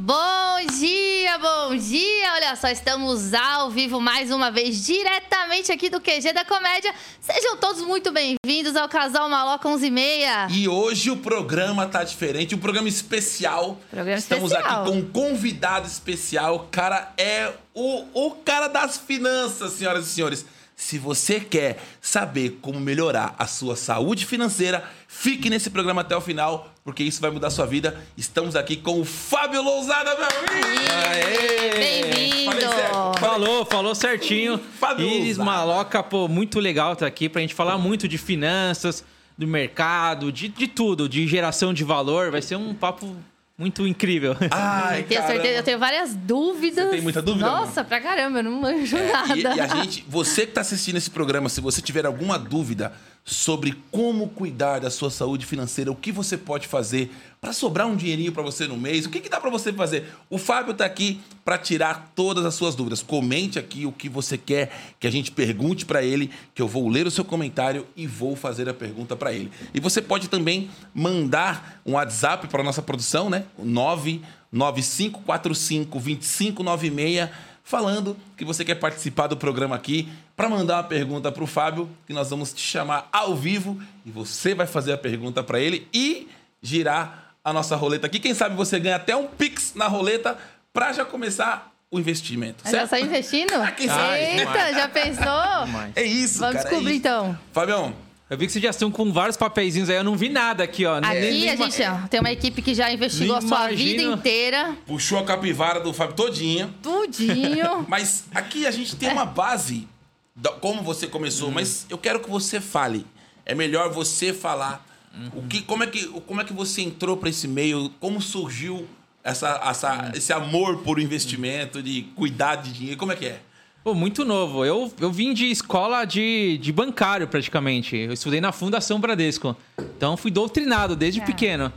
[0.00, 2.32] Bom dia, bom dia!
[2.34, 6.94] Olha só, estamos ao vivo mais uma vez, diretamente aqui do QG da Comédia.
[7.20, 10.46] Sejam todos muito bem-vindos ao Casal Maloca 11 e meia.
[10.52, 13.76] E hoje o programa tá diferente, um programa especial.
[13.90, 14.82] Programa Estamos especial.
[14.82, 16.54] aqui com um convidado especial.
[16.54, 20.46] O cara é o, o cara das finanças, senhoras e senhores.
[20.76, 26.20] Se você quer saber como melhorar a sua saúde financeira, fique nesse programa até o
[26.20, 27.94] final, porque isso vai mudar a sua vida.
[28.16, 31.76] Estamos aqui com o Fábio Lousada, meu amigo!
[31.76, 33.20] Bem-vindo!
[33.20, 34.58] Falou, falou certinho.
[34.80, 35.58] Fábio Iris Lousada.
[35.58, 39.04] Maloca, pô, muito legal estar aqui pra gente falar muito de finanças,
[39.36, 42.30] do mercado, de, de tudo, de geração de valor.
[42.30, 43.14] Vai ser um papo
[43.58, 44.34] muito incrível.
[44.50, 46.86] Ai, Tenho certeza, eu tenho várias dúvidas.
[46.86, 49.34] Você tem muita dúvida, Nossa, pra caramba, eu não manjo nada.
[49.34, 52.38] É, E, e a gente, você que está assistindo esse programa, se você tiver alguma
[52.38, 52.94] dúvida
[53.28, 57.94] sobre como cuidar da sua saúde financeira, o que você pode fazer para sobrar um
[57.94, 60.06] dinheirinho para você no mês, o que, que dá para você fazer?
[60.30, 63.02] O Fábio está aqui para tirar todas as suas dúvidas.
[63.02, 66.88] Comente aqui o que você quer que a gente pergunte para ele, que eu vou
[66.88, 69.52] ler o seu comentário e vou fazer a pergunta para ele.
[69.74, 73.44] E você pode também mandar um WhatsApp para nossa produção, né?
[73.58, 77.28] O 99545 2596
[77.68, 81.86] falando que você quer participar do programa aqui para mandar uma pergunta para o Fábio,
[82.06, 85.86] que nós vamos te chamar ao vivo e você vai fazer a pergunta para ele
[85.92, 86.28] e
[86.62, 88.18] girar a nossa roleta aqui.
[88.18, 90.38] Quem sabe você ganha até um pix na roleta
[90.72, 92.62] para já começar o investimento.
[92.64, 92.90] Mas já certo?
[92.90, 93.52] saiu investindo?
[93.54, 94.18] Ah?
[94.18, 95.66] Eita, já pensou?
[95.66, 95.92] Demais.
[95.94, 96.68] É isso, Vamos cara.
[96.68, 97.00] é descobrir isso.
[97.00, 97.38] então.
[97.52, 97.94] Fabião,
[98.30, 100.84] Eu vi que vocês já estão com vários papeizinhos aí, eu não vi nada aqui,
[100.84, 100.98] ó.
[100.98, 103.76] Aqui Nem- a nem- gente ó, tem uma equipe que já investigou a sua imagino.
[103.90, 104.76] vida inteira.
[104.86, 106.68] puxou a capivara do Fábio todinha.
[106.82, 107.84] Tudinho.
[107.88, 109.88] Mas aqui a gente tem uma base,
[110.36, 113.06] da- como você começou, mas eu quero que você fale.
[113.46, 114.86] É melhor você falar
[115.34, 118.86] o que, como, é que, como é que você entrou para esse meio, como surgiu
[119.24, 123.40] essa, essa- esse amor por investimento, de cuidar de dinheiro, como é que é?
[123.88, 124.66] Pô, muito novo.
[124.66, 127.96] Eu, eu vim de escola de, de bancário, praticamente.
[127.96, 129.56] Eu estudei na Fundação Bradesco.
[129.96, 131.24] Então, fui doutrinado desde É.
[131.24, 131.72] pequeno.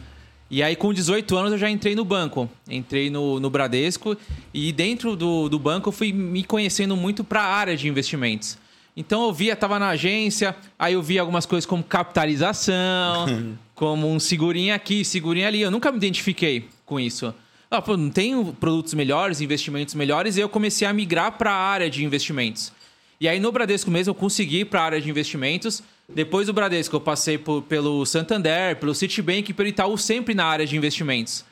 [0.50, 2.50] E aí, com 18 anos, eu já entrei no banco.
[2.70, 4.18] Entrei no, no Bradesco.
[4.54, 8.58] E dentro do, do banco, eu fui me conhecendo muito para a área de investimentos.
[8.94, 10.54] Então, eu via, estava na agência.
[10.78, 15.62] Aí, eu via algumas coisas como capitalização, como um segurinho aqui, segurinho ali.
[15.62, 17.34] Eu nunca me identifiquei com isso.
[17.74, 21.56] Ah, pô, não tenho produtos melhores, investimentos melhores, e eu comecei a migrar para a
[21.56, 22.70] área de investimentos.
[23.20, 25.82] E aí no Bradesco mesmo eu consegui para a área de investimentos.
[26.10, 30.46] Depois do Bradesco eu passei por- pelo Santander, pelo Citibank e pelo Itaú, sempre na
[30.46, 31.46] área de investimentos.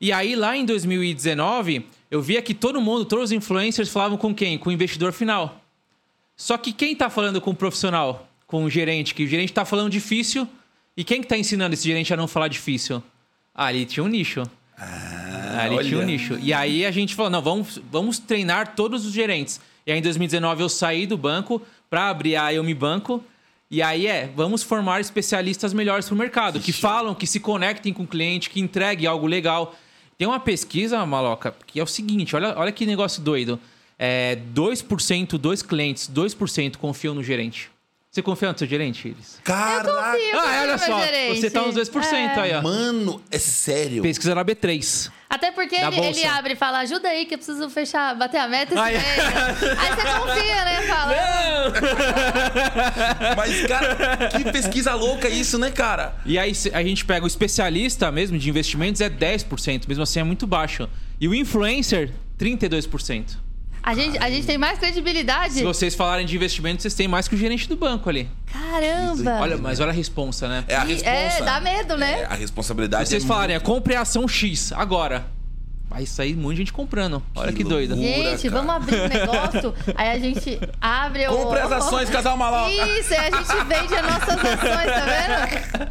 [0.00, 4.32] E aí lá em 2019 eu via que todo mundo, todos os influencers falavam com
[4.32, 4.56] quem?
[4.58, 5.60] Com o investidor final.
[6.36, 8.28] Só que quem está falando com o profissional?
[8.46, 9.12] Com o gerente?
[9.12, 10.46] Que o gerente está falando difícil.
[10.96, 13.02] E quem que está ensinando esse gerente a não falar difícil?
[13.52, 14.44] Ah, ali tinha um nicho.
[14.80, 16.06] Ah, Ali tinha um olha.
[16.06, 16.38] nicho.
[16.40, 19.60] E aí a gente falou, não, vamos, vamos treinar todos os gerentes.
[19.86, 21.60] E aí em 2019 eu saí do banco
[21.90, 23.22] para abrir a Eu Me Banco.
[23.70, 27.92] E aí é, vamos formar especialistas melhores para o mercado, que falam, que se conectem
[27.92, 29.74] com o cliente, que entreguem algo legal.
[30.16, 33.60] Tem uma pesquisa, Maloca, que é o seguinte, olha, olha que negócio doido.
[33.98, 37.70] É, 2% dos clientes, 2% confiam no gerente.
[38.18, 39.38] Você confia no seu gerente, Iris?
[39.44, 39.92] Caraca!
[39.92, 40.40] confio.
[40.40, 41.40] Ah, olha só, gerente.
[41.40, 42.40] você tá uns 2% É.
[42.40, 42.62] aí, ó.
[42.62, 44.02] Mano, é sério?
[44.02, 45.08] Pesquisa na B3.
[45.30, 48.48] Até porque ele, ele abre e fala, ajuda aí que eu preciso fechar, bater a
[48.48, 48.96] meta esse Ai.
[48.96, 50.82] Aí você confia, né?
[50.82, 51.12] Fala,
[53.36, 56.16] Mas, cara, que pesquisa louca isso, né, cara?
[56.26, 60.24] E aí a gente pega o especialista mesmo de investimentos é 10%, mesmo assim é
[60.24, 60.88] muito baixo.
[61.20, 63.36] E o influencer, 32%.
[63.90, 65.54] A gente, a gente tem mais credibilidade.
[65.54, 68.28] Se vocês falarem de investimentos, vocês têm mais que o gerente do banco ali.
[68.52, 69.38] Caramba!
[69.40, 70.64] Olha, mas olha a responsa, né?
[70.68, 71.10] É a E- responsa.
[71.10, 72.20] é, dá medo, né?
[72.20, 75.24] É, a responsabilidade vocês é falarem, é muito- compre a ação X agora.
[75.90, 77.22] Vai sair muita gente comprando.
[77.34, 77.94] Olha que, Que doido.
[77.96, 78.30] loucura.
[78.32, 78.62] Gente, cara.
[78.62, 79.74] vamos abrir um negócio.
[79.96, 81.32] aí a gente abre o.
[81.34, 82.70] Compre as ações, casal maloca.
[82.70, 84.58] Isso, aí a gente vende as nossas ações,
[84.92, 85.48] tá
[85.80, 85.90] vendo?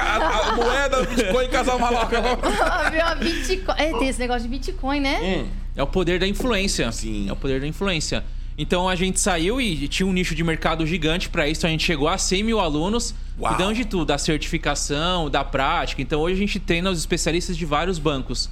[0.00, 2.18] A, a moeda, o Bitcoin, casal maloca.
[2.86, 3.74] Abriu a Bitcoin.
[3.78, 5.20] É, tem esse negócio de Bitcoin, né?
[5.22, 5.65] Hum.
[5.76, 6.90] É o poder da influência.
[6.90, 7.28] Sim.
[7.28, 8.24] É o poder da influência.
[8.58, 11.66] Então a gente saiu e tinha um nicho de mercado gigante para isso.
[11.66, 13.54] A gente chegou a 100 mil alunos, Uau.
[13.54, 16.00] cuidando de tudo, da certificação, da prática.
[16.00, 18.48] Então hoje a gente treina os especialistas de vários bancos.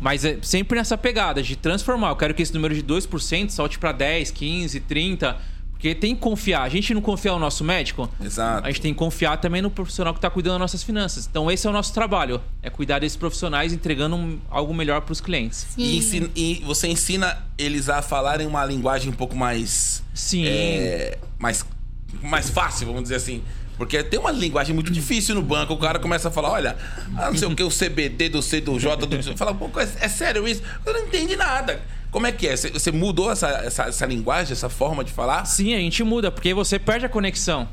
[0.00, 2.08] Mas é sempre nessa pegada de transformar.
[2.08, 5.36] Eu quero que esse número de 2% salte para 10, 15, 30.
[5.84, 6.62] Porque tem que confiar.
[6.62, 8.08] A gente não confia no nosso médico.
[8.18, 8.66] Exato.
[8.66, 11.26] A gente tem que confiar também no profissional que está cuidando das nossas finanças.
[11.30, 12.40] Então esse é o nosso trabalho.
[12.62, 15.66] É cuidar desses profissionais entregando um- algo melhor para os clientes.
[15.76, 20.02] E, ensi- e você ensina eles a falarem uma linguagem um pouco mais.
[20.14, 20.46] Sim.
[20.46, 21.66] é, mais,
[22.22, 23.42] mais fácil, vamos dizer assim.
[23.76, 25.74] Porque tem uma linguagem muito difícil no banco.
[25.74, 26.78] O cara começa a falar, olha,
[27.18, 29.36] ah, não sei o que, o CBD do C do J do...
[29.36, 30.62] Fala, pô, é, é sério isso?
[30.86, 31.82] Eu não entendi nada.
[32.14, 32.54] Como é que é?
[32.54, 35.44] Você, mudou essa, essa, essa linguagem, essa forma de falar?
[35.46, 37.68] Sim, a gente muda, porque aí você perde a conexão.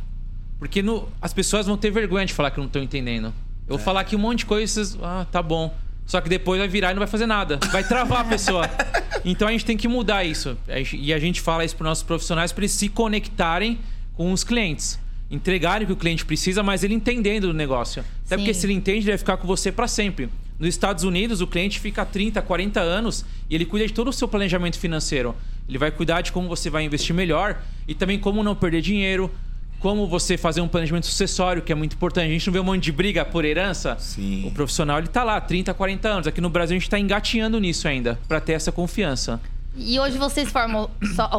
[0.57, 3.27] Porque no, as pessoas vão ter vergonha de falar que não estão entendendo.
[3.67, 4.97] Eu vou falar aqui um monte de coisa e vocês.
[4.99, 5.71] Ah, tá bom.
[6.07, 7.59] Só que depois vai virar e não vai fazer nada.
[7.71, 8.67] Vai travar a pessoa.
[9.23, 10.57] Então a gente tem que mudar isso.
[10.93, 13.77] E a gente fala isso para nossos profissionais para eles se conectarem
[14.15, 14.99] com os clientes.
[15.29, 18.03] Entregarem o que o cliente precisa, mas ele entendendo do negócio.
[18.25, 18.59] Até porque Sim.
[18.59, 20.27] se ele entende, ele vai ficar com você para sempre.
[20.61, 24.13] Nos Estados Unidos, o cliente fica 30, 40 anos e ele cuida de todo o
[24.13, 25.35] seu planejamento financeiro.
[25.67, 29.31] Ele vai cuidar de como você vai investir melhor e também como não perder dinheiro,
[29.79, 32.27] como você fazer um planejamento sucessório, que é muito importante.
[32.27, 33.97] A gente não vê um monte de briga por herança.
[33.97, 34.45] Sim.
[34.45, 36.27] O profissional ele tá lá, 30, 40 anos.
[36.27, 39.41] Aqui no Brasil a gente tá engatinhando nisso ainda, para ter essa confiança.
[39.75, 40.89] E hoje vocês formam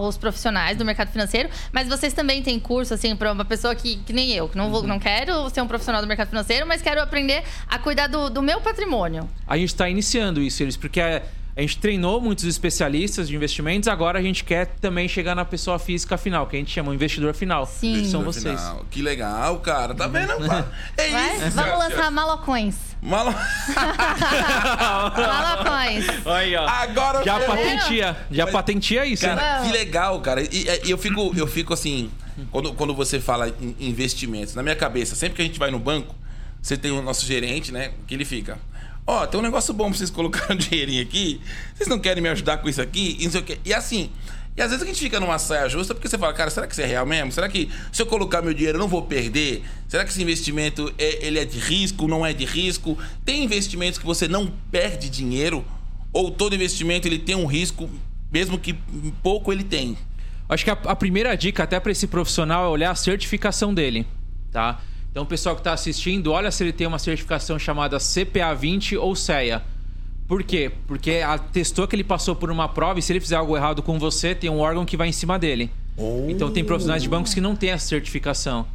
[0.00, 3.96] os profissionais do mercado financeiro, mas vocês também têm curso, assim, para uma pessoa que,
[3.96, 6.80] que nem eu, que não, vou, não quero ser um profissional do mercado financeiro, mas
[6.80, 9.28] quero aprender a cuidar do, do meu patrimônio.
[9.46, 11.22] A gente está iniciando isso, eles, porque a,
[11.54, 15.78] a gente treinou muitos especialistas de investimentos, agora a gente quer também chegar na pessoa
[15.78, 17.66] física final, que a gente chama o investidor final.
[17.66, 18.02] Sim.
[18.02, 18.58] Que são vocês.
[18.58, 18.86] final.
[18.90, 19.94] Que legal, cara.
[19.94, 20.34] Tá vendo?
[20.46, 20.72] cara?
[20.96, 21.50] É isso.
[21.50, 22.76] Vamos lançar malocões.
[23.02, 23.34] Malo...
[25.16, 26.04] malocões.
[26.26, 26.66] Aí, ó.
[26.66, 29.24] Agora Já eu- patentia, já patentia isso?
[29.24, 29.66] Cara, Vamos.
[29.66, 30.42] que legal, cara.
[30.42, 32.10] E, e eu fico, eu fico assim,
[32.50, 35.78] quando, quando você fala em investimentos, na minha cabeça, sempre que a gente vai no
[35.78, 36.14] banco,
[36.60, 37.92] você tem o nosso gerente, né?
[38.06, 38.58] Que ele fica.
[39.06, 41.40] Ó, tem um negócio bom pra vocês colocarem um dinheirinho aqui.
[41.74, 43.16] Vocês não querem me ajudar com isso aqui?
[43.18, 43.58] E não sei o quê.
[43.64, 44.10] E assim.
[44.54, 46.74] E às vezes a gente fica numa saia justa porque você fala, cara, será que
[46.74, 47.32] isso é real mesmo?
[47.32, 49.62] Será que se eu colocar meu dinheiro eu não vou perder?
[49.88, 52.98] Será que esse investimento é, ele é de risco, não é de risco?
[53.24, 55.64] Tem investimentos que você não perde dinheiro?
[56.12, 57.88] Ou todo investimento ele tem um risco,
[58.30, 58.74] mesmo que
[59.22, 59.96] pouco ele tem?
[60.46, 64.06] Acho que a, a primeira dica até para esse profissional é olhar a certificação dele,
[64.50, 64.82] tá?
[65.12, 68.96] Então, o pessoal que está assistindo, olha se ele tem uma certificação chamada CPA 20
[68.96, 69.62] ou CEA.
[70.26, 70.72] Por quê?
[70.86, 73.98] Porque atestou que ele passou por uma prova e se ele fizer algo errado com
[73.98, 75.70] você, tem um órgão que vai em cima dele.
[75.98, 76.24] Oh.
[76.30, 78.66] Então, tem profissionais de bancos que não têm essa certificação.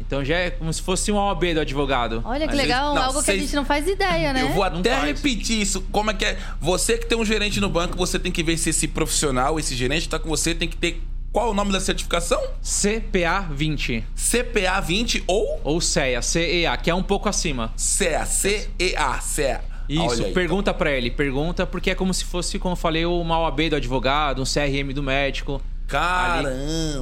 [0.00, 2.22] Então, já é como se fosse um OAB do advogado.
[2.24, 4.42] Olha que legal, não, algo que a gente não faz ideia, né?
[4.42, 5.82] Eu vou até repetir isso.
[5.92, 6.38] Como é que é?
[6.58, 9.76] Você que tem um gerente no banco, você tem que ver se esse profissional, esse
[9.76, 11.02] gerente tá com você, tem que ter.
[11.32, 12.38] Qual o nome da certificação?
[12.60, 17.72] CPA 20 CPA 20 ou ou CEA, CEA, que é um pouco acima.
[17.74, 19.64] CEA, C-E-A, CEA.
[19.88, 20.32] Isso, aí.
[20.32, 23.76] pergunta pra ele, pergunta porque é como se fosse, como eu falei, uma OAB do
[23.76, 25.60] advogado, um CRM do médico.
[25.88, 26.50] Caramba.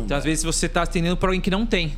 [0.05, 1.95] Então, às vezes você tá atendendo pra alguém que não tem.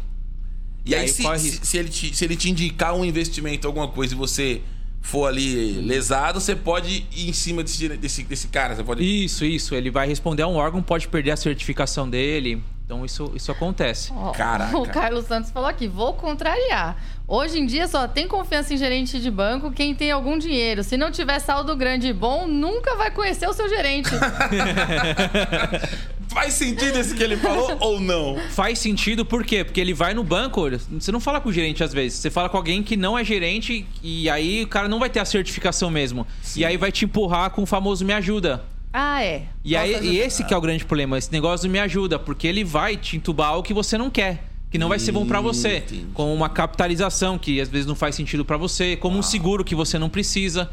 [0.87, 3.89] E aí, aí se, se, se ele te, se ele te indicar um investimento, alguma
[3.89, 4.63] coisa, e você
[5.03, 8.77] for ali lesado, você pode ir em cima desse, desse, desse cara.
[8.77, 9.25] Você pode.
[9.25, 9.75] Isso, isso.
[9.75, 12.63] Ele vai responder a um órgão, pode perder a certificação dele.
[12.85, 14.13] Então isso, isso acontece.
[14.15, 14.79] Ó, Caraca.
[14.79, 16.97] O Carlos Santos falou aqui, vou contrariar.
[17.27, 20.85] Hoje em dia só tem confiança em gerente de banco quem tem algum dinheiro.
[20.85, 24.11] Se não tiver saldo grande e bom, nunca vai conhecer o seu gerente.
[26.33, 28.37] Faz sentido esse que ele falou ou não?
[28.51, 29.63] Faz sentido por quê?
[29.65, 32.49] Porque ele vai no banco, você não fala com o gerente às vezes, você fala
[32.49, 35.91] com alguém que não é gerente e aí o cara não vai ter a certificação
[35.91, 36.27] mesmo.
[36.57, 38.65] E aí vai te empurrar com o famoso me ajuda.
[38.93, 39.43] ah, é.
[39.65, 42.47] E, aí, e esse que é o grande problema, esse negócio do me ajuda, porque
[42.47, 45.41] ele vai te entubar algo que você não quer, que não vai ser bom pra
[45.41, 46.07] você, Entendi.
[46.15, 49.75] como uma capitalização que às vezes não faz sentido pra você, como um seguro que
[49.75, 50.71] você não precisa.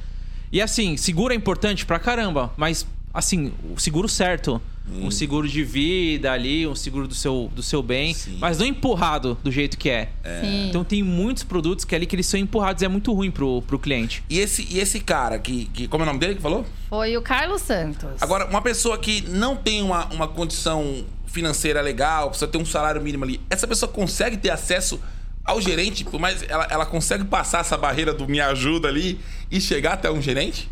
[0.52, 4.62] E assim, seguro é importante pra caramba, mas assim, o seguro certo,
[4.92, 8.38] um seguro de vida ali, um seguro do seu, do seu bem, Sim.
[8.40, 10.10] mas não empurrado do jeito que é.
[10.42, 10.70] Sim.
[10.70, 13.62] Então tem muitos produtos que ali que eles são empurrados e é muito ruim pro,
[13.64, 14.24] pro cliente.
[14.30, 15.88] E esse, e esse cara que, que.
[15.88, 16.66] Como é o nome dele que falou?
[16.90, 18.10] Foi o Carlos Santos.
[18.20, 23.02] Agora, uma pessoa que não tem uma, uma condição financeira legal, precisa ter um salário
[23.02, 25.00] mínimo ali, essa pessoa consegue ter acesso
[25.46, 29.62] ao gerente, por mais ela, ela consegue passar essa barreira do me ajuda ali e
[29.62, 30.70] chegar até um gerente?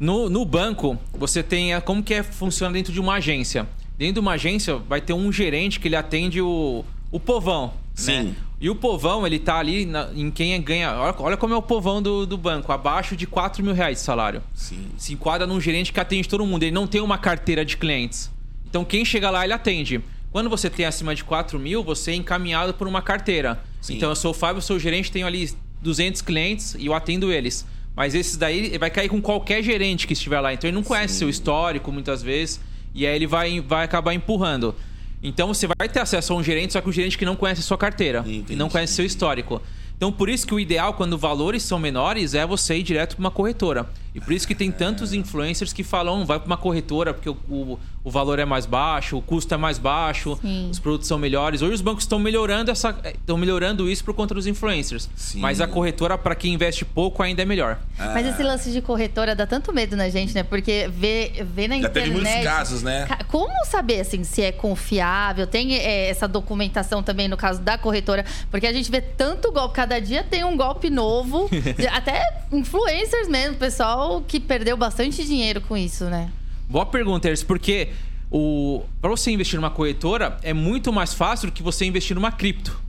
[0.00, 3.68] No, no banco, você tem a, como que é, funciona dentro de uma agência.
[3.98, 7.74] Dentro de uma agência vai ter um gerente que ele atende o, o povão.
[7.94, 8.22] Sim.
[8.22, 8.34] Né?
[8.58, 10.92] E o povão, ele tá ali na- em quem ganha.
[10.94, 14.04] Olha, olha como é o povão do, do banco, abaixo de 4 mil reais de
[14.04, 14.42] salário.
[14.54, 14.86] Sim.
[14.96, 16.62] Se enquadra num gerente que atende todo mundo.
[16.62, 18.30] Ele não tem uma carteira de clientes.
[18.68, 20.00] Então quem chega lá, ele atende.
[20.32, 23.62] Quando você tem acima de 4 mil, você é encaminhado por uma carteira.
[23.82, 23.96] Sim.
[23.96, 25.50] Então eu sou o Fábio, sou o gerente, tenho ali
[25.82, 27.66] 200 clientes e eu atendo eles.
[28.00, 30.54] Mas esses daí vai cair com qualquer gerente que estiver lá.
[30.54, 32.58] Então ele não conhece seu histórico muitas vezes.
[32.94, 34.74] E aí ele vai, vai acabar empurrando.
[35.22, 37.60] Então você vai ter acesso a um gerente, só que um gerente que não conhece
[37.60, 38.20] a sua carteira.
[38.20, 38.54] Entendi.
[38.54, 39.60] E não conhece seu histórico.
[39.98, 43.20] Então por isso que o ideal, quando valores são menores, é você ir direto para
[43.20, 43.86] uma corretora.
[44.14, 47.36] E por isso que tem tantos influencers que falam, vai para uma corretora porque o,
[47.48, 50.68] o, o, valor é mais baixo, o custo é mais baixo, Sim.
[50.70, 51.62] os produtos são melhores.
[51.62, 55.08] Hoje os bancos estão melhorando essa, estão melhorando isso por conta dos influencers.
[55.14, 55.40] Sim.
[55.40, 57.78] Mas a corretora para quem investe pouco ainda é melhor.
[57.98, 58.10] Ah.
[58.14, 60.42] Mas esse lance de corretora dá tanto medo na gente, né?
[60.42, 61.84] Porque vê, vê na Já internet.
[61.84, 63.06] Já teve muitos casos, né?
[63.28, 65.46] Como saber assim se é confiável?
[65.46, 69.74] Tem é, essa documentação também no caso da corretora, porque a gente vê tanto golpe
[69.74, 71.48] cada dia tem um golpe novo,
[71.92, 76.30] até influencers mesmo, pessoal que perdeu bastante dinheiro com isso, né?
[76.68, 77.88] Boa pergunta, Ers, porque
[78.30, 82.30] o para você investir numa corretora é muito mais fácil do que você investir numa
[82.30, 82.80] cripto.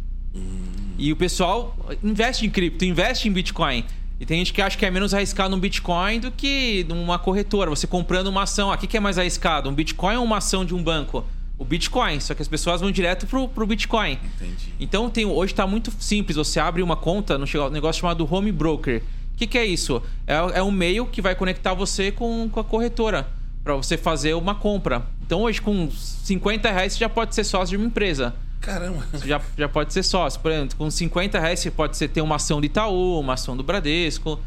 [0.98, 3.84] E o pessoal investe em cripto, investe em Bitcoin.
[4.20, 7.72] E tem gente que acha que é menos arriscado no Bitcoin do que numa corretora.
[7.72, 8.72] Você comprando uma ação.
[8.72, 9.68] O que é mais arriscado?
[9.68, 11.26] Um Bitcoin ou uma ação de um banco?
[11.58, 12.20] O Bitcoin.
[12.20, 14.20] Só que as pessoas vão direto pro, pro Bitcoin.
[14.36, 14.76] Entendi.
[14.80, 16.38] Então tem, hoje está muito simples.
[16.38, 19.02] Você abre uma conta no negócio chamado Home Broker.
[19.42, 20.04] O que, que é isso?
[20.28, 23.28] É, é um meio que vai conectar você com, com a corretora
[23.64, 25.02] para você fazer uma compra.
[25.26, 28.36] Então hoje com 50 reais você já pode ser sócio de uma empresa.
[28.60, 29.04] Caramba.
[29.12, 30.40] Você já, já pode ser sócio.
[30.40, 33.58] Por exemplo, com 50 reais você pode ser, ter uma ação do Itaú, uma ação
[33.58, 34.40] do Bradesco.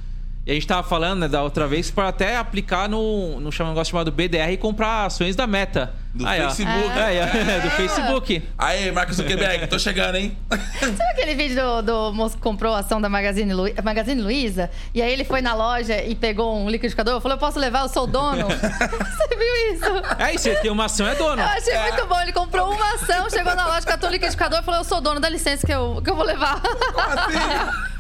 [0.47, 3.85] E a gente tava falando né, da outra vez para até aplicar no, no negócio
[3.85, 5.95] chamado BDR e comprar ações da Meta.
[6.13, 6.99] Do aí, Facebook.
[6.99, 7.17] É.
[7.17, 8.43] É, do Facebook.
[8.59, 10.37] Aí, Marcos Zuckerberg, tô chegando, hein?
[10.81, 13.65] Sabe aquele vídeo do, do moço que comprou a ação da Magazine, Lu...
[13.83, 14.71] Magazine Luiza?
[14.93, 17.23] E aí ele foi na loja e pegou um liquidificador.
[17.23, 17.81] Falou, eu posso levar?
[17.81, 18.47] Eu sou dono.
[18.47, 19.85] você viu isso?
[20.19, 21.41] É, você tem uma ação, é dono.
[21.41, 21.83] Eu achei é.
[21.91, 22.21] muito bom.
[22.21, 25.19] Ele comprou uma ação, chegou na loja, catou o liquidificador e falou, eu sou dono,
[25.19, 26.61] dá licença que eu, que eu vou levar.
[26.61, 27.94] Como assim?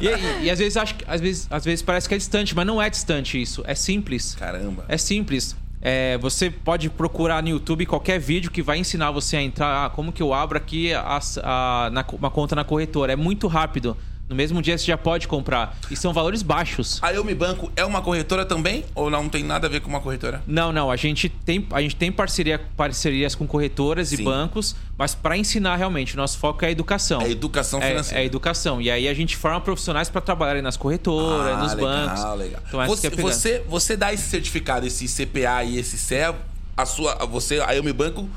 [0.00, 2.66] E, e, e, às vezes acho às vezes, às vezes parece que é distante, mas
[2.66, 3.62] não é distante isso.
[3.66, 4.34] É simples.
[4.34, 4.84] Caramba.
[4.88, 5.56] É simples.
[5.80, 9.86] É, você pode procurar no YouTube qualquer vídeo que vai ensinar você a entrar.
[9.86, 13.12] Ah, como que eu abro aqui a, a, na, uma conta na corretora?
[13.12, 13.96] É muito rápido.
[14.28, 15.78] No mesmo dia você já pode comprar.
[15.90, 16.98] E são valores baixos.
[17.02, 18.84] A Eu Me Banco é uma corretora também?
[18.94, 20.42] Ou não tem nada a ver com uma corretora?
[20.46, 20.90] Não, não.
[20.90, 24.20] A gente tem, a gente tem parceria, parcerias com corretoras Sim.
[24.20, 26.14] e bancos, mas para ensinar realmente.
[26.14, 27.22] Nosso foco é a educação.
[27.22, 28.20] É educação financeira.
[28.20, 28.82] É, é educação.
[28.82, 32.38] E aí a gente forma profissionais para trabalharem nas corretoras, ah, nos legal, bancos.
[32.38, 32.62] Legal.
[32.68, 36.34] Então, você, é você, você dá esse certificado, esse CPA e esse CEA,
[36.76, 38.28] a sua, você, a Eu Me Banco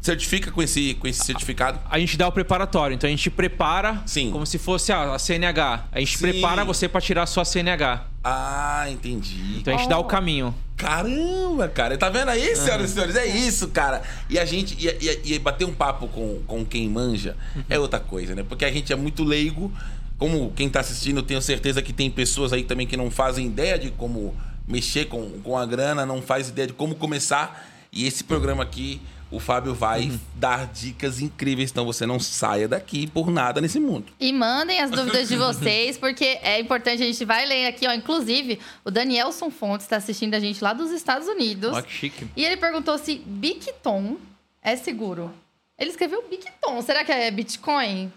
[0.00, 1.78] certifica com esse, com esse certificado?
[1.84, 2.94] A, a, gente dá o preparatório.
[2.94, 4.30] Então a gente prepara Sim.
[4.30, 5.84] como se fosse a, a CNH.
[5.92, 6.22] A gente Sim.
[6.22, 8.06] prepara você para tirar a sua CNH.
[8.24, 9.58] Ah, entendi.
[9.58, 9.90] Então a gente oh.
[9.90, 10.54] dá o caminho.
[10.76, 11.96] Caramba, cara.
[11.98, 12.84] Tá vendo aí, senhoras uhum.
[12.84, 13.16] e senhores?
[13.16, 14.02] É isso, cara.
[14.28, 14.76] E a gente.
[14.78, 17.64] E, e, e bater um papo com, com quem manja uhum.
[17.68, 18.42] é outra coisa, né?
[18.48, 19.72] Porque a gente é muito leigo.
[20.16, 23.78] Como quem tá assistindo, tenho certeza que tem pessoas aí também que não fazem ideia
[23.78, 24.34] de como
[24.68, 27.66] mexer com, com a grana, não faz ideia de como começar.
[27.90, 29.00] E esse programa aqui
[29.30, 30.18] o Fábio vai uhum.
[30.34, 34.06] dar dicas incríveis, então você não saia daqui por nada nesse mundo.
[34.18, 37.92] E mandem as dúvidas de vocês, porque é importante, a gente vai ler aqui, ó.
[37.92, 41.72] Inclusive, o Danielson Fontes está assistindo a gente lá dos Estados Unidos.
[41.72, 42.26] Ó, que chique.
[42.36, 44.16] E ele perguntou se Bicton
[44.62, 45.32] é seguro.
[45.78, 46.82] Ele escreveu Bicton.
[46.82, 48.12] Será que é Bitcoin?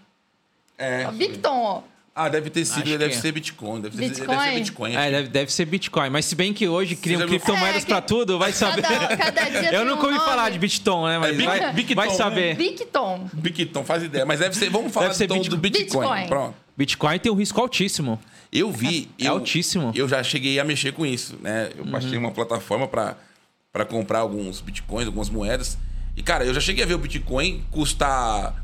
[0.77, 1.09] É.
[1.11, 1.81] Bicton, ó.
[2.15, 3.81] Ah, deve ter sido, deve ser Bitcoin.
[3.81, 4.15] Deve, Bitcoin?
[4.15, 4.95] Ser, deve ser Bitcoin.
[4.95, 6.09] É, deve, deve, ser Bitcoin.
[6.11, 7.85] Mas se bem que hoje criam criptomoedas é, que...
[7.87, 8.83] pra tudo, vai saber.
[8.83, 11.17] Cada, cada dia Eu nunca ouvi um falar de Bitcoin, né?
[11.17, 12.55] Mas é, vai, Bicton, vai saber.
[12.55, 13.29] Bitcoin.
[13.33, 14.25] Bitcoin, faz ideia.
[14.25, 15.83] Mas deve ser, vamos falar deve ser então do Bitcoin.
[15.85, 16.27] Bitcoin.
[16.27, 16.55] Pronto.
[16.77, 18.19] Bitcoin tem um risco altíssimo.
[18.51, 19.09] Eu vi.
[19.19, 19.91] É, eu, altíssimo.
[19.95, 21.71] Eu já cheguei a mexer com isso, né?
[21.75, 21.91] Eu uhum.
[21.91, 25.79] baixei uma plataforma para comprar alguns bitcoins, algumas moedas.
[26.15, 28.63] E, cara, eu já cheguei a ver o Bitcoin custar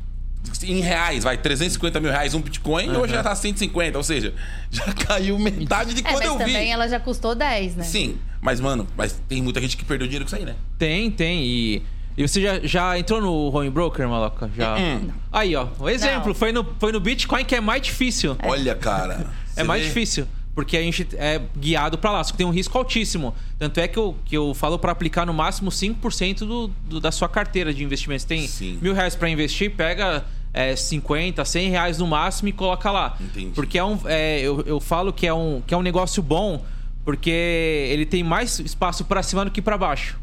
[0.62, 3.00] em reais, vai, 350 mil reais um Bitcoin, uhum.
[3.00, 4.34] hoje já tá 150, ou seja,
[4.70, 6.44] já caiu metade de é, quando eu vi.
[6.44, 7.84] também ela já custou 10, né?
[7.84, 10.56] Sim, mas, mano, mas tem muita gente que perdeu dinheiro com isso aí, né?
[10.78, 11.82] Tem, tem, e...
[12.16, 14.50] E você já, já entrou no home broker, maloca?
[14.54, 14.76] Já.
[14.76, 15.10] Uhum.
[15.32, 15.68] Aí, ó.
[15.78, 18.36] O um exemplo, foi no, foi no Bitcoin que é mais difícil.
[18.42, 19.26] Olha, cara.
[19.56, 19.88] é mais vê?
[19.88, 20.26] difícil.
[20.54, 23.34] Porque a gente é guiado para lá, só que tem um risco altíssimo.
[23.58, 27.12] Tanto é que eu, que eu falo para aplicar no máximo 5% do, do, da
[27.12, 28.24] sua carteira de investimentos.
[28.24, 28.78] Tem Sim.
[28.82, 33.16] mil reais para investir, pega é, 50, 100 reais no máximo e coloca lá.
[33.20, 33.52] Entendi.
[33.54, 36.64] Porque é um, é, eu, eu falo que é, um, que é um negócio bom,
[37.04, 40.18] porque ele tem mais espaço para cima do que para baixo.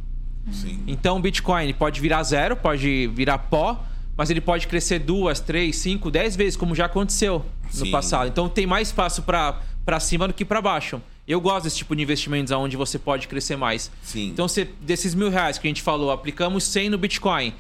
[0.52, 0.84] Sim.
[0.88, 3.82] Então o Bitcoin pode virar zero, pode virar pó,
[4.16, 7.86] mas ele pode crescer duas, três, cinco, dez vezes, como já aconteceu Sim.
[7.86, 8.28] no passado.
[8.28, 11.02] Então tem mais espaço para cima do que para baixo.
[11.28, 13.92] Eu gosto desse tipo de investimentos onde você pode crescer mais.
[14.02, 14.30] Sim.
[14.30, 17.54] Então, se, desses mil reais que a gente falou, aplicamos 100 no Bitcoin.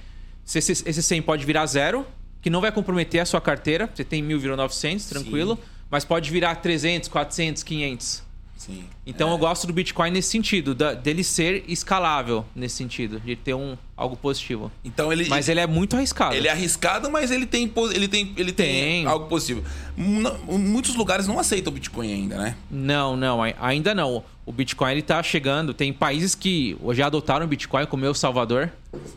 [0.45, 2.05] Se esse, esse 100 pode virar zero,
[2.41, 3.89] que não vai comprometer a sua carteira.
[3.93, 5.55] Você tem mil, virou 900, tranquilo.
[5.55, 5.61] Sim.
[5.91, 8.23] Mas pode virar 300, 400, 500.
[8.57, 8.83] Sim.
[9.05, 9.33] Então É.
[9.33, 13.77] eu gosto do Bitcoin nesse sentido, da- dele ser escalável nesse sentido, de ter um
[13.95, 14.71] algo positivo.
[14.83, 15.27] Então ele.
[15.29, 16.35] Mas ele é muito arriscado.
[16.35, 19.05] Ele é arriscado, mas ele tem, ele tem, ele tem, Tem.
[19.05, 19.63] algo positivo.
[19.95, 22.55] Não- muitos lugares não aceitam Bitcoin ainda, né?
[22.69, 24.23] Não, não, ai- ainda não.
[24.45, 25.73] O Bitcoin ele tá chegando.
[25.73, 28.71] Tem países que já adotaram o Bitcoin, como El Salvador.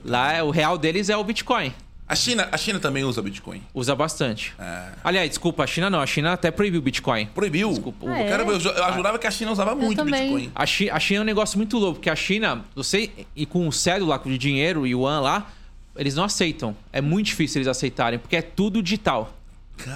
[0.05, 1.72] Lá o real deles é o Bitcoin.
[2.11, 3.62] A China, a China também usa Bitcoin.
[3.73, 4.53] Usa bastante.
[4.59, 4.88] É.
[5.05, 6.01] Aliás, desculpa, a China não.
[6.01, 7.27] A China até proibiu o Bitcoin.
[7.27, 7.68] Proibiu.
[7.68, 8.11] Desculpa.
[8.11, 8.29] Ah, é?
[8.29, 10.23] Caramba, eu, eu jurava que a China usava muito também.
[10.23, 10.53] Bitcoin.
[10.53, 13.68] A China, a China é um negócio muito louco, porque a China, você e com
[13.68, 15.53] o cédula de dinheiro, yuan lá,
[15.94, 16.77] eles não aceitam.
[16.92, 19.33] É muito difícil eles aceitarem, porque é tudo digital.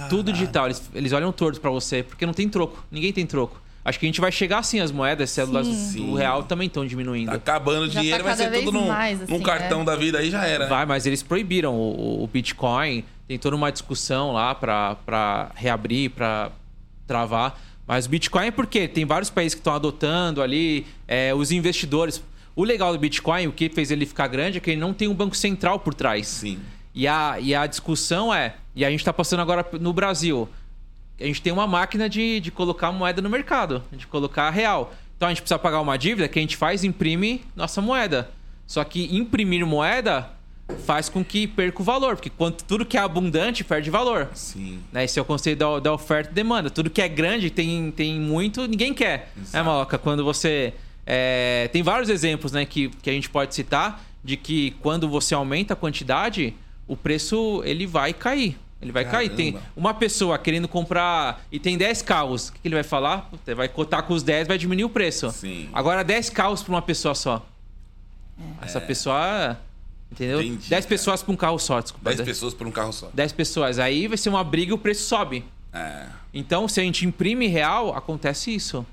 [0.09, 0.67] Tudo digital.
[0.67, 2.81] Eles, eles olham torto pra você, porque não tem troco.
[2.89, 3.61] Ninguém tem troco.
[3.85, 6.07] Acho que a gente vai chegar assim, as moedas, cédulas Sim.
[6.07, 7.29] do real também estão diminuindo.
[7.29, 9.85] Tá acabando o tá dinheiro, vai cada ser tudo num, mais, num assim, cartão é.
[9.85, 10.65] da vida aí já era.
[10.65, 13.05] Vai, mas eles proibiram o, o Bitcoin.
[13.27, 16.51] Tem toda uma discussão lá pra, pra reabrir, pra
[17.05, 17.61] travar.
[17.85, 22.23] Mas o Bitcoin é porque tem vários países que estão adotando ali, é, os investidores.
[22.55, 25.07] O legal do Bitcoin, o que fez ele ficar grande, é que ele não tem
[25.07, 26.27] um banco central por trás.
[26.27, 26.57] Sim.
[26.93, 30.49] E a, e a discussão é, e a gente está passando agora no Brasil,
[31.19, 34.93] a gente tem uma máquina de, de colocar moeda no mercado, de colocar real.
[35.15, 38.29] Então a gente precisa pagar uma dívida que a gente faz imprime nossa moeda.
[38.67, 40.29] Só que imprimir moeda
[40.85, 44.29] faz com que perca o valor, porque quando tudo que é abundante perde valor.
[44.33, 44.79] Sim.
[44.91, 45.03] Né?
[45.05, 46.69] Esse é o conceito da, da oferta e demanda.
[46.69, 49.31] Tudo que é grande, tem, tem muito, ninguém quer.
[49.53, 49.97] É, Maloca?
[49.97, 50.73] Quando você.
[51.05, 55.35] é, tem vários exemplos né, que, que a gente pode citar de que quando você
[55.35, 56.55] aumenta a quantidade,
[56.87, 58.57] o preço ele vai cair.
[58.85, 59.29] Ele vai cair.
[59.29, 59.71] Tem Caramba.
[59.75, 62.49] uma pessoa querendo comprar e tem 10 carros.
[62.49, 63.29] O que ele vai falar?
[63.55, 65.31] Vai cotar com os 10, vai diminuir o preço.
[65.31, 65.69] Sim.
[65.73, 67.45] Agora 10 carros para uma pessoa só.
[68.61, 69.59] Essa pessoa.
[70.11, 70.39] Entendeu?
[70.39, 70.83] Entendi, 10 cara.
[70.83, 72.13] pessoas para um carro só, desculpa.
[72.13, 73.09] 10 pessoas por um carro só.
[73.11, 73.79] 10 pessoas.
[73.79, 75.43] Aí vai ser uma briga e o preço sobe.
[75.73, 76.05] É.
[76.33, 78.85] Então, se a gente imprime real, acontece isso.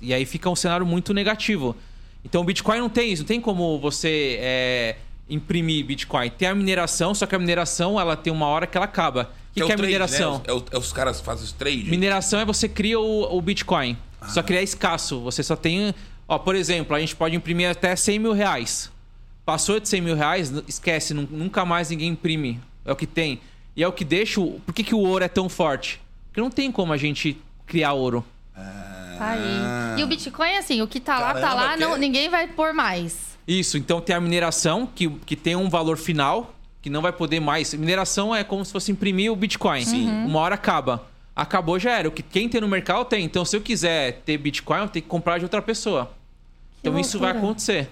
[0.00, 1.76] E aí fica um cenário muito negativo.
[2.24, 3.22] Então, o Bitcoin não tem isso.
[3.22, 4.96] Não tem como você é,
[5.28, 6.30] imprimir Bitcoin.
[6.30, 9.30] Tem a mineração, só que a mineração ela tem uma hora que ela acaba.
[9.50, 10.38] O que, é o que é trade, mineração?
[10.38, 10.44] né?
[10.46, 11.84] É, o- é os caras que fazem os trade.
[11.90, 13.96] Mineração é você cria o, o Bitcoin.
[14.20, 14.28] Ah.
[14.28, 15.20] Só que ele é escasso.
[15.20, 15.94] Você só tem.
[16.28, 18.90] Ó, por exemplo, a gente pode imprimir até 100 mil reais.
[19.44, 22.60] Passou de 100 mil reais, esquece, nu- nunca mais ninguém imprime.
[22.84, 23.40] É o que tem.
[23.76, 24.40] E é o que deixa.
[24.40, 24.60] O...
[24.64, 26.00] Por que, que o ouro é tão forte?
[26.28, 28.24] Porque não tem como a gente criar ouro.
[28.54, 30.00] Tá aí.
[30.00, 32.46] E o Bitcoin, assim, o que tá lá, tá Caramba, lá, não, que- ninguém vai
[32.48, 33.31] pôr mais.
[33.46, 37.40] Isso, então tem a mineração, que, que tem um valor final, que não vai poder
[37.40, 37.74] mais.
[37.74, 39.84] Mineração é como se fosse imprimir o Bitcoin.
[39.84, 40.08] Sim.
[40.08, 41.06] Uma hora acaba.
[41.34, 42.08] Acabou, já era.
[42.08, 43.24] O que quem tem no mercado tem.
[43.24, 46.12] Então, se eu quiser ter Bitcoin, eu tenho que comprar de outra pessoa.
[46.80, 47.50] então, isso vai loucura.
[47.50, 47.88] acontecer.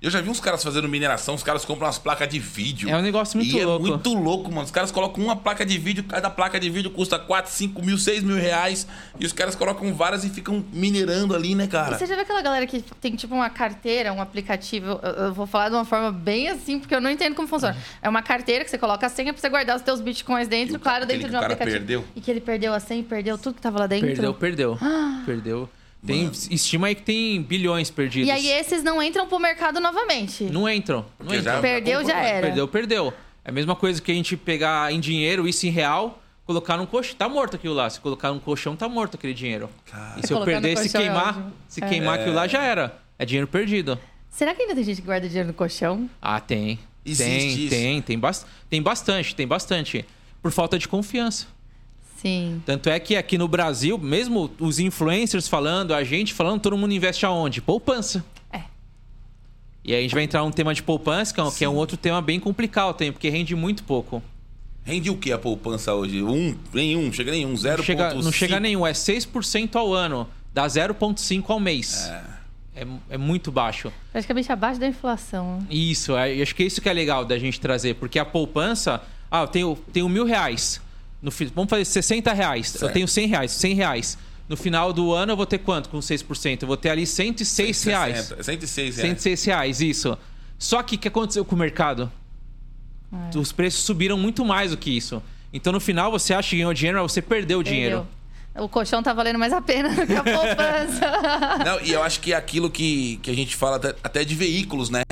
[0.00, 2.88] Eu já vi uns caras fazendo mineração, os caras compram umas placas de vídeo.
[2.90, 3.86] É um negócio muito e louco.
[3.86, 4.62] é muito louco, mano.
[4.64, 7.96] Os caras colocam uma placa de vídeo, cada placa de vídeo custa 4, 5 mil,
[7.96, 8.86] 6 mil reais.
[9.18, 11.96] E os caras colocam várias e ficam minerando ali, né, E cara?
[11.98, 15.00] você já viu aquela galera que tem tipo uma carteira, um aplicativo?
[15.02, 17.74] Eu, eu vou falar de uma forma bem assim, porque eu não entendo como funciona.
[18.02, 20.76] É uma carteira que você coloca a senha pra você guardar os teus bitcoins dentro,
[20.76, 21.78] E claro, dentro que de um o cara aplicativo.
[21.78, 22.04] perdeu?
[22.14, 24.06] E que ele perdeu a senha e perdeu tudo que tava lá dentro.
[24.08, 24.78] Perdeu, perdeu.
[25.24, 25.70] Perdeu.
[26.06, 28.28] Tem, estima aí que tem bilhões perdidos.
[28.28, 30.44] E aí esses não entram pro mercado novamente.
[30.44, 31.04] Não entram.
[31.18, 31.42] Não entram.
[31.54, 32.46] já- Perdeu, já era.
[32.46, 33.12] Perdeu, perdeu.
[33.44, 36.86] É a mesma coisa que a gente pegar em dinheiro, isso em real, colocar num
[36.86, 37.14] colchão.
[37.16, 37.88] Tá morto aquilo lá.
[37.90, 39.68] Se colocar num colchão, tá morto aquele dinheiro.
[39.90, 40.18] Cara.
[40.18, 41.52] E se eu Colocar perder, se é queimar, ótimo.
[41.68, 41.88] se É.
[41.88, 42.98] queimar aquilo lá, já era.
[43.18, 43.98] É dinheiro perdido.
[44.28, 46.10] Será que ainda tem gente que guarda dinheiro no colchão?
[46.20, 46.78] Ah, tem.
[47.04, 47.70] Existe tem, isso?
[47.70, 50.04] tem, tem, bas- tem bastante, tem bastante.
[50.42, 51.46] Por falta de confiança.
[52.20, 52.62] Sim.
[52.64, 56.92] Tanto é que aqui no Brasil, mesmo os influencers falando, a gente falando, todo mundo
[56.92, 57.60] investe aonde?
[57.60, 58.24] Poupança.
[58.52, 58.62] É.
[59.84, 61.68] E aí a gente vai entrar num tema de poupança, que é um- que é
[61.68, 64.22] um outro tema bem complicado também, porque rende muito pouco.
[64.82, 66.22] Rende o que a poupança hoje?
[66.22, 67.76] Um, nenhum, chega nenhum, 0,5.
[67.76, 72.08] Não chega, não chega nenhum, é 6% ao ano, dá 0,5 ao mês.
[72.78, 72.84] É.
[73.10, 73.90] é muito baixo.
[74.12, 75.60] Praticamente abaixo da inflação.
[75.70, 79.02] Isso, é- acho que é isso que é legal da gente trazer, porque a poupança,
[79.30, 80.78] ah, eu tenho, tenho mil reais,
[81.26, 82.92] no, vamos fazer 60 reais, eu Certo.
[82.92, 84.18] tenho 100 reais, 100 reais.
[84.48, 86.62] No final do ano eu vou ter quanto com 6%?
[86.62, 88.32] Eu vou ter ali 106 reais.
[88.40, 89.10] 106 reais.
[89.10, 90.16] 106 reais, isso.
[90.56, 92.10] Só que o que aconteceu com o mercado?
[93.34, 93.38] É.
[93.38, 95.20] Os preços subiram muito mais do que isso.
[95.52, 98.06] Então no final você acha que ganhou dinheiro, mas você perdeu o dinheiro.
[98.54, 101.64] O colchão tá valendo mais a pena do que a poupança.
[101.64, 104.34] Não, e eu acho que é aquilo que, que a gente fala até, até de
[104.34, 105.02] veículos, né?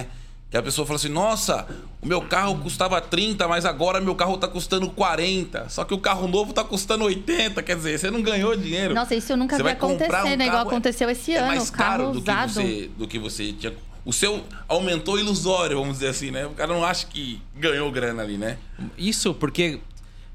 [0.55, 1.67] Que a pessoa fala assim: nossa,
[2.01, 5.69] o meu carro custava 30, mas agora meu carro tá custando 40.
[5.69, 7.61] Só que o carro novo tá custando 80.
[7.61, 8.95] Quer dizer, você não ganhou dinheiro.
[8.95, 10.47] Nossa, isso eu nunca Você vi acontecer, um né?
[10.47, 11.49] Igual é- aconteceu esse é ano.
[11.49, 12.53] mais carro caro do que, usado.
[12.53, 13.75] você, do que você tinha.
[14.05, 16.47] O seu aumentou ilusório, vamos dizer assim, né?
[16.47, 18.57] O cara não acha que ganhou grana ali, né?
[18.97, 19.81] Isso porque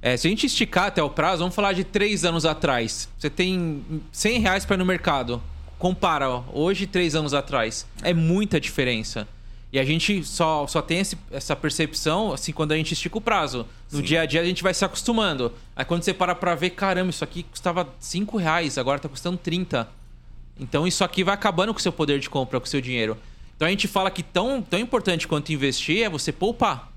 [0.01, 3.07] é, se a gente esticar até o prazo, vamos falar de três anos atrás.
[3.17, 5.41] Você tem 100 reais para ir no mercado.
[5.77, 7.85] compara, ó, hoje três anos atrás.
[8.03, 9.25] É muita diferença.
[9.71, 13.21] E a gente só, só tem esse- essa percepção, assim, quando a gente estica o
[13.21, 13.67] prazo.
[13.91, 14.03] No Sim.
[14.03, 15.51] dia a dia a gente vai se acostumando.
[15.75, 19.37] Aí quando você para pra ver, caramba, isso aqui custava 5 reais, agora tá custando
[19.37, 19.87] 30.
[20.59, 23.15] Então isso aqui vai acabando com o seu poder de compra, com o seu dinheiro.
[23.55, 26.91] Então a gente fala que tão, tão importante quanto investir é você poupar.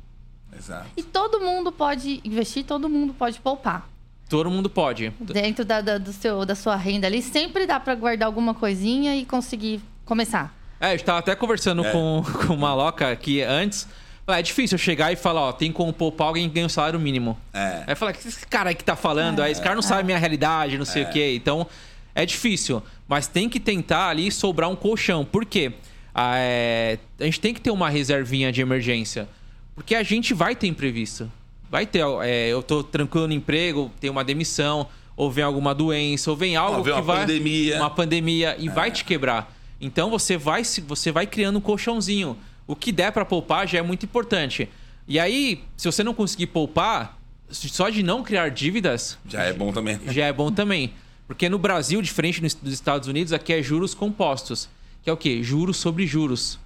[0.56, 0.86] Exato.
[0.96, 3.88] E todo mundo pode investir, todo mundo pode poupar.
[4.30, 5.10] Todo mundo pode.
[5.20, 9.14] Dentro da, da- do seu, da sua renda ali, sempre dá pra guardar alguma coisinha
[9.14, 10.54] e conseguir começar.
[10.82, 11.90] É, eu estava até conversando É.
[11.92, 13.86] com, com uma loca que antes.
[14.26, 16.68] falei, É difícil eu chegar e falar, ó, tem como poupar alguém que ganha um
[16.68, 17.38] salário mínimo.
[17.54, 17.84] É.
[17.86, 20.00] Aí eu falei, que esse cara aí que tá falando, aí esse cara não sabe
[20.00, 21.34] a minha realidade, não sei o quê.
[21.36, 21.66] Então,
[22.14, 22.82] é difícil.
[23.08, 25.24] Mas tem que tentar ali sobrar um colchão.
[25.24, 25.72] Por quê?
[26.14, 29.28] Ah, é, a gente tem que ter uma reservinha de emergência.
[29.74, 31.30] Porque a gente vai ter imprevisto.
[31.70, 36.30] Vai ter, é, eu tô tranquilo no emprego, tem uma demissão, ou vem alguma doença,
[36.30, 37.20] ou vem algo Ou vem que uma vai.
[37.20, 37.76] pandemia.
[37.78, 39.50] Uma pandemia e vai te quebrar.
[39.82, 42.38] Então você vai, você vai criando um colchãozinho.
[42.68, 44.68] O que der pra poupar já é muito importante.
[45.08, 47.18] E aí, se você não conseguir poupar,
[47.50, 50.00] só de não criar dívidas, Já é bom também.
[50.06, 50.94] já é bom também.
[51.26, 54.68] Porque no Brasil, diferente dos Estados Unidos, aqui é juros compostos.
[55.02, 55.42] Que é o quê?
[55.42, 56.60] Juros sobre juros.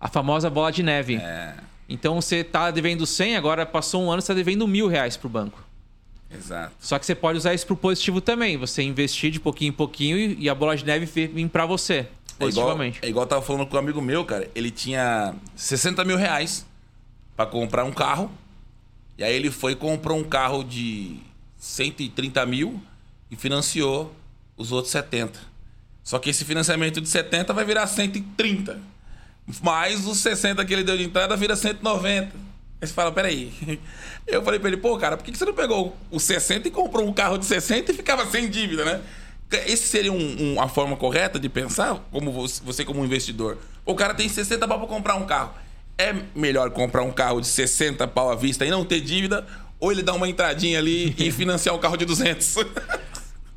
[0.00, 1.16] A famosa bola de neve.
[1.16, 1.54] É,
[1.88, 5.28] Então você tá devendo 100, agora passou um ano, você tá devendo mil reais pro
[5.28, 5.62] banco.
[6.34, 6.74] exato.
[6.80, 8.56] Só que você pode usar isso pro positivo também.
[8.56, 11.64] Você investir de pouquinho em pouquinho e, a bola de neve vir vir pra
[12.38, 12.44] você.
[12.44, 12.98] É igual, Positivamente.
[13.02, 14.50] é igual eu tava falando com um amigo meu, cara.
[14.54, 16.66] Ele tinha 60 mil reais
[17.36, 18.30] pra comprar um carro.
[19.18, 21.16] E aí ele foi e comprou um carro de
[21.58, 22.80] 130 mil
[23.30, 24.14] e financiou
[24.56, 25.38] os outros 70.
[26.02, 28.78] Só que esse financiamento de 70 vai virar 130.
[29.62, 32.46] Mais os 60 que ele deu de entrada vira 190.
[32.80, 33.52] Aí você fala, peraí.
[34.26, 36.70] Eu falei pra ele, pô, cara, por que que você não pegou os 60 e
[36.70, 39.00] comprou um carro de 60 e ficava sem dívida, né?
[39.50, 43.58] Esse seria um- um- uma forma correta de pensar, como você, você como investidor.
[43.84, 45.52] O cara tem 60 pau pra comprar um carro.
[45.96, 49.46] É melhor comprar um carro de 60 pau à vista e não ter dívida,
[49.78, 52.56] ou ele dá uma entradinha ali e financiar um carro de 200?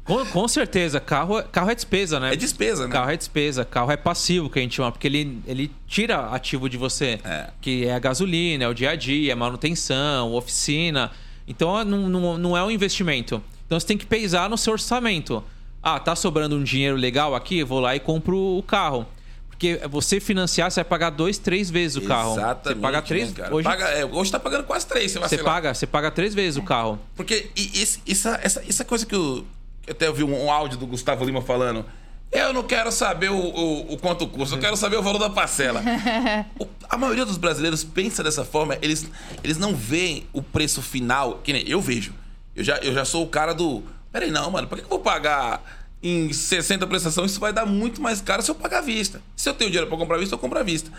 [0.04, 2.34] Com, com certeza, carro, carro é despesa, né?
[2.34, 2.92] é despesa, né?
[2.94, 6.68] Carro é despesa, carro é passivo que a gente chama, porque ele, ele tira ativo
[6.68, 7.20] de você.
[7.24, 7.50] É.
[7.62, 11.12] Que é a gasolina, é o dia a dia, é manutenção, oficina.
[11.48, 13.42] Então não, não, não é um investimento.
[13.68, 15.44] Então você tem que pesar no seu orçamento.
[15.82, 17.64] Ah, tá sobrando um dinheiro legal aqui?
[17.64, 19.06] Vou lá e compro o carro.
[19.50, 22.34] Porque você financiar, você vai pagar dois, três vezes o carro.
[22.34, 22.64] Exatamente.
[22.78, 23.34] Você paga três.
[23.34, 26.10] né, hoje Paga- é, hoje tá pagando quase três, você vai você paga, você paga
[26.12, 26.98] três vezes o carro.
[27.16, 29.46] Porque esse- essa, essa, essa coisa que eu,
[29.86, 31.84] eu até ouvi um, um áudio do Gustavo Lima falando.
[32.32, 35.30] Eu não quero saber o, o, o quanto custa, eu quero saber o valor da
[35.30, 35.82] parcela.
[36.60, 39.06] O- a maioria dos brasileiros pensa dessa forma, eles,
[39.44, 42.14] eles não veem o preço final, que nem eu vejo.
[42.56, 43.84] Eu já, eu já sou o cara do.
[44.12, 45.62] Peraí, não, mano, por que eu vou pagar
[46.02, 47.32] em 60 prestações?
[47.32, 49.22] Isso vai dar muito mais caro se eu pagar à vista.
[49.36, 50.92] Se eu tenho dinheiro pra comprar à vista, eu compro à vista.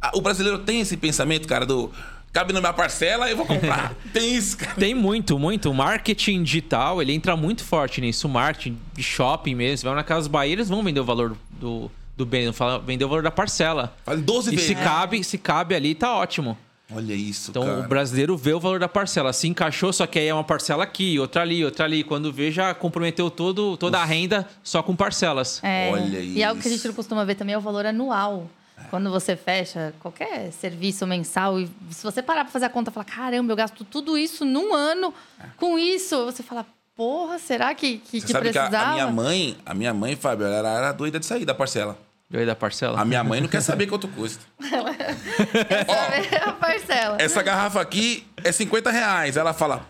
[0.00, 1.90] Ah, O brasileiro tem esse pensamento, cara, do.
[2.32, 3.94] Cabe na minha parcela, eu vou comprar.
[4.12, 4.74] tem isso, cara.
[4.76, 5.70] Tem muito, muito.
[5.70, 8.26] O marketing digital, ele entra muito forte nisso.
[8.26, 9.78] O marketing de shopping mesmo.
[9.78, 12.50] Você vai na Casa Bahia, eles vão vender o valor do, do bem,
[12.86, 13.94] vender o valor da parcela.
[14.04, 14.66] Faz 12 E vezes.
[14.66, 16.56] se cabe, se cabe ali, tá ótimo.
[16.94, 17.80] Olha isso, Então cara.
[17.80, 19.32] o brasileiro vê o valor da parcela.
[19.32, 22.02] Se encaixou, só que aí é uma parcela aqui, outra ali, outra ali.
[22.04, 25.60] Quando vê, já comprometeu todo, toda a renda só com parcelas.
[25.62, 26.88] É, Olha E algo que a gente isso.
[26.88, 28.48] não costuma ver também é o valor anual.
[28.90, 32.92] Quando você fecha qualquer serviço mensal e se você parar pra fazer a conta e
[32.92, 35.14] falar, caramba, eu gasto tudo isso num ano
[35.56, 38.90] com isso, você fala, porra, será que, que, Você que sabe que a, precisava?
[38.90, 41.96] a minha mãe, a minha mãe, Fábio, ela era, era doida de sair da parcela.
[42.32, 42.98] Veio da parcela?
[42.98, 44.42] A minha mãe não quer saber quanto custa.
[44.58, 46.36] Sabe?
[46.42, 47.18] a parcela.
[47.20, 49.36] Essa garrafa aqui é 50 reais.
[49.36, 49.86] Ela fala,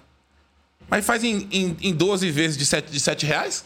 [0.89, 3.65] mas faz em, em, em 12 vezes de 7, de 7 reais?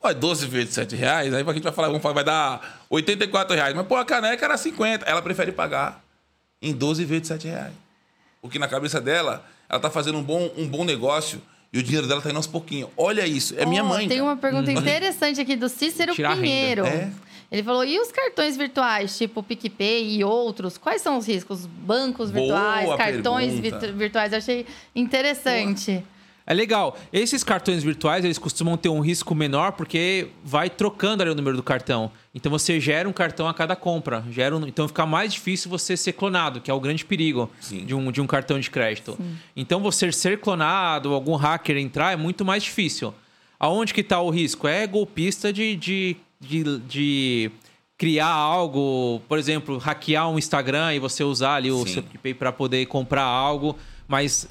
[0.00, 1.34] Pô, é 12 vezes de 7 reais.
[1.34, 3.74] Aí a gente vai falar, vamos falar, vai dar 84 reais.
[3.74, 5.04] Mas, pô, a caneca era 50.
[5.04, 6.02] Ela prefere pagar
[6.62, 7.74] em 12 vezes de 7 reais.
[8.40, 12.08] Porque na cabeça dela, ela tá fazendo um bom, um bom negócio e o dinheiro
[12.08, 12.88] dela tá indo aos pouquinhos.
[12.96, 14.08] Olha isso, é minha Ó, mãe.
[14.08, 14.30] Tem cara.
[14.30, 16.34] uma pergunta interessante aqui do Cícero Tirar.
[16.34, 16.86] Pinheiro.
[16.86, 17.10] É.
[17.50, 20.76] Ele falou: e os cartões virtuais, tipo PicPay e outros?
[20.76, 21.64] Quais são os riscos?
[21.66, 23.78] Bancos Boa virtuais, cartões pergunta.
[23.80, 24.32] virtu- virtuais?
[24.32, 26.04] Eu achei interessante.
[26.46, 26.96] É legal.
[27.12, 31.54] Esses cartões virtuais, eles costumam ter um risco menor porque vai trocando ali o número
[31.56, 32.10] do cartão.
[32.34, 34.24] Então você gera um cartão a cada compra.
[34.30, 37.84] Gera um- Então fica mais difícil você ser clonado, que é o grande perigo Sim.
[37.84, 39.18] de um, de um cartão de crédito.
[39.54, 43.12] Então você ser clonado, algum hacker entrar, é muito mais difícil.
[43.60, 44.66] Aonde que está o risco?
[44.66, 47.50] É golpista de, de, de, de
[47.96, 51.94] criar algo, por exemplo, hackear um Instagram e você usar ali o Sim.
[51.94, 54.48] seu PicPay para poder comprar algo, mas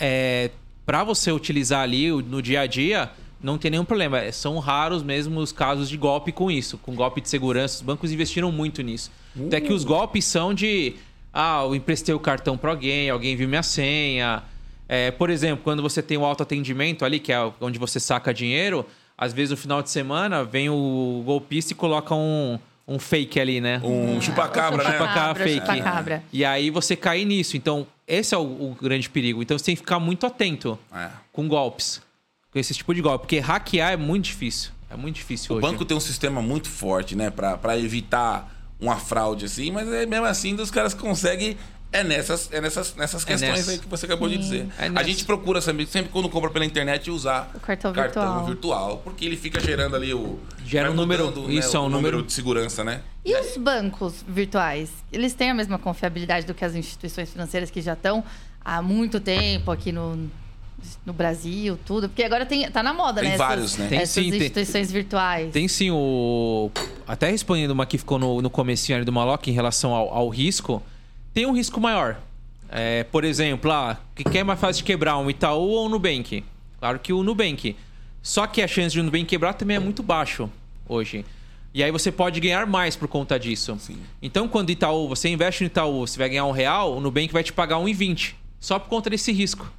[0.00, 0.50] é,
[0.84, 3.10] para você utilizar ali no dia a dia,
[3.42, 4.18] não tem nenhum problema.
[4.18, 7.76] É, São raros mesmo os casos de golpe com isso, com golpe de segurança.
[7.76, 9.10] Os bancos investiram muito nisso.
[9.46, 10.94] Até que os golpes são de.
[11.32, 14.42] Ah, eu emprestei o cartão para alguém, alguém viu minha senha.
[14.88, 18.86] É, por exemplo, quando você tem o autoatendimento ali, que é onde você saca dinheiro,
[19.16, 23.60] às vezes no final de semana vem o golpista e coloca um, um fake ali,
[23.60, 23.80] né?
[23.82, 24.92] Um chupacabra, né?
[24.92, 25.60] Chupacabra fake.
[25.66, 26.22] chupacabra.
[26.32, 27.56] E aí você cai nisso.
[27.56, 29.42] Então, esse é o, o grande perigo.
[29.42, 31.08] Então, você tem que ficar muito atento É.
[31.32, 32.00] com golpes.
[32.52, 33.24] Com esse tipo de golpe.
[33.24, 34.70] Porque hackear é muito difícil.
[34.88, 35.66] É muito difícil O hoje.
[35.66, 37.28] banco tem um sistema muito forte, né?
[37.30, 41.56] Pra, pra evitar uma fraude assim, mas é mesmo assim os caras conseguem.
[41.92, 43.70] É nessas, é nessas, nessas questões nessa.
[43.70, 44.66] aí que você acabou de dizer.
[44.78, 48.44] É a gente procura sempre, sempre quando compra pela internet usar O cartão virtual.
[48.44, 50.38] virtual, porque ele fica gerando ali o.
[50.64, 53.00] Gera um número- mudando, isso, né, é um o número- de segurança, né?
[53.24, 54.90] E os bancos virtuais?
[55.12, 58.22] Eles têm a mesma confiabilidade do que as instituições financeiras que já estão
[58.64, 60.28] há muito tempo aqui no,
[61.06, 62.08] no Brasil, tudo?
[62.08, 63.36] Porque agora tem, tá na moda, Tem né?
[63.36, 63.88] vários, essas, né?
[63.88, 65.52] Tem essas sim, tem- instituições virtuais.
[65.52, 66.70] Tem sim o.
[67.06, 70.28] Até respondendo uma que ficou no, no comecinho ali do Maloc em relação ao, ao
[70.28, 70.82] risco,
[71.36, 72.16] tem um risco maior.
[72.66, 75.88] É, por exemplo, ah, que que é mais fácil de quebrar, um Itaú ou um
[75.90, 76.42] Nubank?
[76.80, 77.76] Claro que o Nubank.
[78.22, 80.48] Só que a chance de o Nubank quebrar também é muito baixo
[80.88, 81.26] hoje.
[81.74, 83.76] E aí você pode ganhar mais por conta disso.
[83.78, 83.98] Sim.
[84.22, 87.42] Então, quando Itaú, você investe no Itaú, você vai ganhar um real, o Nubank vai
[87.42, 88.32] te pagar 1,20.
[88.58, 89.70] Só por conta desse risco.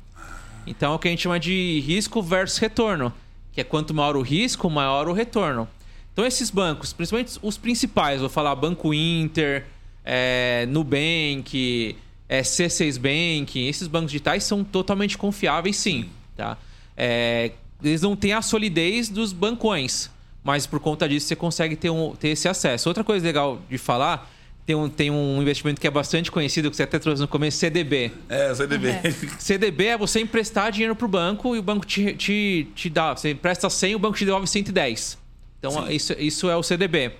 [0.67, 3.11] Então é o que a gente chama de risco versus retorno.
[3.51, 5.67] Que é quanto maior o risco, maior o retorno.
[6.13, 9.65] Então esses bancos, principalmente os principais, vou falar Banco Inter,
[10.09, 11.97] é, Nubank,
[12.29, 16.09] é, C6 Bank, esses bancos digitais são totalmente confiáveis sim.
[16.35, 16.57] Tá?
[16.95, 17.51] É,
[17.83, 20.09] eles não têm a solidez dos bancões,
[20.41, 22.87] mas por conta disso você consegue ter, um, ter esse acesso.
[22.87, 24.31] Outra coisa legal de falar,
[24.65, 27.57] tem um, tem um investimento que é bastante conhecido, que você até trouxe no começo,
[27.57, 28.13] CDB.
[28.29, 28.93] É, CDB.
[29.37, 33.13] CDB é você emprestar dinheiro pro banco e o banco te, te, te dá.
[33.13, 35.17] Você empresta 100 o banco te devolve 110.
[35.59, 35.93] Então, Sim.
[35.93, 37.11] isso, isso é o CDB.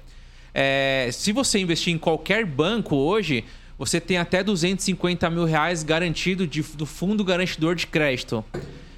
[0.54, 3.44] É, se você investir em qualquer banco hoje,
[3.78, 8.44] você tem até 250 mil reais garantido de- do fundo garantidor de crédito.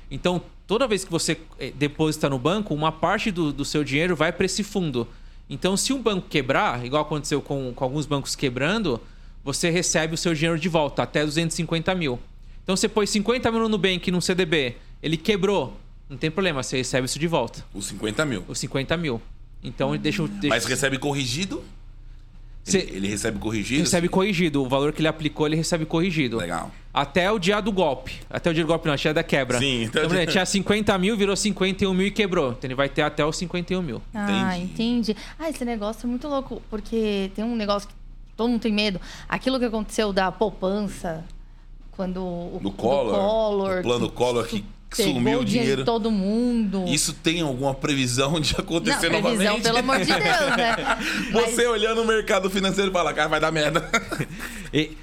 [0.10, 4.16] Então, toda vez que você eh, deposita no banco, uma parte do, do seu dinheiro
[4.16, 5.08] vai para esse fundo.
[5.50, 9.02] Então, se um banco quebrar, igual aconteceu com, com alguns bancos quebrando,
[9.44, 12.20] você recebe o seu dinheiro de volta, até 250 mil.
[12.64, 15.76] Então, você pôs 50 mil no Nubank, num CDB, ele quebrou,
[16.08, 18.44] não tem problema, você recebe isso de volta, Os 50 mil.
[18.48, 19.20] os 50 mil.
[19.64, 21.64] Então, deixa, deixa Mas recebe corrigido?
[22.64, 23.82] Cê- Ele, ele recebe corrigido?
[23.82, 24.64] recebe corrigido.
[24.64, 26.38] O valor que ele aplicou, ele recebe corrigido.
[26.38, 26.72] Legal.
[26.94, 28.20] Até o dia do golpe.
[28.30, 29.58] Até o dia do golpe, não, dia da quebra.
[29.60, 30.26] Sim, então- então...
[30.28, 32.52] tinha 50 mil, virou 51 mil e quebrou.
[32.52, 34.02] Então ele vai ter até os 51 mil.
[34.14, 34.74] Ah, Entendi.
[34.74, 35.16] entendi.
[35.38, 37.96] Ah, esse negócio é muito louco, porque tem um negócio que
[38.38, 39.00] todo mundo tem medo.
[39.28, 41.24] Aquilo que aconteceu da poupança,
[41.92, 44.64] quando o Do do Collor, Collor, o plano que Collor que
[44.98, 45.78] pegou sumiu o dinheiro.
[45.82, 46.86] de todo mundo.
[46.88, 49.62] Isso tem alguma previsão de Não, acontecer previsão, novamente?
[49.64, 50.76] pelo amor de Deus, né?
[51.34, 53.90] Mas- Você olhando o mercado financeiro e fala, cara, vai dar merda.
[54.72, 54.96] E,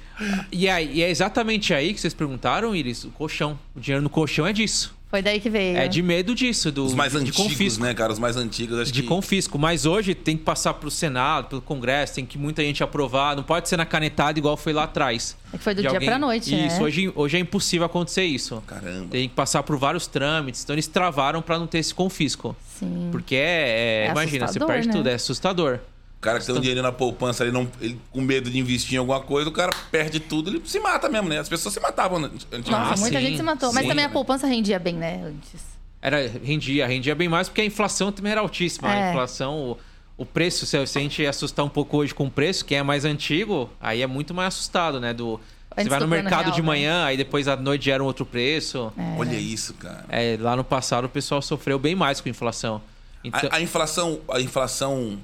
[0.51, 3.59] e, aí, e é exatamente aí que vocês perguntaram, Iris, o colchão.
[3.75, 4.96] O dinheiro no colchão é disso.
[5.09, 5.77] Foi daí que veio.
[5.77, 7.81] É de medo disso, do Os mais de antigos, confisco.
[7.81, 8.11] né, cara?
[8.11, 9.07] Os mais antigos, acho De que...
[9.07, 9.57] confisco.
[9.57, 13.33] Mas hoje tem que passar pro Senado, pelo Congresso, tem que muita gente aprovar.
[13.35, 15.37] Não pode ser na canetada igual foi lá atrás.
[15.53, 16.67] É que foi do De dia pra noite, né?
[16.67, 18.61] Isso, hoje, hoje é impossível acontecer isso.
[18.67, 19.07] Caramba.
[19.09, 20.61] Tem que passar por vários trâmites.
[20.63, 22.53] Então eles travaram para não ter esse confisco.
[22.77, 23.07] Sim.
[23.09, 24.93] Porque é, é- É imagina, você perde né?
[24.93, 25.79] tudo, é assustador.
[26.17, 28.95] O cara que tem um dinheiro na poupança, ele não, ele, com medo de investir
[28.95, 31.37] em alguma coisa, o cara perde tudo, ele se mata mesmo, né?
[31.39, 32.71] As pessoas se matavam antigamente.
[32.71, 33.71] Nossa, Ah, muita sim, gente se matou.
[33.71, 33.89] Mas sim.
[33.89, 35.21] também a poupança rendia bem, né?
[35.23, 35.61] Antes.
[36.01, 38.91] Era, rendia, rendia bem mais porque a inflação também era altíssima.
[38.91, 39.07] É.
[39.07, 39.77] A inflação, o,
[40.17, 42.83] o preço, se, se a gente assustar um pouco hoje com o preço, quem é
[42.83, 45.13] mais antigo, aí é muito mais assustado, né?
[45.13, 46.65] Do, você Antes vai do no mercado real, de né?
[46.67, 48.91] manhã, aí depois à noite era um outro preço.
[49.19, 50.05] Olha isso, cara.
[50.09, 52.81] É, lá no passado o pessoal sofreu bem mais com a inflação.
[53.23, 55.19] Então, A, a inflação, a inflação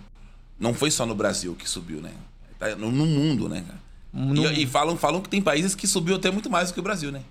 [0.60, 2.12] não foi só no Brasil que subiu, né?
[2.60, 3.80] Tá no, no mundo, né, cara?
[4.14, 6.80] No- E, e falam, falam que tem países que subiu até muito mais do que
[6.80, 7.22] o Brasil, né?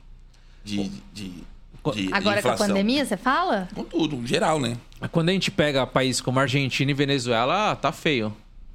[0.65, 1.33] De, de,
[1.95, 3.69] de Agora com a pandemia, você fala?
[3.75, 4.77] Com tudo, em geral, né?
[5.11, 8.35] Quando a gente pega países como Argentina e Venezuela, tá feio.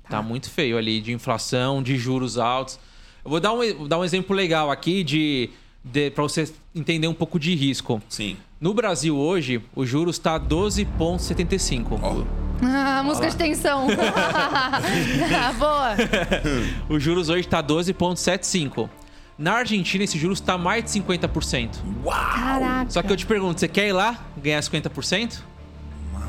[0.10, 2.79] Tá muito feio ali, de inflação, de juros altos.
[3.23, 5.49] Eu vou dar um, dar um exemplo legal aqui de,
[5.83, 8.01] de para você entender um pouco de risco.
[8.10, 8.38] Sim.
[8.60, 12.00] No Brasil hoje, o juros está 12,75.
[12.02, 12.24] Ó,
[12.63, 13.88] Ah, música de tensão.
[15.39, 15.96] Ah, Boa.
[16.89, 18.89] O juros hoje está 12,75.
[19.38, 21.70] Na Argentina, esse juros está mais de 50%.
[22.34, 22.89] Caraca.
[22.89, 25.39] Só que eu te pergunto, você quer ir lá ganhar 50%?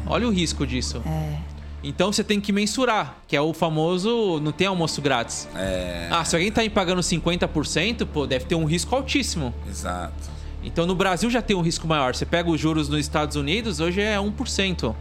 [0.06, 1.02] Olha o risco disso.
[1.06, 1.38] É.
[1.82, 5.48] Então você tem que mensurar, que é o famoso não tem almoço grátis.
[5.54, 6.08] é.
[6.10, 9.54] Ah, se alguém tá aí pagando 50%, pô, deve ter um risco altíssimo.
[9.68, 10.37] Exato.
[10.68, 12.14] Então no Brasil já tem um risco maior.
[12.14, 14.94] Você pega os juros nos Estados Unidos, hoje é 1%.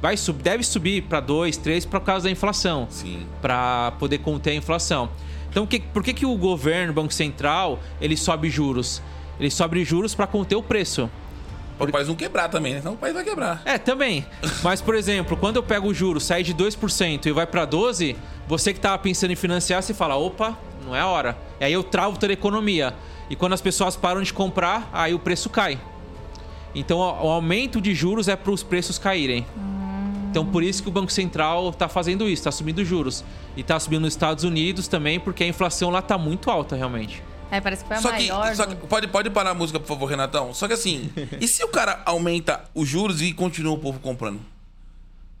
[0.00, 2.88] Vai sub, deve subir para 2, 3 por causa da inflação.
[2.90, 3.24] Sim.
[3.40, 5.08] Para poder conter a inflação.
[5.48, 9.00] Então que, por que, que o governo, o Banco Central, ele sobe juros?
[9.38, 11.08] Ele sobe juros para conter o preço.
[11.78, 12.80] Para o país não quebrar também, né?
[12.80, 13.62] Senão o país vai quebrar.
[13.64, 14.26] É, também.
[14.62, 18.16] Mas, por exemplo, quando eu pego o juro, sai de 2% e vai para 12%,
[18.46, 21.38] você que estava pensando em financiar, você fala, opa, não é a hora.
[21.60, 22.94] E aí eu travo toda a economia.
[23.32, 25.80] E quando as pessoas param de comprar, aí o preço cai.
[26.74, 29.46] Então o aumento de juros é para os preços caírem.
[30.30, 33.24] Então por isso que o Banco Central está fazendo isso, está subindo juros.
[33.56, 37.22] E está subindo nos Estados Unidos também, porque a inflação lá está muito alta, realmente.
[37.50, 38.54] É, parece que foi a Só que, maior.
[38.54, 40.52] só do- que- pode, pode parar a música, por favor, Renatão?
[40.54, 44.40] Só que assim, e se o cara aumenta os juros e continua o povo comprando?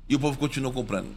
[0.08, 1.08] E o povo continua comprando?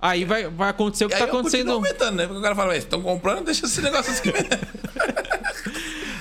[0.00, 1.70] Aí vai, vai acontecer o que está acontecendo.
[1.72, 2.26] aumentando, né?
[2.26, 4.30] Porque o cara fala, estão comprando, deixa esse negócio assim.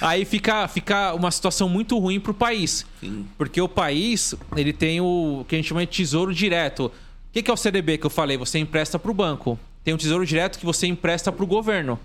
[0.03, 2.85] Aí fica, fica uma situação muito ruim pro país.
[2.99, 3.25] Sim.
[3.37, 6.87] Porque o país, ele tem o que a gente chama de tesouro direto.
[6.87, 6.91] O
[7.31, 8.37] que que é o CDB que eu falei?
[8.37, 9.57] Você empresta pro banco.
[9.81, 11.97] Tem o tesouro direto que você empresta pro governo.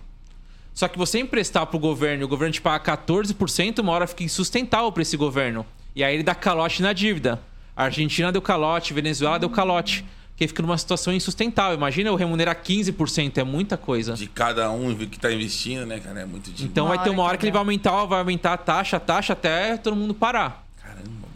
[0.73, 4.23] Só que você emprestar pro governo e o governo te paga 14%, uma hora fica
[4.23, 5.67] insustentável para esse governo.
[5.95, 7.43] E aí ele dá calote na dívida.
[7.77, 10.05] A Argentina deu calote, Venezuela deu calote.
[10.39, 11.77] Porque fica numa situação insustentável.
[11.77, 14.15] Imagina eu remunerar 15%, é muita coisa.
[14.15, 16.21] De cada um que tá investindo, né, cara?
[16.21, 16.71] É muito dinheiro.
[16.71, 18.99] Então Uma vai ter uma hora hora que ele vai aumentar, vai aumentar a taxa,
[18.99, 20.65] a taxa até todo mundo parar.
[20.81, 21.27] Caramba, mano.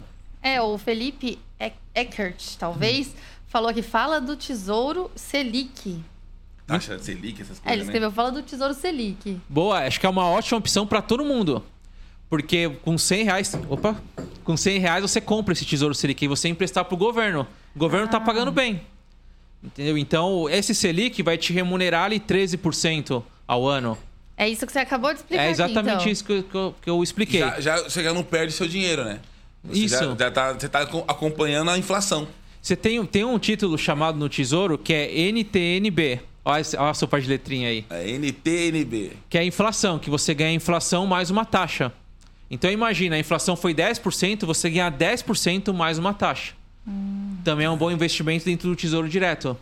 [0.41, 3.13] É, o Felipe Eck- Eckert, talvez,
[3.49, 6.01] falou que fala do Tesouro Selic.
[6.65, 7.83] Taxa Selic, essas É, ele coisas, né?
[7.83, 9.37] escreveu fala do Tesouro Selic.
[9.49, 11.61] Boa, acho que é uma ótima opção para todo mundo.
[12.29, 13.53] Porque com 100 reais.
[13.69, 14.01] Opa!
[14.45, 17.45] Com 100 reais você compra esse tesouro Selic e você emprestar pro governo.
[17.75, 18.81] O governo tá pagando bem.
[19.63, 19.97] Entendeu?
[19.97, 23.97] Então, esse Selic vai te remunerar ali 13% ao ano.
[24.35, 26.11] É isso que você acabou de explicar É exatamente aqui, então.
[26.11, 27.39] isso que eu, que eu- que eu expliquei.
[27.39, 29.19] Já, já, você já não perde seu dinheiro, né?
[29.63, 29.95] Você Isso.
[29.95, 32.27] Já, já tá, você tá acom- acompanhando a inflação.
[32.61, 36.19] Você tem, tem um título chamado no Tesouro que é NTNB.
[36.43, 37.85] Olha, olha a sopa de letrinha aí.
[37.89, 39.11] É NTNB.
[39.29, 41.91] que é a inflação, que você ganha a inflação mais uma taxa.
[42.51, 46.53] Então imagina, a inflação foi 10%, você ganha 10% mais uma taxa.
[47.43, 49.57] Também é um bom investimento dentro do Tesouro Direto.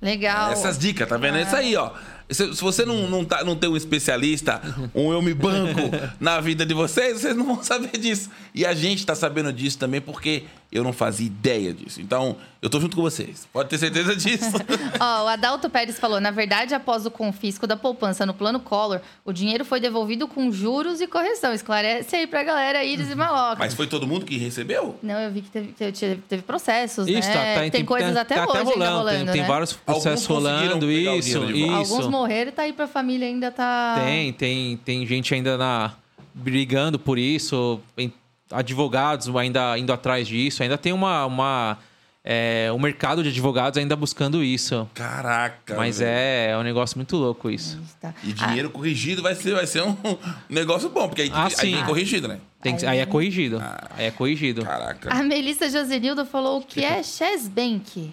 [0.00, 0.52] Legal.
[0.52, 1.38] Essas dicas, tá vendo?
[1.38, 1.92] É isso aí, ó.
[2.28, 4.60] Se, se você não, não, tá, não tem um especialista,
[4.94, 5.80] um eu me banco
[6.18, 8.30] na vida de vocês, vocês não vão saber disso.
[8.54, 12.00] E a gente tá sabendo disso também porque eu não fazia ideia disso.
[12.00, 13.46] Então, eu tô junto com vocês.
[13.52, 14.50] Pode ter certeza disso.
[15.00, 19.00] Ó, o Adalto Pérez falou: na verdade, após o confisco da poupança no plano Collor,
[19.24, 21.52] o dinheiro foi devolvido com juros e correção.
[21.52, 23.56] Esclarece aí pra galera, Iris e Maloca.
[23.58, 24.96] Mas foi todo mundo que recebeu?
[25.02, 27.54] Não, eu vi que teve, teve, teve processos, Isso, né?
[27.54, 29.48] tá, tá, tem, coisas tá- até tá hoje ainda rolando, tem, tem né?
[29.48, 31.70] vários processos Alguns rolando, isso, isso.
[31.70, 33.94] Alguns morreram e tá aí pra família ainda tá...
[34.04, 35.92] Tem, tem, tem gente ainda na,
[36.34, 38.12] brigando por isso, em-
[38.50, 41.78] advogados ainda indo atrás disso, ainda tem uma, uma
[42.24, 44.88] é, um mercado de advogados ainda buscando isso.
[44.94, 45.76] Caraca.
[45.76, 46.10] Mas velho.
[46.10, 47.80] é, é um negócio muito louco isso.
[48.00, 48.12] Tá.
[48.24, 49.96] E dinheiro corrigido vai ser, vai ser um
[50.50, 52.40] negócio bom, porque aí, Ah, aí vem corrigido, né?
[52.60, 53.58] Tem que- Aí- é corrigido.
[53.62, 53.88] Ah.
[53.96, 54.64] Aí é corrigido.
[54.64, 55.12] Caraca.
[55.12, 58.12] A Melissa Josenildo falou o que é Chesbank.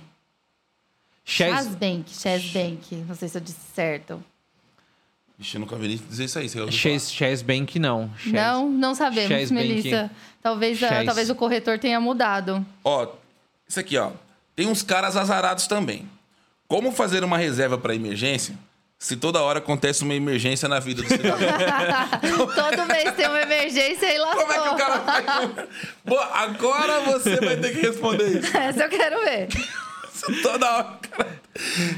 [1.25, 2.95] Chesbank, Chesbank.
[3.07, 4.23] Não sei se eu disse certo.
[5.37, 6.47] Vixe, eu nunca vi dizer isso aí.
[6.71, 8.09] Chase, Chase Bank não.
[8.17, 9.67] Chase- Não, não sabemos, Chesbank.
[9.67, 10.11] Melissa.
[10.41, 11.05] Talvez, a- Chase.
[11.05, 12.65] talvez o corretor tenha mudado.
[12.83, 13.07] Ó,
[13.67, 14.11] isso aqui, ó.
[14.55, 16.07] Tem uns caras azarados também.
[16.67, 18.55] Como fazer uma reserva para emergência
[18.99, 21.37] se toda hora acontece uma emergência na vida do cidadão?
[22.55, 24.41] Todo mês tem uma emergência e lascou.
[24.45, 25.23] Como é que o cara vai...
[26.05, 28.55] Pô, agora você vai ter que responder isso.
[28.55, 29.47] Essa eu quero ver.
[30.43, 31.39] Toda hora, cara...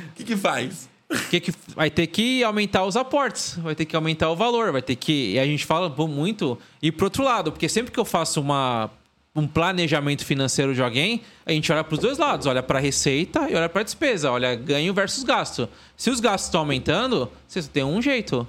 [0.10, 0.90] O que que faz?
[1.30, 4.82] Que que vai ter que aumentar os aportes, vai ter que aumentar o valor, vai
[4.82, 5.34] ter que.
[5.34, 8.90] E a gente fala muito ir pro outro lado, porque sempre que eu faço uma,
[9.36, 13.50] um planejamento financeiro de alguém, a gente olha para os dois lados, olha para receita
[13.50, 15.68] e olha para despesa, olha ganho versus gasto.
[15.98, 18.48] Se os gastos estão aumentando, você tem um jeito.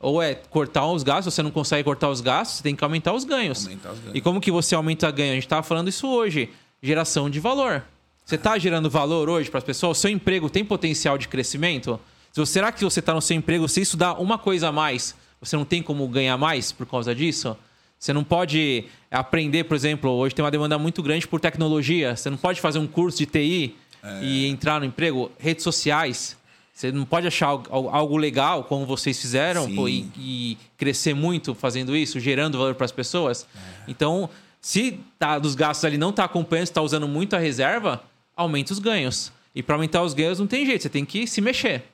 [0.00, 3.12] Ou é cortar os gastos, você não consegue cortar os gastos, você tem que aumentar
[3.12, 3.66] os ganhos.
[3.66, 4.16] Aumentar os ganhos.
[4.16, 5.30] E como que você aumenta ganho?
[5.30, 6.50] A gente estava falando isso hoje.
[6.82, 7.84] Geração de valor.
[8.32, 9.98] Você está gerando valor hoje para as pessoas?
[9.98, 12.00] O seu emprego tem potencial de crescimento?
[12.46, 15.54] Será que você está no seu emprego, se isso dá uma coisa a mais, você
[15.54, 17.54] não tem como ganhar mais por causa disso?
[17.98, 22.16] Você não pode aprender, por exemplo, hoje tem uma demanda muito grande por tecnologia.
[22.16, 23.76] Você não pode fazer um curso de TI
[24.22, 25.30] e entrar no emprego.
[25.38, 26.34] Redes sociais.
[26.72, 31.94] Você não pode achar algo- legal, como vocês fizeram, pô, e, e crescer muito fazendo
[31.94, 33.46] isso, gerando valor para as pessoas.
[33.86, 38.02] Então, se tá, dos gastos ali não está acompanhando, está usando muito a reserva,
[38.36, 39.32] aumenta os ganhos.
[39.54, 41.84] E para aumentar os ganhos não tem jeito, você tem que se mexer.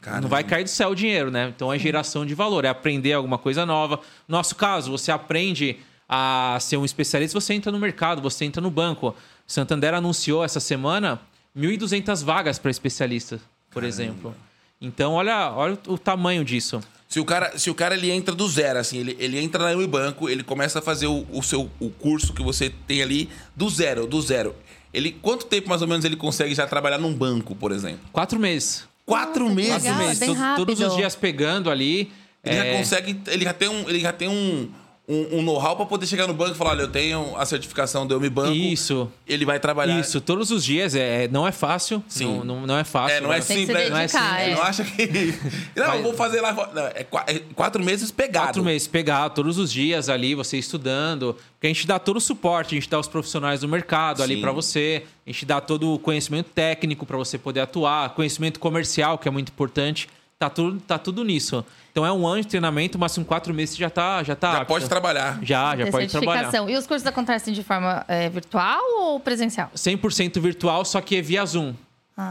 [0.00, 0.22] Caramba.
[0.22, 1.52] Não vai cair do céu o dinheiro, né?
[1.54, 4.00] Então é geração de valor, é aprender alguma coisa nova.
[4.28, 5.78] No nosso caso, você aprende
[6.08, 9.16] a ser um especialista, você entra no mercado, você entra no banco.
[9.46, 11.20] Santander anunciou essa semana
[11.56, 13.40] 1.200 vagas para especialistas,
[13.70, 14.34] por exemplo.
[14.80, 16.80] Então, olha, olha o tamanho disso.
[17.08, 19.76] Se o cara, se o cara ele entra do zero, assim, ele, ele entra na
[19.76, 23.70] Unibanco, ele começa a fazer o, o seu o curso que você tem ali do
[23.70, 24.54] zero, do zero.
[24.96, 28.00] Ele, quanto tempo mais ou menos ele consegue já trabalhar num banco, por exemplo?
[28.10, 28.88] Quatro meses.
[29.04, 29.84] Quatro meses.
[29.84, 30.56] legal, Quatro meses.
[30.56, 32.10] Todos os dias pegando ali.
[32.42, 34.70] Ele já é, consegue, ele já tem um, ele já tem um,
[35.08, 38.04] um, um know-how para poder chegar no banco e falar, olha, eu tenho a certificação
[38.06, 38.52] do Unibanco.
[38.52, 39.08] Isso.
[39.26, 40.00] Ele vai trabalhar.
[40.00, 40.96] Isso, todos os dias.
[40.96, 42.02] É, não é fácil.
[42.08, 42.38] Sim.
[42.38, 43.16] Não, não, não é fácil.
[43.16, 43.88] É, não é simples.
[43.88, 44.54] não é simples, é.
[44.54, 45.06] Não acha que.
[45.76, 46.52] Não, Vai- eu vou fazer lá.
[46.52, 48.46] Não, é é quatro meses pegado.
[48.46, 51.36] Quatro meses, pegar todos os dias ali, você estudando.
[51.54, 54.36] Porque a gente dá todo o suporte, a gente dá os profissionais do mercado ali
[54.36, 54.40] Sim.
[54.40, 59.18] para você, a gente dá todo o conhecimento técnico para você poder atuar, conhecimento comercial,
[59.18, 60.08] que é muito importante.
[60.38, 61.64] Tá tudo, tá tudo nisso.
[61.90, 64.52] Então é um ano de treinamento, mas com quatro meses você já tá, já tá
[64.52, 64.66] Já apto.
[64.68, 65.38] pode trabalhar.
[65.42, 66.52] Já, já pode trabalhar.
[66.68, 69.70] E os cursos acontecem de forma é, virtual ou presencial?
[69.74, 71.72] 100% virtual, só que é via Zoom.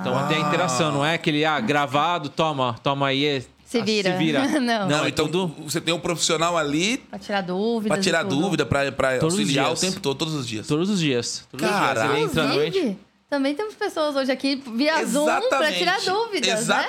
[0.01, 3.25] Então até a interação, não é aquele ah, gravado, toma, toma aí.
[3.25, 4.11] é- Se ah, vira.
[4.11, 4.47] Se vira.
[4.61, 4.87] Não.
[4.87, 7.95] Não, é então tudo- você tem um profissional ali Pra tirar dúvidas.
[7.97, 10.67] pra tirar dúvida, pra, pra Todos auxiliar o tempo todo, todos os dias.
[10.67, 11.47] Todos os dias.
[11.49, 11.89] Todos Caraca.
[11.91, 12.13] os dias.
[12.17, 12.97] Ele entra à noite.
[13.27, 16.85] Também temos pessoas hoje aqui via Zoom pra tirar dúvidas, né?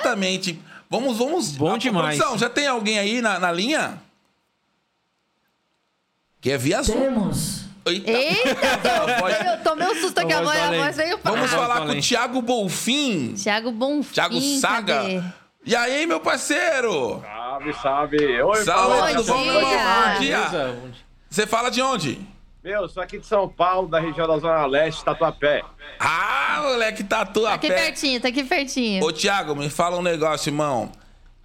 [0.89, 1.51] Vamos, vamos.
[1.51, 2.17] Bom Ah, demais.
[2.17, 4.01] produção, já tem alguém aí na, na linha?
[6.39, 6.99] Que é via Zoom.
[6.99, 7.65] Temos.
[7.85, 8.11] Eita.
[8.11, 8.59] Eita,
[9.19, 11.91] Pode- eu tomei um susto aqui, a voz, a voz veio pra Vamos falar com
[11.93, 13.33] o Thiago Bolfin.
[13.35, 14.95] Thiago Bonfim, Thiago Saga.
[15.01, 15.23] cadê?
[15.65, 17.21] E aí, meu parceiro?
[17.21, 18.41] Salve, salve.
[18.41, 19.43] Oi, Salve, tudo bom?
[19.43, 20.77] Bom dia.
[21.29, 22.19] Você fala de onde?
[22.67, 25.63] Meu, sou aqui de São Paulo, da região da Zona Leste, Tatuapé.
[25.97, 29.05] Ah, moleque, tatu Tá aqui pertinho, tá aqui pertinho.
[29.05, 30.91] Ô, Thiago, me fala um negócio, irmão.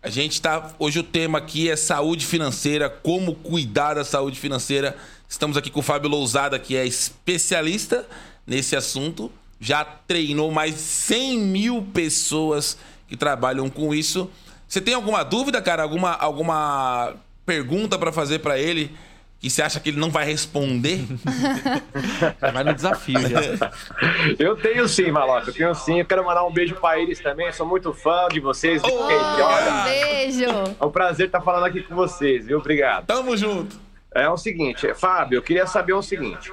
[0.03, 0.73] A gente tá.
[0.81, 4.97] Hoje o tema aqui é saúde financeira, como cuidar da saúde financeira.
[5.29, 8.05] Estamos aqui com o Fábio Lousada, que é especialista
[8.45, 9.31] nesse assunto.
[9.61, 14.29] Já treinou mais de 100 mil pessoas que trabalham com isso.
[14.67, 15.85] Você tem alguma dúvida, cara?
[15.85, 17.15] Alguma, alguma
[17.47, 18.91] pergunta pra fazer pra ele
[19.43, 21.01] que você acha que ele não vai responder?
[22.41, 23.73] Já vai no desafio já.
[24.39, 25.99] Eu tenho sim, Maloca, eu tenho sim.
[25.99, 27.53] Eu quero mandar um beijo pra eles também.
[27.53, 28.81] Sou muito fã de vocês.
[28.81, 30.45] Gente, Um beijo.
[30.81, 32.59] é um prazer estar falando aqui com vocês, viu?
[32.59, 33.07] Obrigado.
[33.07, 33.77] Tamo junto.
[34.15, 36.53] É o seguinte, Fábio, eu queria saber o seguinte.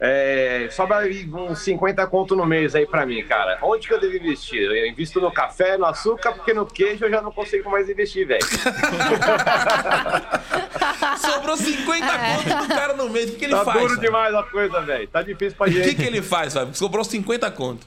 [0.00, 3.58] É, sobra aí uns 50 conto no mês aí pra mim, cara.
[3.62, 4.62] Onde que eu devo investir?
[4.62, 8.24] Eu invisto no café, no açúcar, porque no queijo eu já não consigo mais investir,
[8.26, 8.46] velho.
[11.18, 13.30] Sobrou 50 conto do cara no mês.
[13.30, 13.78] O que, que ele Tá faz?
[13.80, 14.06] duro Fábio?
[14.06, 15.08] demais a coisa, velho.
[15.08, 15.94] Tá difícil pra O que, gente.
[15.96, 16.74] que ele faz, Fábio?
[16.74, 17.86] Sobrou 50 conto.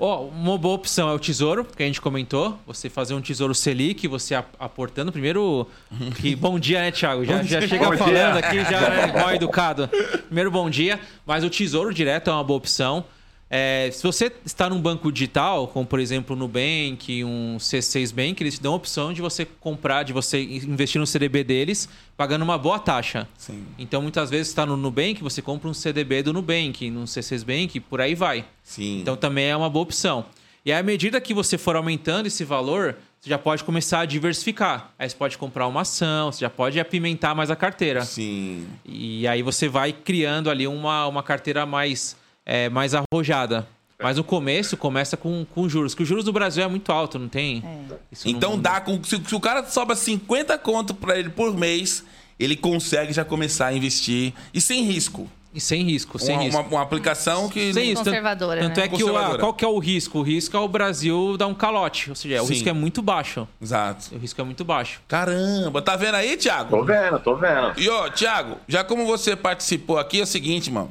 [0.00, 2.58] Ó, uma boa opção é o tesouro, que a gente comentou.
[2.66, 5.12] Você fazer um tesouro Selic, você ap- aportando.
[5.12, 5.68] Primeiro,
[6.16, 7.22] que bom dia, né, Thiago?
[7.24, 8.46] Já, já chega Bom falando dia.
[8.48, 9.88] aqui, já né, mal educado.
[10.26, 10.98] Primeiro, bom dia.
[11.26, 13.04] Mas o tesouro direto é uma boa opção.
[13.52, 18.40] É, se você está num banco digital, como por exemplo o Nubank, um C6 Bank,
[18.40, 22.42] eles te dão a opção de você comprar, de você investir no CDB deles, pagando
[22.42, 23.26] uma boa taxa.
[23.36, 23.66] Sim.
[23.76, 27.80] Então, muitas vezes está no Nubank, você compra um CDB do Nubank, num C6 Bank,
[27.80, 28.44] por aí vai.
[28.62, 29.00] Sim.
[29.00, 30.24] Então também é uma boa opção.
[30.64, 34.04] E aí, à medida que você for aumentando esse valor, você já pode começar a
[34.04, 34.92] diversificar.
[34.98, 38.02] Aí você pode comprar uma ação, você já pode apimentar mais a carteira.
[38.04, 38.66] Sim.
[38.84, 42.16] E aí você vai criando ali uma, uma carteira mais,
[42.50, 43.64] é, mais arrojada.
[44.02, 47.16] Mas no começo começa com, com juros, que os juros do Brasil é muito alto,
[47.18, 47.62] não tem?
[48.10, 49.02] Isso não- Então dá com.
[49.04, 52.02] Se, se o cara sobra 50 conto pra ele por mês,
[52.38, 54.32] ele consegue já começar a investir.
[54.52, 55.28] E sem risco.
[55.52, 56.60] E sem risco, sem uma, risco.
[56.60, 57.74] uma, uma aplicação que.
[57.74, 57.96] Sem isso.
[57.96, 58.86] Tanto, Conservadora, tanto né?
[58.86, 60.20] é que o, ah, qual que é o risco?
[60.20, 62.08] O risco é o Brasil dar um calote.
[62.08, 62.54] Ou seja, o Sim.
[62.54, 63.46] risco é muito baixo.
[63.60, 64.14] Exato.
[64.14, 65.02] O risco é muito baixo.
[65.08, 66.84] Caramba, tá vendo aí, Tô Thiago?
[66.84, 67.72] vendo, tô vendo.
[67.78, 70.90] E ó, Thiago, já como você participou aqui, é o seguinte, mano.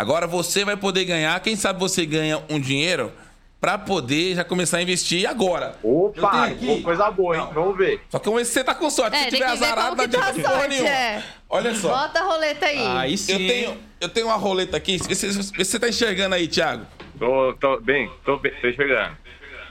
[0.00, 1.38] Agora você vai poder ganhar.
[1.40, 3.12] Quem sabe você ganha um dinheiro
[3.60, 5.74] pra poder já começar a investir agora.
[5.82, 7.46] Opa, aqui- coisa boa, hein?
[7.52, 8.00] Vamos ver.
[8.08, 9.14] Só que você tá com sorte.
[9.14, 10.88] É, se tem tiver azarado, não tá adianta porra sorte, nenhuma.
[10.88, 11.22] é.
[11.50, 11.88] Olha só.
[11.90, 12.86] Bota a roleta aí.
[12.86, 13.32] Aí sim.
[13.32, 14.96] Eu tenho, eu tenho uma roleta aqui.
[14.96, 16.86] Vê se, vê se você tá enxergando aí, Thiago.
[17.18, 19.14] Tô, tô bem, tô bem, tô chegando.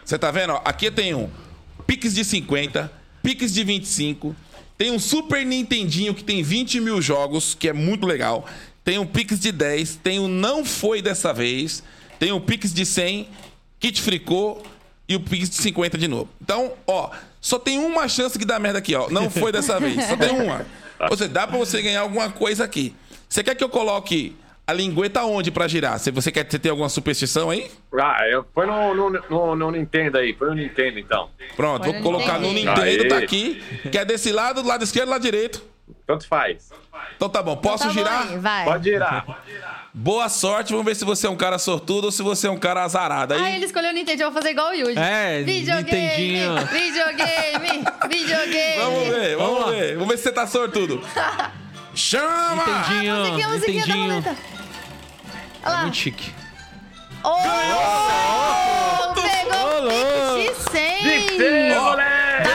[0.06, 0.54] Você tá vendo?
[0.54, 0.62] ó?
[0.64, 1.32] Aqui eu tenho
[1.88, 2.92] Pix de 50,
[3.24, 4.36] Pix de 25.
[4.78, 8.46] Tem um Super Nintendinho que tem 20 mil jogos, que é muito legal.
[8.90, 11.84] Tem um Pix de 10, tem o Não Foi Dessa Vez,
[12.18, 13.30] tem o Pix de 100,
[13.80, 14.64] Kit Fricô
[15.08, 16.28] e o Pix de 50 de novo.
[16.42, 19.08] Então, ó, só tem uma chance que dá merda aqui, ó.
[19.12, 20.66] Não foi dessa vez, só tem uma.
[21.08, 22.96] Ou seja, dá pra você ganhar alguma coisa aqui.
[23.30, 24.36] Você quer que eu coloque
[24.66, 26.00] a lingueta onde pra girar?
[26.00, 27.70] Se você quer você tem alguma superstição aí?
[27.94, 31.30] Ah, eu, põe no, no, no, no Nintendo aí, põe no Nintendo então.
[31.56, 32.84] Pronto, Põe vou no colocar no Nintendo.
[32.84, 33.62] Nintendo, tá aqui.
[33.92, 35.64] Que é desse lado, do lado esquerdo, lado direito.
[36.06, 36.70] Tanto faz.
[37.16, 38.28] Então tá bom, posso Tá bom girar?
[38.30, 38.64] aí, vai.
[38.66, 39.26] Pode girar.
[39.94, 42.58] Boa sorte, vamos ver se você é um cara sortudo ou se você é um
[42.60, 43.34] cara azarado.
[43.34, 44.98] Aí, Ah, ele escolheu o Nintendo, eu vou fazer igual o Yuji.
[45.00, 46.56] É, videogame, Nintendinho.
[46.68, 48.78] videogame, videogame.
[48.78, 49.94] Vamos ver, vamos, Vamos ver.
[49.96, 51.02] Vamos ver se você tá sortudo.
[51.96, 52.64] Chama!
[52.66, 54.10] Nintendinho, Musiquinha, musiquinha da Nintendinho.
[54.22, 54.38] roleta.
[55.64, 55.82] Olha lá.
[55.82, 56.32] Muito chique.
[57.24, 60.36] Oh, pegou louco.
[60.36, 61.04] o X100.
[61.04, 62.50] Dictei, Ó, moleque!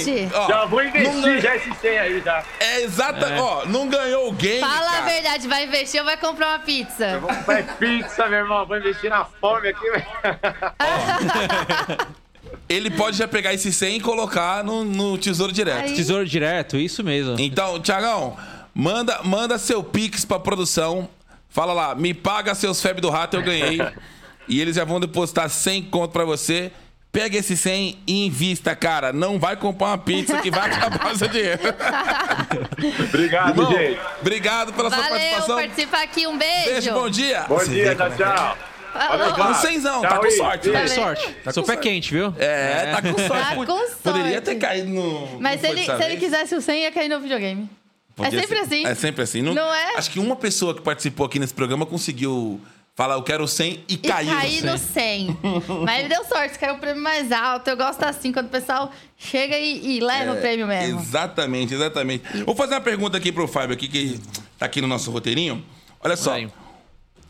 [0.00, 0.30] 100.
[0.34, 2.44] Ó, Já vou investir ganhou- já esse 100 aí já.
[2.60, 3.26] É exata.
[3.26, 3.40] É.
[3.40, 4.60] Ó, não ganhou o game.
[4.60, 5.06] Fala a cara.
[5.06, 7.18] verdade, vai investir ou vai comprar uma pizza?
[7.18, 8.66] Vou comprar pizza, meu irmão.
[8.66, 10.06] Vou investir na fome aqui, velho.
[12.68, 15.84] Ele pode já pegar esse 100 e colocar no, no tesouro direto.
[15.84, 15.94] Aí.
[15.94, 17.36] Tesouro direto, isso mesmo.
[17.38, 18.36] Então, Tiagão,
[18.74, 21.08] manda, manda seu Pix pra produção.
[21.48, 23.78] Fala lá, me paga seus febre do rato, eu ganhei.
[24.48, 26.72] e eles já vão depositar 100 conto pra você.
[27.12, 29.12] Pega esse 100 e invista, cara.
[29.12, 31.60] Não vai comprar uma pizza que vai acabar o seu dinheiro.
[33.06, 34.00] Obrigado, Irmão, gente.
[34.20, 35.56] obrigado pela sua Valeu, participação.
[35.56, 36.70] participar aqui, um beijo.
[36.70, 37.42] Beijo, bom dia.
[37.48, 38.16] Bom Você dia, tchau, é é.
[38.16, 38.58] tchau.
[38.92, 39.32] Falou.
[39.32, 40.70] Tá com cenzão, tá Tchau, com sorte.
[40.70, 41.28] Tá com sorte.
[41.44, 41.82] Tá com pé sorte.
[41.82, 42.34] quente, viu?
[42.38, 43.28] É, tá com sorte.
[43.28, 43.96] Tá com sorte.
[44.02, 45.40] Poderia ter caído no.
[45.40, 47.68] Mas se ele, se ele quisesse o 100, ia cair no videogame.
[48.14, 48.62] Podia é sempre ser.
[48.64, 48.86] assim.
[48.86, 49.42] É sempre assim.
[49.42, 49.96] Não, Não é?
[49.96, 52.60] Acho que uma pessoa que participou aqui nesse programa conseguiu
[52.94, 55.26] falar eu quero 100 e, E caiu cair no no 100.
[55.26, 55.38] 100.
[55.84, 57.68] Mas ele deu sorte, caiu o prêmio mais alto.
[57.68, 61.00] Eu gosto assim, quando o pessoal chega e, e leva o prêmio mesmo.
[61.00, 62.24] Exatamente, exatamente.
[62.44, 64.20] Vou fazer uma pergunta aqui pro Fábio, aqui, que
[64.58, 65.64] tá aqui no nosso roteirinho.
[66.00, 66.32] Olha só.
[66.32, 66.50] Vai.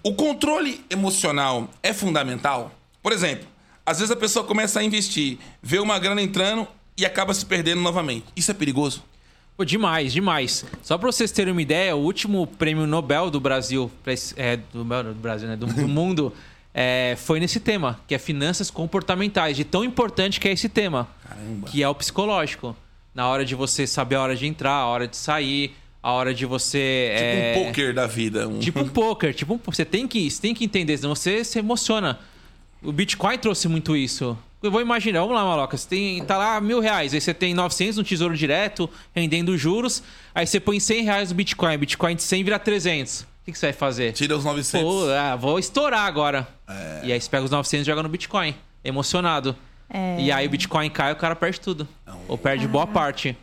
[0.02, 2.72] O controle emocional é fundamental?
[3.00, 3.46] Por exemplo,
[3.86, 7.80] às vezes a pessoa começa a investir, vê uma grana entrando e acaba se perdendo
[7.80, 8.26] novamente.
[8.34, 9.04] Isso é perigoso?
[9.56, 10.64] Pô, demais, demais.
[10.82, 13.90] Só pra vocês terem uma ideia, o último prêmio Nobel do Brasil,
[14.36, 15.56] é, do, do Brasil, né?
[15.56, 16.32] Do, do mundo,
[16.74, 21.08] é, foi nesse tema, que é finanças comportamentais, de tão importante que é esse tema,
[21.28, 21.68] Caramba.
[21.68, 22.74] que é o psicológico.
[23.14, 26.32] Na hora de você saber a hora de entrar, a hora de sair, a hora
[26.32, 27.12] de você.
[27.14, 28.48] Tipo é, um poker da vida.
[28.48, 28.58] Um...
[28.58, 31.58] Tipo um poker, tipo um, você tem que você tem que entender, senão você se
[31.58, 32.18] emociona.
[32.82, 34.36] O Bitcoin trouxe muito isso.
[34.62, 37.52] Eu vou imaginar, vamos lá, Maloca, você tem, tá lá mil reais, aí você tem
[37.52, 40.02] 900 no Tesouro Direto, rendendo juros,
[40.32, 43.22] aí você põe 100 reais no Bitcoin, Bitcoin de 100 vira 300.
[43.22, 44.12] O que, que você vai fazer?
[44.12, 44.88] Tira os 900.
[44.88, 46.46] Pô, ah, vou estourar agora.
[46.68, 47.00] É.
[47.06, 48.54] E aí você pega os 900 e joga no Bitcoin,
[48.84, 49.56] emocionado.
[49.90, 50.20] É.
[50.20, 51.88] E aí o Bitcoin cai, o cara perde tudo.
[52.28, 53.36] Ou perde boa parte.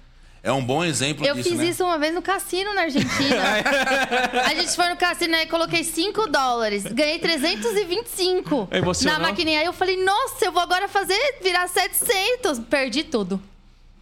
[0.50, 1.66] É um bom exemplo Eu disso, fiz né?
[1.66, 3.42] isso uma vez no cassino na Argentina.
[4.46, 6.84] a gente foi no cassino e coloquei 5 dólares.
[6.84, 9.20] Ganhei 325 Emocionou?
[9.20, 9.60] na maquininha.
[9.60, 12.60] Aí eu falei, nossa, eu vou agora fazer virar 700.
[12.70, 13.40] Perdi tudo.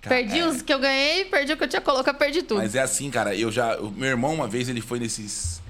[0.02, 2.60] perdi os que eu ganhei, perdi o que eu tinha colocado, perdi tudo.
[2.60, 3.36] Mas é assim, cara.
[3.36, 3.78] Eu já.
[3.78, 5.62] O meu irmão, uma vez, ele foi nesses.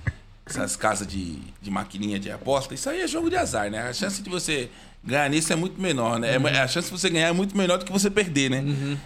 [0.46, 2.74] Essas casas de, de maquininha de aposta.
[2.74, 3.90] Isso aí é jogo de azar, né?
[3.90, 4.70] A chance de você
[5.08, 6.36] ganhar nisso é muito menor, né?
[6.36, 8.64] É- a chance de você ganhar é muito menor do que você perder, né?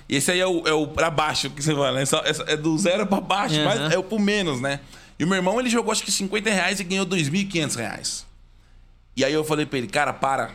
[0.09, 2.05] E esse aí é o, é o pra baixo que você fala, né?
[2.05, 3.65] Só- É, é do zero pra baixo, Uhum.
[3.65, 4.79] mas é o pro menos, né?
[5.19, 8.25] E o meu irmão, ele jogou acho que 50 reais e ganhou 2.500 reais.
[9.15, 10.51] E aí eu falei pra ele, cara, para.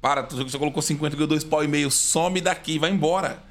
[0.00, 3.42] Para, você colocou 50, ganhou dois pau e meio, some daqui, vai embora.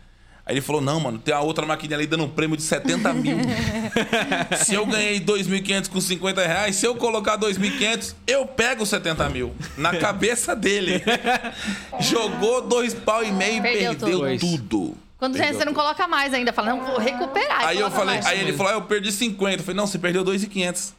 [0.46, 3.14] Aí ele falou, não, mano, tem a outra maquininha ali dando um prêmio de 70
[3.14, 3.38] mil.
[4.66, 9.30] se eu ganhei 2.500 com 50 reais, se eu colocar 2.500, eu pego os 70
[9.30, 9.54] mil.
[9.78, 11.04] Na cabeça dele.
[12.00, 14.40] Jogou dois pau e meio e Perdeu perdeu, tudo.
[14.40, 14.98] tudo.
[15.20, 17.68] Quando Perdeu você não coloca mais ainda, fala, não, vou recuperar.
[17.68, 18.26] Aí eu falei, mais.
[18.26, 19.58] aí ele falou, ah, eu perdi 50.
[19.58, 20.94] Eu falei, não, você perdeu 2.500.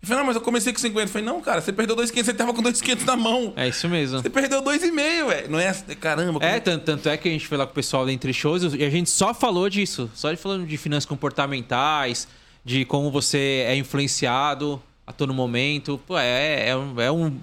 [0.00, 1.02] Ele falou, não, mas eu comecei com 50.
[1.04, 3.52] Eu falei, não, cara, você perdeu 2.500, você tava com 2.500 na mão.
[3.56, 4.20] É isso mesmo.
[4.22, 4.92] Você perdeu 2,5,
[5.28, 5.50] velho.
[5.50, 5.72] Não é?
[6.00, 8.12] Caramba, como É, tanto, tanto é que a gente foi lá com o pessoal da
[8.12, 10.08] Entre Shows e a gente só falou disso.
[10.14, 11.04] Só falando de finanças
[11.52, 12.28] comportamentais,
[12.64, 15.98] de como você é influenciado a todo momento.
[16.06, 17.36] Pô, é, é, um, é um.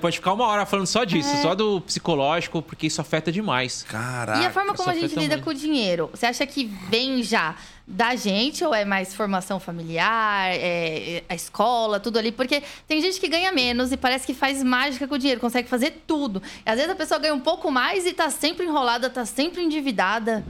[0.00, 1.42] Pode ficar uma hora falando só disso, É.
[1.42, 3.82] só do psicológico, porque isso afeta demais.
[3.88, 4.40] Caraca.
[4.42, 5.44] E a forma como a gente lida muito.
[5.44, 6.10] com o dinheiro?
[6.12, 7.56] Você acha que vem já
[7.86, 12.32] da gente ou é mais formação familiar, é, é, a escola, tudo ali?
[12.32, 15.68] Porque tem gente que ganha menos e parece que faz mágica com o dinheiro, consegue
[15.68, 16.42] fazer tudo.
[16.64, 19.62] E às vezes a pessoa ganha um pouco mais e tá sempre enrolada, tá sempre
[19.62, 20.44] endividada.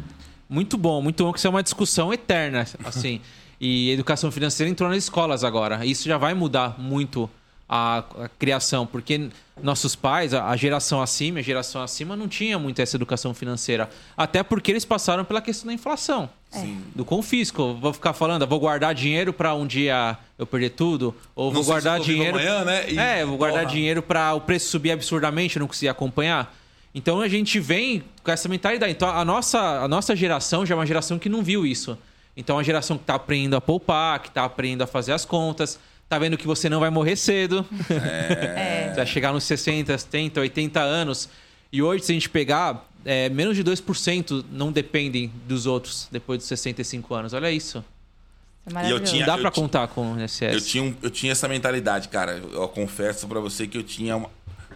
[0.48, 3.20] Muito bom, muito bom, que isso é uma discussão eterna, assim.
[3.60, 5.84] e educação financeira entrou nas escolas agora.
[5.84, 7.28] Isso já vai mudar muito
[7.68, 9.28] a, a criação, porque
[9.60, 13.88] nossos pais, a, a geração acima, a geração acima não tinha muito essa educação financeira.
[14.16, 16.28] Até porque eles passaram pela questão da inflação.
[16.50, 16.80] Sim.
[16.94, 17.74] Do confisco.
[17.74, 21.54] Vou ficar falando, ah, vou guardar dinheiro para um dia eu perder tudo, ou Não
[21.54, 22.90] vou guardar dinheiro amanhã, né?
[22.90, 23.72] E- É, vou guardar Porra.
[23.74, 26.54] dinheiro para o preço subir absurdamente, eu não conseguir acompanhar.
[26.94, 28.92] Então a gente vem com essa mentalidade.
[28.92, 31.98] Então a nossa, a nossa geração já é uma geração que não viu isso.
[32.36, 35.78] Então a geração que tá aprendendo a poupar, que tá aprendendo a fazer as contas,
[36.08, 37.66] tá vendo que você não vai morrer cedo.
[37.90, 38.90] É.
[38.96, 41.28] Você vai chegar nos 60, 70, 80 anos.
[41.70, 46.38] E hoje, se a gente pegar, é, menos de 2% não dependem dos outros depois
[46.38, 47.32] dos 65 anos.
[47.34, 47.78] Olha isso.
[47.78, 49.04] É E eu maravilhoso.
[49.04, 50.54] tinha- Não dá ti- contar com o INSS.
[50.54, 52.32] Eu tinha, eu tinha essa mentalidade, cara.
[52.38, 54.16] Eu, eu confesso pra você que eu tinha.
[54.16, 54.30] Uma...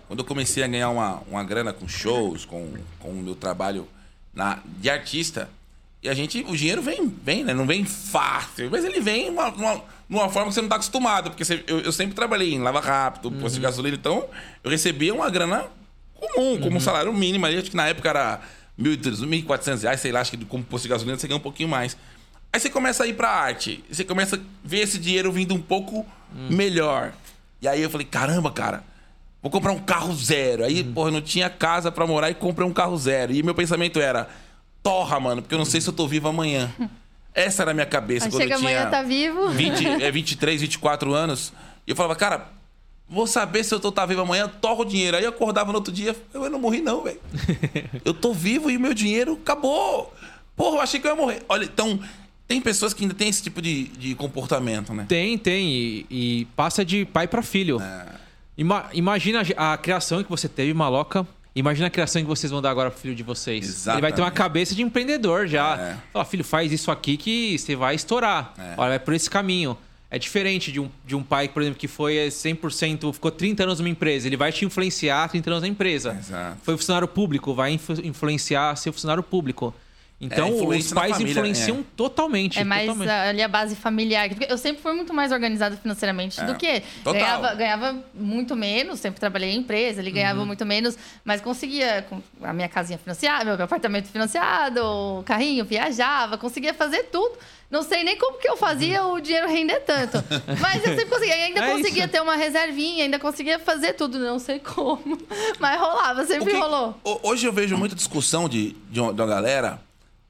[0.06, 3.88] Quando eu comecei a ganhar uma, uma grana com shows, com, com o meu trabalho
[4.34, 5.48] na, de artista,
[6.02, 6.44] e a gente.
[6.46, 7.54] O dinheiro vem, vem, né?
[7.54, 11.30] Não vem fácil, mas ele vem uma, uma, numa forma que você não tá acostumado.
[11.30, 14.28] Porque você- eu, eu sempre trabalhei em lava rápido, posto de gasolina, então
[14.62, 15.64] eu recebia uma grana
[16.14, 17.56] comum, como um salário mínimo ali.
[17.56, 18.40] Acho que na época era
[18.78, 21.68] 1.300, 1.400 reais, sei lá, acho que como posto de gasolina você ganha um pouquinho
[21.68, 21.96] mais.
[22.52, 25.60] Aí você começa a ir pra arte, você começa a ver esse dinheiro vindo um
[25.62, 26.04] pouco
[26.50, 27.12] melhor.
[27.62, 28.82] E aí eu falei, caramba, cara,
[29.40, 30.64] vou comprar um carro zero.
[30.64, 33.32] Aí, porra, eu não tinha casa pra morar e comprei um carro zero.
[33.32, 34.28] E meu pensamento era,
[34.82, 36.72] torra, mano, porque eu não sei se eu tô vivo amanhã.
[37.34, 39.48] Essa era a minha cabeça Aí quando chega eu tinha amanhã, tá vivo.
[39.50, 41.52] 20, é, 23, 24 anos.
[41.86, 42.48] E eu falava, cara,
[43.08, 45.16] vou saber se eu tô tá vivo amanhã, torro o dinheiro.
[45.16, 47.20] Aí eu acordava no outro dia, eu, eu não morri não, velho.
[48.04, 50.12] eu tô vivo e o meu dinheiro acabou.
[50.56, 51.42] Porra, eu achei que eu ia morrer.
[51.48, 51.98] Olha, então,
[52.46, 55.06] tem pessoas que ainda têm esse tipo de, de comportamento, né?
[55.08, 55.70] Tem, tem.
[55.70, 57.80] E, e passa de pai pra filho.
[57.80, 58.06] É.
[58.58, 61.26] Ima- imagina a, a criação que você teve, maloca.
[61.54, 63.86] Imagina a criação que vocês vão dar agora pro filho de vocês.
[63.86, 64.34] Ele vai ter uma Exatamente.
[64.34, 65.76] cabeça de empreendedor já.
[65.76, 65.96] É.
[66.12, 68.54] Fala, filho, faz isso aqui que você vai estourar.
[68.56, 68.74] É.
[68.76, 69.76] Olha, vai por esse caminho.
[70.12, 73.78] É diferente de um, de um pai, por exemplo, que foi 100%, ficou 30 anos
[73.80, 74.26] numa empresa.
[74.26, 76.16] Ele vai te influenciar 30 anos na empresa.
[76.18, 76.56] Exato.
[76.62, 79.74] Foi funcionário público, vai influ- influenciar ser funcionário público.
[80.20, 81.84] Então, É, os pais família, influenciam é.
[81.96, 82.58] totalmente.
[82.58, 83.10] É mais totalmente.
[83.10, 84.28] ali a base familiar.
[84.48, 86.82] Eu sempre fui muito mais organizada financeiramente É, do que.
[87.02, 87.14] total.
[87.14, 90.14] Ganhava, ganhava muito menos, sempre trabalhei em empresa, ele Uhum.
[90.16, 92.06] ganhava muito menos, mas conseguia
[92.42, 97.32] a minha casinha financiada, meu apartamento financiado, o carrinho, viajava, conseguia fazer tudo.
[97.70, 100.18] Não sei nem como que eu fazia o dinheiro render tanto.
[100.60, 101.36] Mas eu sempre conseguia.
[101.36, 102.12] E ainda É conseguia isso.
[102.12, 104.18] ter uma reservinha, ainda conseguia fazer tudo.
[104.18, 105.16] Não sei como.
[105.60, 106.98] Mas rolava, O sempre que- rolou.
[107.04, 109.80] ho- Hoje eu vejo muita discussão de, de, uma, de uma galera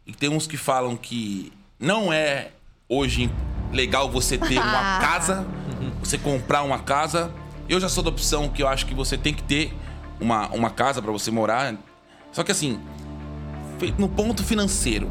[0.07, 2.51] e tem uns que falam que não é
[2.89, 3.31] hoje
[3.73, 5.47] legal você ter uma casa,
[6.01, 7.33] você comprar uma casa.
[7.69, 9.73] Eu já sou da opção que eu acho que você tem que ter
[10.21, 11.75] uma, uma casa para você morar.
[12.33, 12.81] Só que assim,
[13.97, 15.09] no ponto financeiro,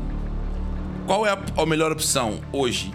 [1.05, 2.93] qual é a, a melhor opção hoje?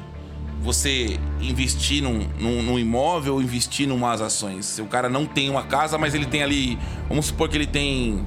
[0.61, 4.65] Você investir num, num, num imóvel ou investir em umas ações?
[4.65, 6.79] Se o cara não tem uma casa, mas ele tem ali.
[7.09, 8.25] Vamos supor que ele tem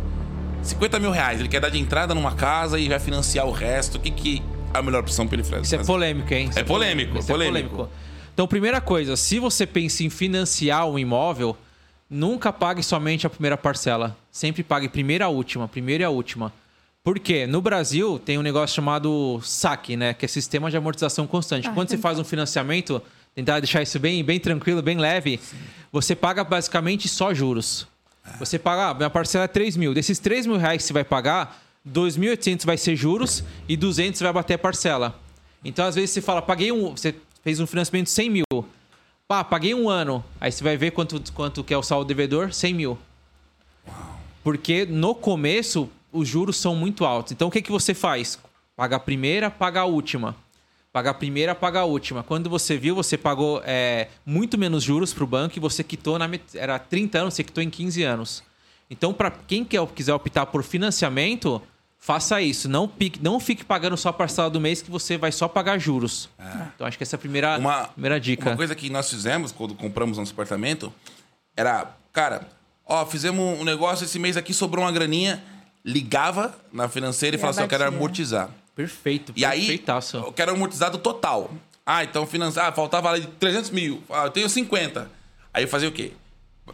[0.68, 1.39] 50 mil reais.
[1.39, 3.97] Ele quer dar de entrada numa casa e vai financiar o resto.
[3.97, 4.43] O que, que
[4.74, 5.61] é a melhor opção para ele fazer?
[5.63, 6.47] Isso é polêmico, hein?
[6.49, 7.89] Isso É polêmico, Isso é polêmico.
[8.34, 11.57] Então, primeira coisa, se você pensa em financiar um imóvel,
[12.09, 14.15] nunca pague somente a primeira parcela.
[14.32, 16.53] Sempre pague primeira a última, primeira e a última.
[17.03, 17.47] Por quê?
[17.47, 20.13] No Brasil tem um negócio chamado SAC, né?
[20.13, 21.68] Que é Sistema de Amortização Constante.
[21.68, 22.01] Ah, Quando você sim.
[22.01, 23.01] faz um financiamento,
[23.34, 25.39] tentar deixar isso bem, bem tranquilo, bem leve,
[25.91, 27.88] você paga basicamente só juros.
[28.40, 29.94] Você paga, ah, minha parcela é 3 mil.
[29.94, 34.34] Desses 3 mil reais que você vai pagar, 2.800 vai ser juros e 200 vai
[34.34, 35.20] bater a parcela.
[35.64, 36.92] Então, às vezes, você fala, paguei um.
[36.92, 38.66] Você fez um financiamento de 100 mil.
[39.28, 40.24] Pá, paguei um ano.
[40.40, 42.98] Aí você vai ver quanto, quanto que é o saldo devedor: 100 mil.
[44.44, 47.34] Porque no começo os juros são muito altos.
[47.34, 48.40] Então o que, que você faz?
[48.76, 50.36] Paga a primeira, paga a última.
[50.98, 52.24] Paga a primeira, paga a última.
[52.24, 56.18] Quando você viu, você pagou é, muito menos juros para o banco e você quitou
[56.18, 58.41] na era 30 anos, você quitou em 15 anos.
[58.89, 61.62] Então, para quem quer, quiser optar por financiamento,
[62.00, 62.68] faça isso.
[62.68, 65.78] Não, pique- não fique pagando só a parcela do mês que você vai só pagar
[65.78, 66.30] juros.
[66.74, 68.50] Então, acho que essa é a primeira, Uma, primeira dica.
[68.50, 70.91] Uma coisa que nós fizemos quando compramos nosso apartamento
[71.56, 72.48] era, cara,
[72.88, 75.43] ó, fizemos um negócio esse mês aqui, sobrou uma graninha,
[75.86, 78.50] ligava na financeira e E falava assim, eu quero amortizar.
[78.78, 81.50] Perfeito, E aí, eu quero amortizado total.
[81.84, 84.04] Ah, então financiar, ah, faltava ali 300 mil.
[84.08, 85.10] Ah, eu tenho 50.
[85.52, 86.12] Aí eu fazia o quê?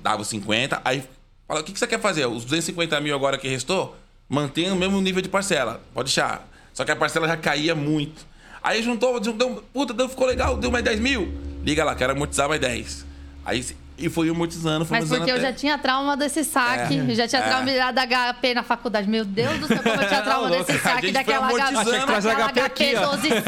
[0.01, 1.01] Dava os 50, aí
[1.47, 2.26] fala, o que, que você quer fazer?
[2.26, 3.95] Os 250 mil agora que restou,
[4.28, 5.82] mantém o mesmo nível de parcela.
[5.93, 6.45] Pode deixar.
[6.74, 8.26] Só que a parcela já caía muito.
[8.62, 11.34] Aí juntou, juntou puta, deu, ficou legal, deu mais 10 mil.
[11.64, 13.06] Liga lá, quero amortizar mais 10.
[13.45, 13.66] Aí,
[13.97, 16.97] e foi amortizando, foi Mas porque eu até- já tinha trauma desse saque.
[16.99, 17.11] É.
[17.11, 17.47] Eu já tinha É.
[17.47, 19.07] trauma da HP na faculdade.
[19.07, 22.49] Meu Deus do céu, como eu tinha trauma desse saque daquela foi HP.
[22.53, 23.11] HP aqui, ó.
[23.15, 23.43] 12C.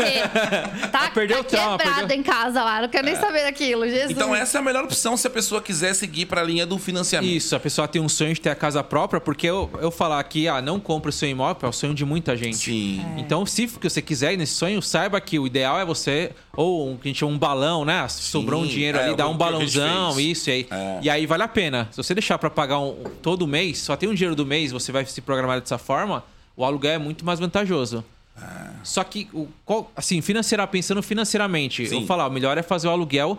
[0.92, 2.18] Tá, Perdeu tá trauma, quebrada perdeu.
[2.18, 2.82] em casa lá.
[2.82, 3.86] Não quero nem saber daquilo.
[3.88, 4.12] Jesus.
[4.12, 6.78] Então essa é a melhor opção se a pessoa quiser seguir para a linha do
[6.78, 7.32] financiamento.
[7.32, 10.20] Isso, a pessoa tem um sonho de ter a casa própria, porque eu, eu falar
[10.20, 12.58] aqui, ah, não compre o seu imóvel, é o sonho de muita gente.
[12.58, 13.06] Sim.
[13.18, 16.98] Então, se você quiser ir nesse sonho, saiba que o ideal é você, ou um,
[16.98, 18.08] que a gente chama um balão, né?
[18.08, 21.00] Sobrou um dinheiro é, ali, dá um balãozão, isso, e aí, É.
[21.04, 21.88] e aí vale a pena.
[21.92, 24.92] Se você deixar pra pagar um, todo mês, só tem um dinheiro do mês, você
[24.92, 26.24] vai se programar dessa forma,
[26.56, 28.04] o aluguel é muito mais vantajoso.
[28.38, 28.70] É.
[28.84, 31.96] Só que, o, qual- assim, financeira, pensando financeiramente, eu Sim.
[32.00, 33.38] vou falar, o melhor é fazer o aluguel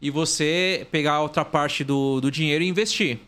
[0.00, 3.18] e você pegar a outra parte do, do dinheiro e investir.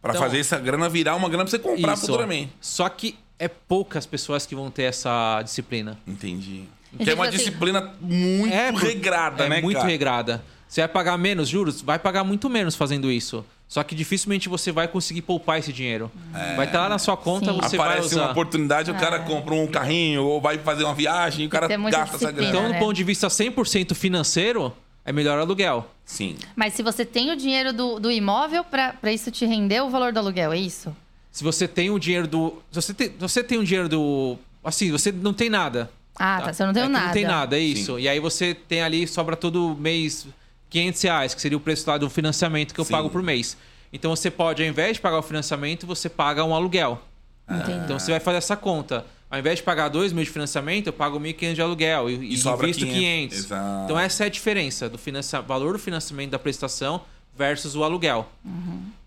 [0.00, 2.02] Para Então- fazer essa grana virar uma grana pra você comprar Isso.
[2.06, 2.52] futuramente.
[2.60, 5.98] Só que é poucas pessoas que vão ter essa disciplina.
[6.06, 6.64] Entendi.
[6.98, 9.88] Que é uma Tipo assim, disciplina muito É, regrada, é né, muito cara?
[9.88, 10.44] regrada.
[10.68, 11.80] Você vai pagar menos juros?
[11.82, 13.44] Vai pagar muito menos fazendo isso.
[13.68, 16.10] Só que dificilmente você vai conseguir poupar esse dinheiro.
[16.56, 17.58] Vai estar lá na sua conta, Sim.
[17.60, 18.22] você vai Aparece usar.
[18.24, 18.98] uma oportunidade, o É.
[18.98, 22.48] cara compra um carrinho ou vai fazer uma viagem e o cara gasta essa grana.
[22.50, 22.78] Então, do né?
[22.78, 24.74] ponto de vista 100% financeiro,
[25.04, 25.90] é melhor aluguel.
[26.04, 26.36] Sim.
[26.54, 29.88] Mas se você tem o dinheiro do, do imóvel pra pra isso te render o
[29.88, 30.94] valor do aluguel, é isso?
[31.30, 32.62] Se você tem o dinheiro do.
[32.70, 34.36] Se você tem, se você tem o dinheiro do.
[34.62, 35.90] Assim, você não tem nada.
[36.18, 36.52] Ah, tá.
[36.52, 37.06] Você não tem É nada.
[37.06, 37.98] Não tem nada, é isso.
[37.98, 40.26] E aí você tem ali, sobra todo mês
[40.70, 42.92] 500 reais, que seria o preço lá do financiamento que eu Sim.
[42.92, 43.56] pago por mês.
[43.92, 47.02] Então você pode, ao invés de pagar o financiamento, você paga um aluguel.
[47.50, 47.78] Entendi.
[47.84, 49.04] Então você vai fazer essa conta.
[49.30, 52.36] Ao invés de pagar dois meses de financiamento, eu pago 1.500 de aluguel e, e
[52.36, 53.00] sobra invisto 500.
[53.00, 53.38] 500.
[53.38, 53.84] Exato.
[53.84, 54.98] Então essa é a diferença do
[55.46, 57.02] valor do financiamento da prestação
[57.36, 58.30] versus o aluguel.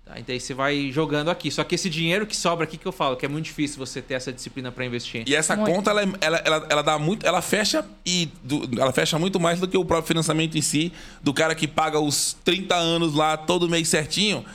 [0.06, 0.20] Tá?
[0.20, 1.50] Então aí você vai jogando aqui.
[1.50, 4.02] Só que esse dinheiro que sobra aqui que eu falo, que é muito difícil você
[4.02, 5.24] ter essa disciplina para investir.
[5.28, 5.74] E essa Muito.
[5.74, 7.26] conta, ela, é- ela, ela, ela dá muito.
[7.26, 8.30] Ela fecha e.
[8.44, 10.94] do- ela fecha muito mais do que o próprio financiamento em si.
[11.24, 14.46] Do cara que paga os 30 anos lá todo mês certinho.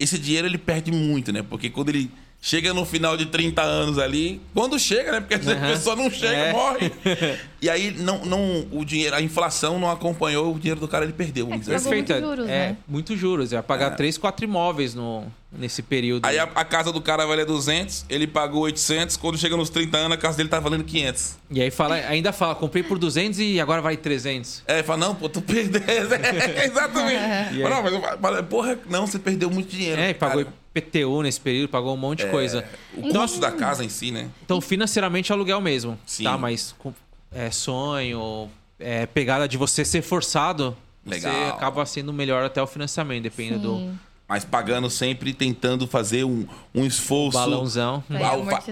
[0.00, 1.42] Esse dinheiro ele perde muito, né?
[1.42, 2.10] Porque quando ele
[2.44, 4.38] chega no final de 30 anos ali.
[4.52, 5.20] Quando chega, né?
[5.20, 6.52] Porque a pessoa não chega, É.
[6.52, 6.92] morre.
[7.64, 11.14] E aí não, não, o dinheiro, a inflação não acompanhou o dinheiro do cara, ele
[11.14, 11.76] perdeu, vamos dizer.
[11.76, 12.12] Pagou Perfeito.
[12.12, 12.76] muitos juros, é, né?
[12.86, 13.50] muito juros.
[13.52, 15.24] Vai pagar três, quatro imóveis no,
[15.58, 16.24] nesse período.
[16.26, 19.96] Aí a, a casa do cara valia 200, ele pagou 800, quando chega nos 30
[19.96, 21.36] anos a casa dele tá valendo 500.
[21.50, 24.62] E aí fala, ainda fala, comprei por 200 e agora vai 300.
[24.66, 25.82] É, ele fala, não, pô, tu perdeu.
[26.24, 27.18] É, exatamente.
[27.18, 27.58] Aí?
[27.62, 30.00] Não, mas eu porra, não, você perdeu muito dinheiro.
[30.00, 32.64] É, e pagou IPTU nesse período, pagou um monte de coisa.
[32.96, 34.28] o custo da casa em si, né?
[34.44, 35.98] Então, financeiramente, é aluguel mesmo.
[36.06, 36.24] Sim.
[36.24, 36.92] Tá, mas com,
[37.32, 41.32] é, sonho, é, pegada de você ser forçado, Legal.
[41.32, 43.98] você acaba sendo melhor até o financiamento, dependendo do Sim.
[44.34, 47.38] Mas pagando sempre, tentando fazer um, um esforço.
[47.38, 48.02] balãozão.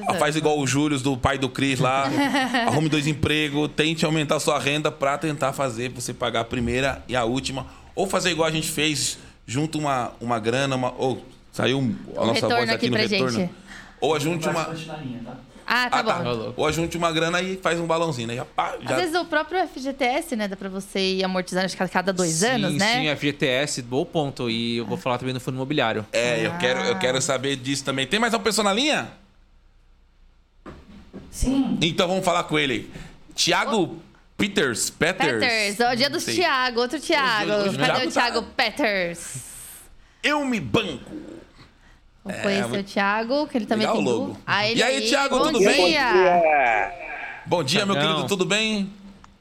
[0.08, 2.06] Ah, faz igual o Júlio do pai do Cris lá.
[2.66, 7.14] arrume dois empregos, tente aumentar sua renda pra tentar fazer você pagar a primeira e
[7.14, 7.64] a última.
[7.94, 12.26] Ou fazer igual a gente fez, junto uma, uma grana, uma, ou saiu um- a
[12.26, 13.38] nossa retorno voz aqui aqui no pra retorno.
[13.38, 13.52] gente.
[14.00, 14.64] Ou ajunte uma.
[15.66, 16.14] Ah, tá Ah, tá.
[16.22, 16.54] bom.
[16.56, 18.36] Ou ajunte uma grana e faz um balãozinho, né?
[18.36, 20.48] Já, pá, já- Às vezes o próprio FGTS, né?
[20.48, 23.00] Dá pra você ir amortizando acho que a cada dois sim, anos, né?
[23.00, 24.50] Sim, FGTS, bom ponto.
[24.50, 26.06] E eu vou falar também no fundo imobiliário.
[26.12, 26.98] É, eu quero, eu Ah.
[26.98, 28.06] quero saber disso também.
[28.06, 29.08] Tem mais uma pessoa na linha?
[31.30, 31.78] Sim.
[31.80, 32.90] Então vamos falar com ele.
[33.34, 34.00] Tiago
[34.36, 34.90] Peters.
[34.90, 35.40] Peters.
[35.40, 36.34] Peters, ó, o dia do Sei.
[36.36, 37.50] Thiago, outro Thiago.
[37.52, 39.36] Hoje- hoje o Cadê o Thiago tá- Peters?
[40.22, 41.10] Eu me banco.
[42.24, 44.36] Vou conhecer muito- o Thiago, que ele também Legal tem logo.
[44.46, 45.70] Ah, E aí, Thiago, bom tudo dia.
[45.72, 45.94] bem?
[47.46, 48.10] Bom dia, meu Tiagão.
[48.12, 48.92] querido, tudo bem?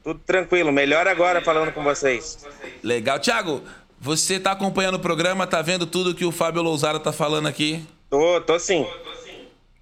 [0.02, 2.44] Tudo tranquilo, melhor agora falando com vocês.
[2.82, 3.20] Legal.
[3.20, 3.62] Tiago,
[4.00, 7.86] você tá acompanhando o programa, tá vendo tudo que o Fábio Lousada tá falando aqui?
[8.10, 8.84] Tô, tô sim.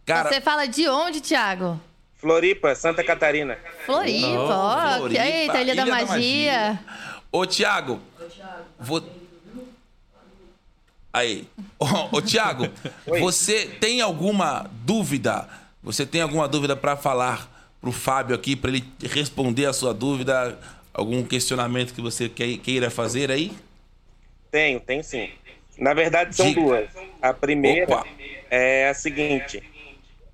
[0.05, 1.81] Cara, Você fala de onde, Thiago?
[2.17, 3.57] Floripa, Santa Catarina.
[3.87, 4.97] Floripa, Oh, ó.
[4.99, 6.79] Floripa, Eita, Ilha, da, Magia.
[7.33, 7.99] Ô, Tiago.
[8.79, 9.03] Vou...
[11.13, 11.47] Aí.
[11.79, 12.69] Ô, ô Tiago,
[13.07, 15.49] você tem alguma dúvida?
[15.83, 17.51] Você tem alguma dúvida para falar
[17.81, 20.59] pro Fábio aqui, para ele responder a sua dúvida?
[20.93, 23.53] Algum questionamento que você queira fazer aí?
[24.51, 25.31] Tenho, tem sim.
[25.79, 26.61] Na verdade, são Diga.
[26.61, 26.91] duas.
[27.23, 28.07] A primeira Opa.
[28.51, 29.63] é a seguinte: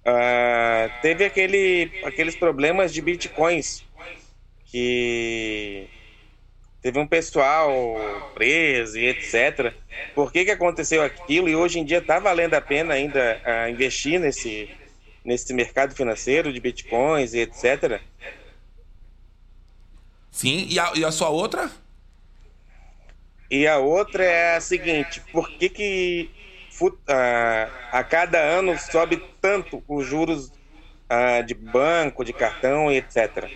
[0.05, 3.85] ah, teve aquele, aqueles problemas de bitcoins
[4.66, 5.89] que
[6.87, 7.97] teve um pessoal
[8.32, 9.74] preso e etc.
[10.14, 11.49] Por que, que aconteceu aquilo?
[11.49, 14.70] E hoje em dia está valendo a pena ainda ah, investir nesse,
[15.24, 18.01] nesse mercado financeiro de bitcoins e etc.
[20.30, 20.68] Sim.
[20.70, 21.68] E a, e a sua outra?
[23.51, 26.30] E a outra é a seguinte: por que, que
[27.09, 30.53] ah, a cada ano sobe tanto os juros
[31.09, 33.51] ah, de banco, de cartão e etc?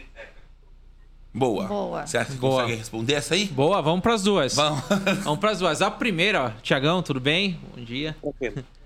[1.33, 1.67] Boa.
[1.67, 2.07] Boa.
[2.07, 2.63] Você acha que Boa.
[2.63, 3.47] consegue responder essa aí?
[3.47, 4.55] Boa, vamos pras duas.
[4.55, 4.83] Vamos.
[5.23, 5.81] Vamos pras duas.
[5.81, 7.59] A primeira, ó, Tiagão, tudo bem?
[7.77, 8.17] Bom dia.
[8.21, 8.65] Tranquilo.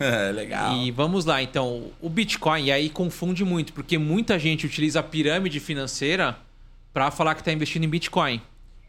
[0.00, 0.76] É, legal.
[0.76, 5.02] E vamos lá, então, o Bitcoin, e aí confunde muito, porque muita gente utiliza a
[5.02, 6.38] pirâmide financeira
[6.92, 8.40] para falar que está investindo em Bitcoin.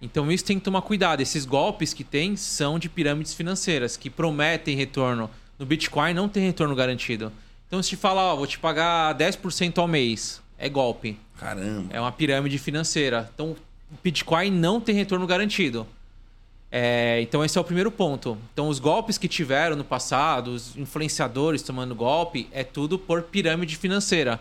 [0.01, 1.21] Então isso tem que tomar cuidado.
[1.21, 5.29] Esses golpes que tem são de pirâmides financeiras, que prometem retorno.
[5.57, 7.31] No Bitcoin não tem retorno garantido.
[7.67, 11.17] Então se te falar, ó, vou te pagar 10% ao mês, é golpe.
[11.39, 11.87] Caramba.
[11.91, 13.29] É uma pirâmide financeira.
[13.33, 13.55] Então,
[14.03, 15.87] Bitcoin não tem retorno garantido.
[16.71, 18.37] É, então, esse é o primeiro ponto.
[18.53, 23.75] Então, os golpes que tiveram no passado, os influenciadores tomando golpe, é tudo por pirâmide
[23.75, 24.39] financeira.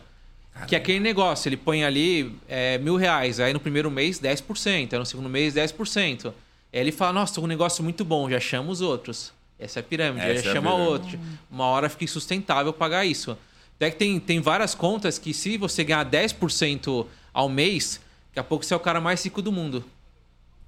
[0.67, 4.93] Que é aquele negócio, ele põe ali é, mil reais, aí no primeiro mês 10%,
[4.93, 6.27] aí no segundo mês 10%.
[6.27, 6.33] Aí
[6.73, 9.33] ele fala, nossa, um negócio muito bom, já chama os outros.
[9.57, 10.91] Essa é a pirâmide, Essa já é chama pirâmide.
[10.91, 11.21] outro.
[11.49, 13.39] Uma hora fica insustentável pagar isso.
[13.79, 18.01] Até que tem, tem várias contas que se você ganhar 10% ao mês,
[18.39, 19.85] Daqui a pouco você é o cara mais rico do mundo.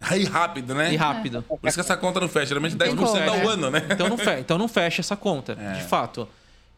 [0.01, 0.93] Aí rápido, né?
[0.93, 1.43] E rápido.
[1.43, 2.47] Por isso que essa conta não fecha.
[2.47, 3.47] Geralmente 10% como, ao né?
[3.47, 3.87] ano, né?
[3.91, 5.75] Então não, fecha, então não fecha essa conta, É.
[5.75, 6.27] de fato.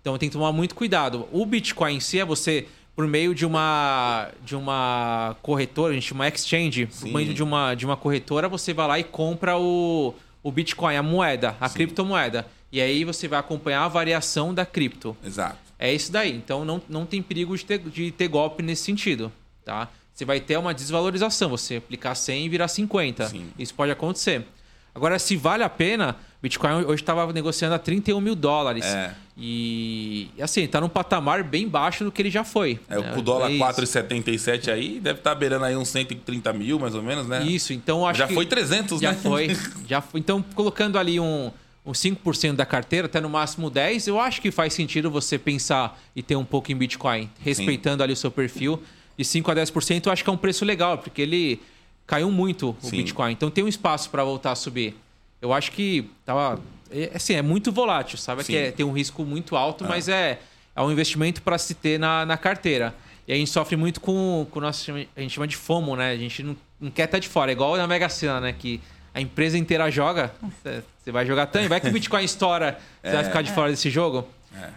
[0.00, 1.26] Então tem que tomar muito cuidado.
[1.32, 6.08] O Bitcoin em si é você, por meio de uma, de uma corretora, a gente
[6.08, 7.14] chama exchange, por Sim.
[7.14, 11.02] meio de uma, de uma corretora, você vai lá e compra o, o Bitcoin, a
[11.02, 12.46] moeda, a criptomoeda.
[12.70, 15.16] E aí você vai acompanhar a variação da cripto.
[15.24, 15.56] Exato.
[15.82, 16.30] É isso daí.
[16.32, 19.32] Então não, não tem perigo de ter, de ter golpe nesse sentido,
[19.64, 19.88] tá?
[20.14, 23.28] Você vai ter uma desvalorização, você aplicar 100 e virar 50.
[23.28, 23.48] Sim.
[23.58, 24.46] Isso pode acontecer.
[24.94, 28.84] Agora, se vale a pena, Bitcoin hoje estava negociando a 31 mil dólares.
[28.84, 29.12] É.
[29.36, 32.78] E assim, tá num patamar bem baixo do que ele já foi.
[32.88, 33.14] É, né?
[33.16, 33.64] o dólar É isso.
[33.64, 37.42] 4,77 aí deve estar beirando aí uns 130 mil, mais ou menos, né?
[37.42, 38.34] Isso, então acho Já que...
[38.34, 39.18] foi 300, já né?
[39.20, 39.56] Foi,
[39.88, 40.20] já foi.
[40.20, 41.50] Então, colocando ali um,
[41.84, 46.00] um 5% da carteira, até no máximo 10%, eu acho que faz sentido você pensar
[46.14, 48.82] e ter um pouco em Bitcoin, respeitando ali o seu perfil.
[49.18, 51.60] De 5% a 10%, eu acho que é um preço legal, porque ele
[52.06, 52.98] caiu muito o Sim.
[52.98, 53.32] Bitcoin.
[53.32, 54.96] Então tem um espaço para voltar a subir.
[55.40, 56.60] Eu acho que tava.
[56.90, 58.44] É, assim, é muito volátil, sabe?
[58.44, 58.52] Sim.
[58.52, 60.38] Que é- tem um risco muito alto, mas é,
[60.74, 62.94] é um investimento para se ter na, na carteira.
[63.26, 64.90] E a gente sofre muito com o nosso.
[65.16, 66.10] A gente chama de FOMO, né?
[66.10, 67.50] A gente não, não quer estar de fora.
[67.50, 68.52] É igual na Mega Sena, né?
[68.52, 68.80] Que
[69.14, 70.32] a empresa inteira joga.
[70.62, 71.68] Você- Você vai jogar também.
[71.68, 74.26] Vai que o Bitcoin estoura, você vai ficar de fora desse jogo.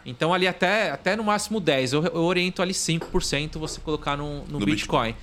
[0.05, 1.93] Então, ali até, até no máximo 10%.
[1.93, 5.15] Eu, eu oriento ali 5% você colocar no, no No Bitcoin.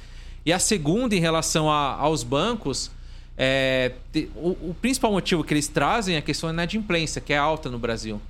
[0.46, 2.90] E a segunda, em relação a- aos bancos,
[3.36, 3.92] é,
[4.36, 7.68] o, o principal motivo que eles trazem é a questão da inadimplência, que é alta
[7.70, 8.20] no Brasil.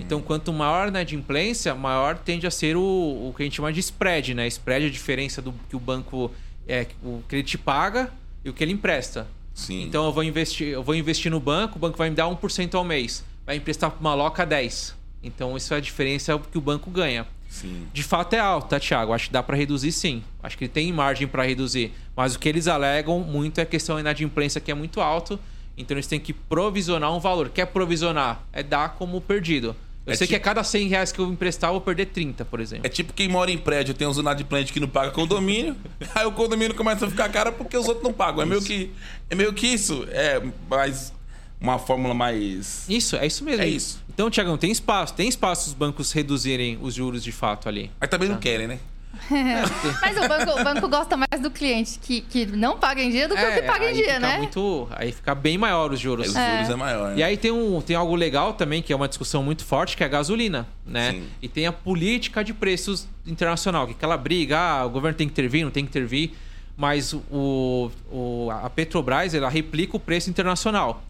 [0.00, 3.72] Então, quanto maior a inadimplência, maior tende a ser o, o que a gente chama
[3.72, 4.46] de spread, né?
[4.46, 6.30] Spread é a diferença do que o banco
[6.66, 8.10] é, o que ele te paga
[8.44, 9.26] e o que ele empresta.
[9.54, 9.82] Sim.
[9.82, 12.74] Então eu vou investir, eu vou investir no banco, o banco vai me dar 1%
[12.74, 13.24] ao mês.
[13.44, 14.94] Vai emprestar para uma loca 10.
[15.22, 17.26] Então isso é a diferença que o banco ganha.
[17.48, 17.86] Sim.
[17.92, 19.12] De fato é alto, tá, Thiago?
[19.12, 20.22] Acho que dá para reduzir sim.
[20.42, 21.92] Acho que tem margem para reduzir.
[22.16, 25.38] Mas o que eles alegam muito é a questão da inadimplência, que é muito alto.
[25.76, 27.50] Então eles têm que provisionar um valor.
[27.50, 28.42] Quer provisionar?
[28.52, 29.76] É dar como perdido.
[30.04, 32.06] Eu É sei que a tipo- cada 100 reais que eu emprestar, eu vou perder
[32.06, 32.84] 30, por exemplo.
[32.84, 35.76] É tipo quem mora em prédio, tem uns inadimplentes que não paga condomínio,
[36.14, 38.42] aí o condomínio começa a ficar caro porque os outros não pagam.
[38.42, 38.90] É meio que,
[39.30, 40.04] é meio que isso.
[40.10, 41.12] É mais
[41.60, 42.84] uma fórmula mais.
[42.88, 43.62] Isso, é isso mesmo.
[43.62, 44.02] É isso.
[44.12, 45.14] Então, Thiagão, tem espaço.
[45.14, 47.88] Tem espaço os bancos reduzirem os juros de fato ali.
[48.00, 48.78] Mas também não querem, né?
[50.00, 53.28] Mas o banco, o banco gosta mais do cliente que, que não paga em dia
[53.28, 54.38] do que o que paga em dia, né?
[54.38, 56.28] Muito, aí fica bem maior os juros.
[56.28, 57.10] os juros é maior.
[57.10, 57.14] né?
[57.18, 60.02] E aí tem, um, tem algo legal também, que é uma discussão muito forte, que
[60.02, 61.12] é a gasolina, né?
[61.12, 61.28] Sim.
[61.40, 65.26] E tem a política de preços internacional, que é aquela briga, ah, o governo tem
[65.26, 66.32] que intervir, não tem que intervir,
[66.76, 71.02] mas o, o, a Petrobras, ela replica o preço internacional.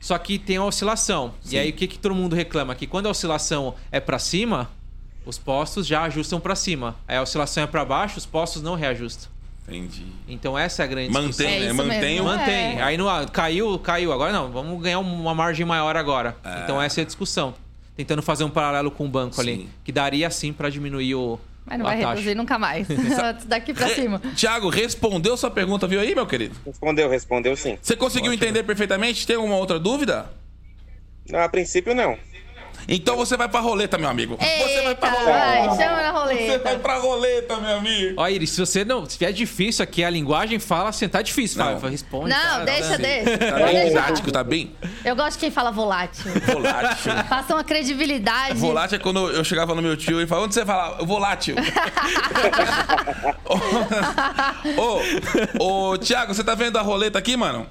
[0.00, 1.32] Só que tem a oscilação.
[1.40, 1.56] Sim.
[1.56, 2.74] E aí o que, que todo mundo reclama?
[2.74, 4.70] Que quando a oscilação é para cima,
[5.24, 6.96] os postos já ajustam para cima.
[7.08, 9.32] Aí a oscilação é para baixo, os postos não reajustam.
[9.66, 10.04] Entendi.
[10.28, 11.46] Então essa é a grande discussão.
[11.46, 11.72] Mantém, É né?
[11.72, 12.28] Mantém mesmo.
[12.28, 12.32] o.
[12.32, 12.36] É.
[12.36, 12.80] Mantém.
[12.82, 14.12] Aí no, caiu, caiu.
[14.12, 16.36] Agora não, vamos ganhar uma margem maior agora.
[16.64, 17.54] Então essa é a discussão.
[17.96, 19.54] Tentando fazer um paralelo com o banco ali.
[19.56, 19.68] Sim.
[19.84, 21.38] Que daria sim para diminuir o.
[21.64, 22.10] Mas não a vai taxa.
[22.10, 22.86] reduzir nunca mais.
[23.46, 24.20] Daqui pra cima.
[24.36, 26.54] Tiago, respondeu sua pergunta, viu aí, meu querido?
[26.66, 27.78] Respondeu, respondeu sim.
[27.80, 29.26] Você conseguiu entender perfeitamente?
[29.26, 30.30] Tem alguma outra dúvida?
[31.30, 32.18] Não, a princípio não.
[32.88, 34.36] Então você vai pra roleta, meu amigo.
[34.36, 35.38] você vai pra Eita, roleta.
[35.38, 36.78] vai, chama na Você vai roleta.
[36.78, 38.14] pra roleta, meu amigo.
[38.16, 39.08] Ó, Iris, se você não.
[39.08, 41.58] Se vier difícil aqui a linguagem, fala assim, tá difícil.
[41.64, 41.78] Não.
[41.80, 42.28] Fala, responde.
[42.30, 43.38] Não, fala, deixa, deixa.
[43.38, 43.84] Tá bem deixar.
[43.88, 44.72] didático, tá bem
[45.04, 46.24] Eu gosto de quem fala volátil.
[46.46, 47.12] volátil.
[47.28, 48.54] Passa uma credibilidade.
[48.58, 51.04] Volátil é quando eu chegava no meu tio e falava, onde você fala?
[51.04, 51.54] Volátil.
[55.58, 57.66] ô, ô, Thiago, você tá vendo a roleta aqui, mano?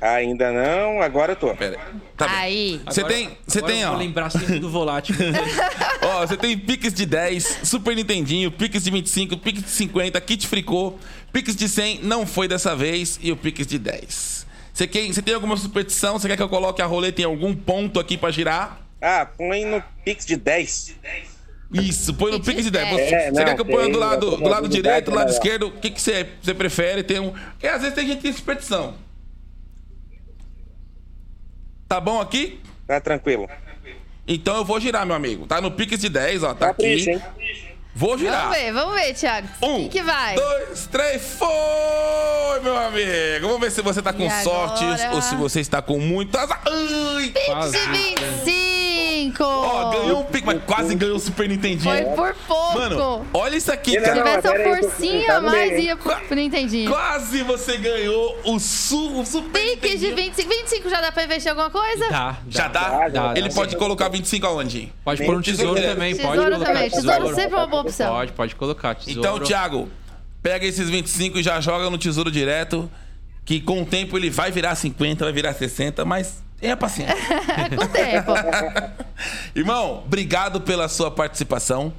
[0.00, 1.54] Ainda não, agora eu tô.
[1.54, 2.00] Pera aí.
[2.16, 2.38] Tá.
[2.38, 2.80] Aí.
[2.86, 3.90] Você Agora- tem, você tem, eu ó.
[3.92, 5.14] Vou lembrar sempre do volátil.
[6.02, 10.46] Ó, você tem Pix de 10, Super Nintendinho, Pix de 25, Pix de 50, Kit
[10.46, 10.94] Fricô,
[11.32, 14.46] Pix de 100, não foi dessa vez, e o Pix de 10.
[14.72, 16.18] Você, quer, você tem alguma superstição?
[16.18, 18.80] Você quer que eu coloque a roleta em algum ponto aqui pra girar?
[19.00, 20.94] Ah, põe no Pix de 10.
[21.72, 22.96] Isso, põe no Pix de de 10.
[22.96, 23.08] 10.
[23.08, 25.32] Você, É, você quer que eu ponha do lado, do lado direito, do lado possibilidade,
[25.32, 25.66] esquerdo?
[25.68, 27.02] O que, que você, você prefere?
[27.02, 27.30] Tem um.
[27.30, 28.94] Porque às vezes tem gente que tem superstição.
[31.88, 32.60] Tá bom aqui?
[32.86, 33.48] Tá tranquilo.
[34.26, 35.46] Então eu vou girar, meu amigo.
[35.46, 36.54] Tá no Pix de 10, ó.
[36.54, 37.20] Tá Capricha, aqui.
[37.42, 37.62] hein?
[37.94, 38.42] Vou girar.
[38.48, 39.48] Vamos ver, vamos ver, Thiago.
[39.62, 40.34] Um, Quem que vai?
[40.34, 43.46] dois, três, foi, meu amigo.
[43.46, 45.14] Vamos ver se você tá com E sorte agora?
[45.14, 46.60] ou se você está com muito azar.
[46.66, 47.78] Ai, Pix de
[48.44, 48.75] 25!
[49.40, 51.82] Ó, ganhou um pique, mas quase ganhou o Super Nintendinho.
[51.94, 52.78] Foi por pouco.
[52.78, 54.40] Mano, olha isso aqui, Não, Se cara.
[54.40, 56.90] tivesse uma forcinha a mais, ia pro pro Nintendinho.
[56.90, 60.16] Quase você ganhou o, su, o Super Pix de Nintendinho.
[60.16, 60.48] 25.
[60.48, 62.08] 25 já dá pra investir em alguma coisa?
[62.08, 62.38] Tá.
[62.48, 62.80] Já dá?
[62.88, 63.54] Dá, já, Ele dá.
[63.54, 64.92] pode colocar 25 aonde?
[65.04, 65.94] Pode pôr um tesouro tesouro.
[65.94, 66.14] também.
[66.16, 66.90] pode Tesouro colocar também.
[66.90, 68.12] Tesouro sempre é uma boa opção.
[68.14, 68.94] Pode, pode colocar.
[68.94, 69.20] Tesouro.
[69.20, 69.88] Então, Thiago,
[70.42, 72.90] pega esses 25 e já joga no tesouro direto,
[73.46, 77.14] que com o tempo ele vai virar 50, vai virar 60, mas tenha paciência.
[77.76, 78.32] com o tempo.
[79.54, 81.92] Irmão, obrigado pela sua participação.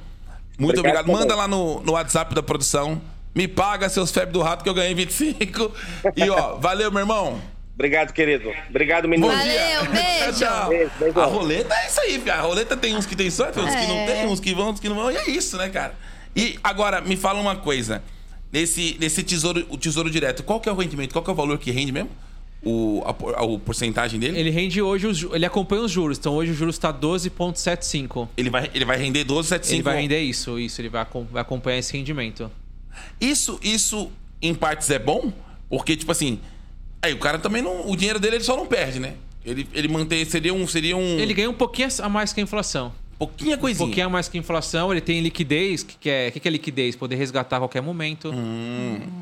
[0.58, 1.08] Muito obrigado.
[1.08, 3.00] Obrigado Manda lá no, no WhatsApp da produção.
[3.34, 5.72] Me paga seus febres do rato que eu ganhei 25.
[6.14, 7.40] E ó, valeu, meu irmão.
[7.74, 8.52] Obrigado, querido.
[8.68, 9.28] Obrigado, menino.
[9.28, 9.90] Valeu, dia.
[9.90, 10.38] beijo.
[10.40, 10.68] Tchau.
[10.68, 11.22] Beijo, beijão.
[11.22, 12.40] A roleta é isso aí, cara.
[12.40, 14.06] A roleta tem uns que tem sorte, uns que não É.
[14.06, 15.10] tem, uns que vão, uns que não vão.
[15.10, 15.94] E é isso, né, cara?
[16.34, 18.02] E agora, me fala uma coisa.
[18.52, 21.12] Nesse, nesse tesouro, o tesouro direto, qual que é o rendimento?
[21.12, 22.10] Qual que é o valor que rende mesmo?
[22.62, 24.38] O, a, a, o porcentagem dele?
[24.38, 26.18] Ele rende hoje, os ele acompanha os juros.
[26.18, 28.28] Então hoje o juros está 12,75.
[28.36, 29.72] Ele vai, ele vai render 12,75.
[29.72, 30.80] Ele vai render isso, isso.
[30.80, 32.50] Ele vai, vai acompanhar esse rendimento.
[33.20, 34.10] Isso, isso,
[34.42, 35.32] em partes, é bom,
[35.68, 36.40] porque, tipo assim,
[37.02, 37.88] aí o cara também não.
[37.88, 39.14] O dinheiro dele ele só não perde, né?
[39.44, 40.24] Ele, ele mantém.
[40.24, 40.66] Seria um.
[40.66, 41.18] Seria um.
[41.18, 42.92] Ele ganha um pouquinho a mais que a inflação.
[43.18, 43.86] Pouquinha Um coisinha.
[43.86, 44.92] pouquinho a mais que inflação.
[44.92, 45.82] Ele tem liquidez.
[45.82, 46.94] O que, que, é, que, que é liquidez?
[46.96, 48.32] Poder resgatar a qualquer momento.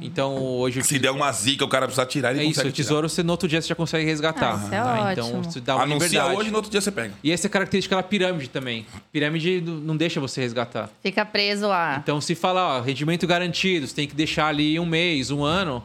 [0.01, 0.85] Então hoje Hum.
[0.85, 3.23] Se der uma zica, o cara precisa tirar, ele É isso, consegue o tesouro você
[3.23, 4.55] no outro dia você já consegue resgatar.
[4.55, 5.13] Ah, isso é tá?
[5.13, 5.45] Então ótimo.
[5.45, 6.37] você dá uma Anuncia liberdade.
[6.41, 7.15] hoje, no outro dia você pega.
[7.25, 8.87] E essa é a característica da pirâmide também.
[9.13, 10.91] Pirâmide não não deixa você resgatar.
[11.03, 11.99] Fica preso lá.
[12.03, 15.83] Então se falar, ó, rendimento garantido, você tem que deixar ali um mês, um ano,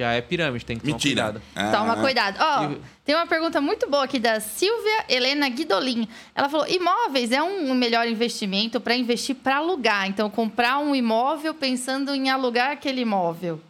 [0.00, 1.22] já é pirâmide, tem que tomar Mentira.
[1.22, 1.42] cuidado.
[1.54, 1.70] Ah.
[1.70, 2.38] Toma cuidado.
[2.40, 2.74] Ó,
[3.04, 6.08] tem uma pergunta muito boa aqui da Silvia Helena Guidolin.
[6.34, 10.08] Ela falou: imóveis é um melhor investimento para investir para alugar.
[10.08, 13.60] Então, comprar um imóvel pensando em alugar aquele imóvel.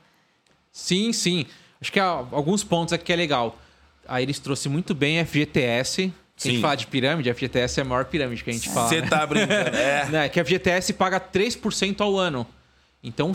[0.70, 1.47] Sim, sim.
[1.81, 3.59] Acho que há alguns pontos aqui que é legal.
[4.07, 6.12] Aí eles trouxe muito bem a FGTS.
[6.37, 8.70] Se a gente falar de pirâmide, a FGTS é a maior pirâmide que a gente
[8.70, 8.89] fala.
[8.89, 9.09] Você né?
[9.09, 9.76] tá brincando.
[9.76, 10.07] É.
[10.11, 12.47] Né, que a FGTS paga 3% ao ano.
[13.03, 13.33] Então,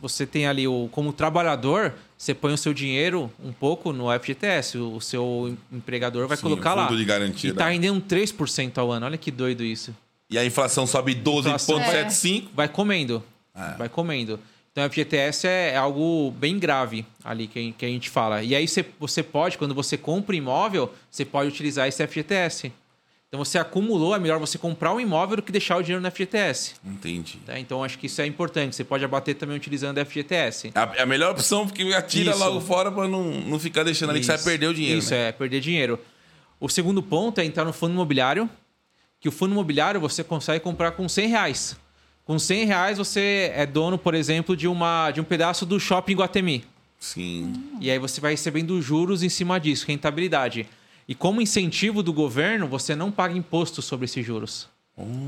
[0.00, 4.78] você tem ali, o, como trabalhador, você põe o seu dinheiro um pouco no FGTS.
[4.78, 6.96] O, seu empregador vai Sim, colocar fundo lá.
[6.96, 7.72] de garantia, E tá né?
[7.72, 9.06] rendendo 3% ao ano.
[9.06, 9.92] Olha que doido isso.
[10.30, 12.48] E a inflação sobe 12,75.
[12.54, 13.22] Vai comendo.
[13.52, 13.74] É.
[13.76, 14.38] Vai comendo.
[14.70, 18.44] Então, FGTS é algo bem grave ali que, a- gente fala.
[18.44, 22.72] E aí, você, você pode, quando você compra imóvel, você pode utilizar esse FGTS.
[23.30, 26.10] Então, você acumulou, é melhor você comprar um imóvel do que deixar o dinheiro no
[26.10, 26.74] FGTS.
[26.84, 27.38] Entendi.
[27.46, 27.56] Tá?
[27.60, 28.74] Então acho que isso é importante.
[28.74, 30.72] Você pode abater também utilizando FGTS.
[30.74, 32.40] A, a melhor opção, porque atira Isso.
[32.40, 34.98] logo fora pra não, não ficar deixando ali que você vai perder o dinheiro.
[34.98, 35.28] Isso, né?
[35.28, 35.96] é, perder dinheiro.
[36.58, 38.50] O segundo ponto é entrar no fundo imobiliário,
[39.20, 41.76] que o fundo imobiliário você consegue comprar com 100 reais.
[42.24, 46.16] Com 100 reais você é dono, por exemplo, de, uma, de um pedaço do shopping
[46.16, 46.64] Guatemi.
[46.98, 47.52] Sim.
[47.80, 50.66] E aí você vai recebendo juros em cima disso, rentabilidade.
[51.10, 54.68] E como incentivo do governo, você não paga imposto sobre esses juros.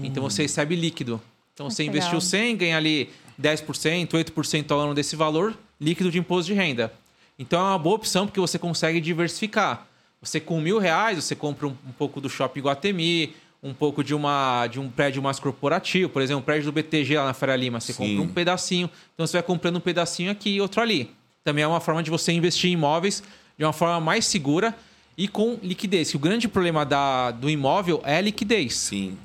[0.05, 1.21] Então você recebe líquido.
[1.53, 2.21] Então você investiu legal.
[2.21, 3.11] 100, ganha ali
[3.41, 6.93] 10%, 8% ao ano desse valor, líquido de imposto de renda.
[7.37, 9.89] Então é uma boa opção porque você consegue diversificar.
[10.21, 14.15] Você com mil reais, você compra um, um pouco do Shopping Guatemi, um pouco de,
[14.15, 17.57] uma, de um prédio mais corporativo, por exemplo, um prédio do BTG lá na Faria
[17.57, 17.81] Lima.
[17.81, 18.19] Você Sim.
[18.19, 18.89] compra um pedacinho.
[19.15, 21.11] Então você vai comprando um pedacinho aqui e outro ali.
[21.43, 23.21] Também é uma forma de você investir em imóveis
[23.59, 24.73] de uma forma mais segura
[25.17, 26.11] e com liquidez.
[26.11, 28.77] Que o grande problema da, do imóvel é a liquidez.
[28.77, 29.17] Sim.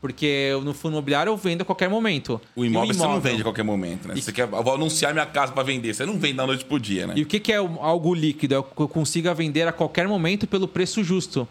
[0.00, 2.40] Porque no fundo imobiliário eu vendo a qualquer momento.
[2.54, 4.14] O E imóvel, você não vende a qualquer momento, né?
[4.16, 5.94] E- Você quer, eu vou anunciar minha casa pra vender.
[5.94, 7.14] Você não vende da noite pro dia, né?
[7.16, 8.54] E o que, que é o- algo líquido?
[8.54, 11.48] É o que eu consiga vender a qualquer momento pelo preço justo.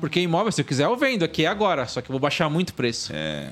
[0.00, 1.86] Porque imóvel, se eu quiser, eu vendo aqui agora.
[1.86, 3.12] Só que eu vou baixar muito o preço.
[3.14, 3.50] É.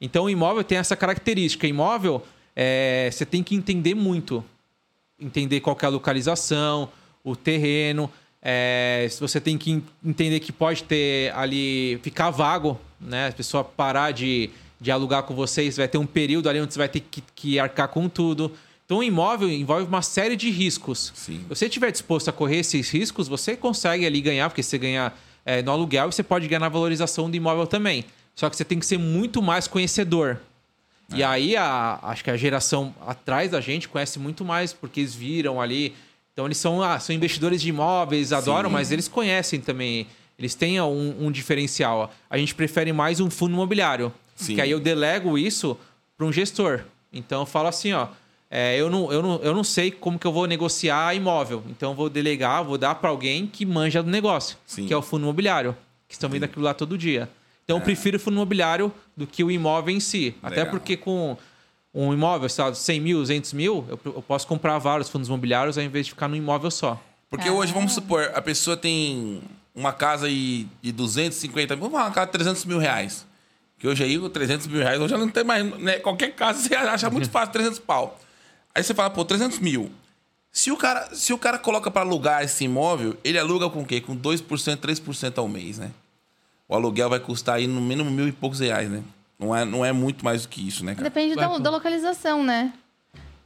[0.00, 1.66] Então o imóvel tem essa característica.
[1.66, 2.24] Imóvel,
[2.56, 4.44] é, você tem que entender muito.
[5.20, 6.88] Entender qual que é a localização,
[7.22, 8.10] o terreno.
[8.42, 13.28] É, se você tem que en- entender que pode ter ali, ficar vago, né?
[13.28, 16.78] A pessoa parar de, de alugar com vocês, vai ter um período ali onde você
[16.78, 18.52] vai ter que, que arcar com tudo.
[18.84, 21.12] Então o imóvel envolve uma série de riscos.
[21.14, 21.40] Sim.
[21.42, 25.12] Se você estiver disposto a correr esses riscos, você consegue ali ganhar, porque você ganha
[25.46, 28.04] é, no aluguel e você pode ganhar na valorização do imóvel também.
[28.34, 30.38] Só que você tem que ser muito mais conhecedor.
[31.14, 35.14] E aí, a, acho que a geração atrás da gente conhece muito mais, porque eles
[35.14, 35.94] viram ali.
[36.32, 40.06] Então, eles são, ah, são investidores de imóveis, adoram, mas eles conhecem também.
[40.38, 42.10] Eles têm um, um diferencial.
[42.28, 44.12] A gente prefere mais um fundo imobiliário.
[44.34, 44.54] Sim.
[44.54, 45.76] Que aí eu delego isso
[46.16, 46.80] para um gestor.
[47.12, 48.08] Então, eu falo assim, ó.
[48.50, 51.62] é, eu, não, eu, não, eu não sei como que eu vou negociar imóvel.
[51.68, 54.56] Então, eu vou delegar, vou dar para alguém que manja do negócio.
[54.66, 54.86] Sim.
[54.86, 55.76] Que é o fundo imobiliário.
[56.08, 57.28] Que estão vendo aquilo lá todo dia.
[57.64, 60.34] Então, eu prefiro o fundo imobiliário do que o imóvel em si.
[60.42, 60.70] Até Legal.
[60.70, 61.36] porque com
[61.94, 65.76] um imóvel, sei lá, 100 mil, 200 mil, eu, eu posso comprar vários fundos imobiliários
[65.76, 67.00] ao invés de ficar num imóvel só.
[67.28, 69.42] Porque hoje, vamos supor, a pessoa tem
[69.74, 73.26] uma casa aí de 250 mil, vamos falar uma casa de 300 mil reais.
[73.78, 75.64] Que hoje aí, com 300 mil reais, hoje não tem mais.
[75.80, 75.98] Né?
[75.98, 78.18] Qualquer casa você acha muito fácil 300 pau.
[78.74, 79.90] Aí você fala, pô, 300 mil.
[80.52, 83.86] Se o cara, se o cara coloca pra alugar esse imóvel, ele aluga com o
[83.86, 84.00] quê?
[84.00, 85.90] Com 2%, 3% ao mês, né?
[86.68, 89.02] O aluguel vai custar aí no mínimo mil e poucos reais, né?
[89.42, 91.04] Não é, não é muito mais do que isso, né, cara?
[91.04, 92.72] Depende da, da localização, né?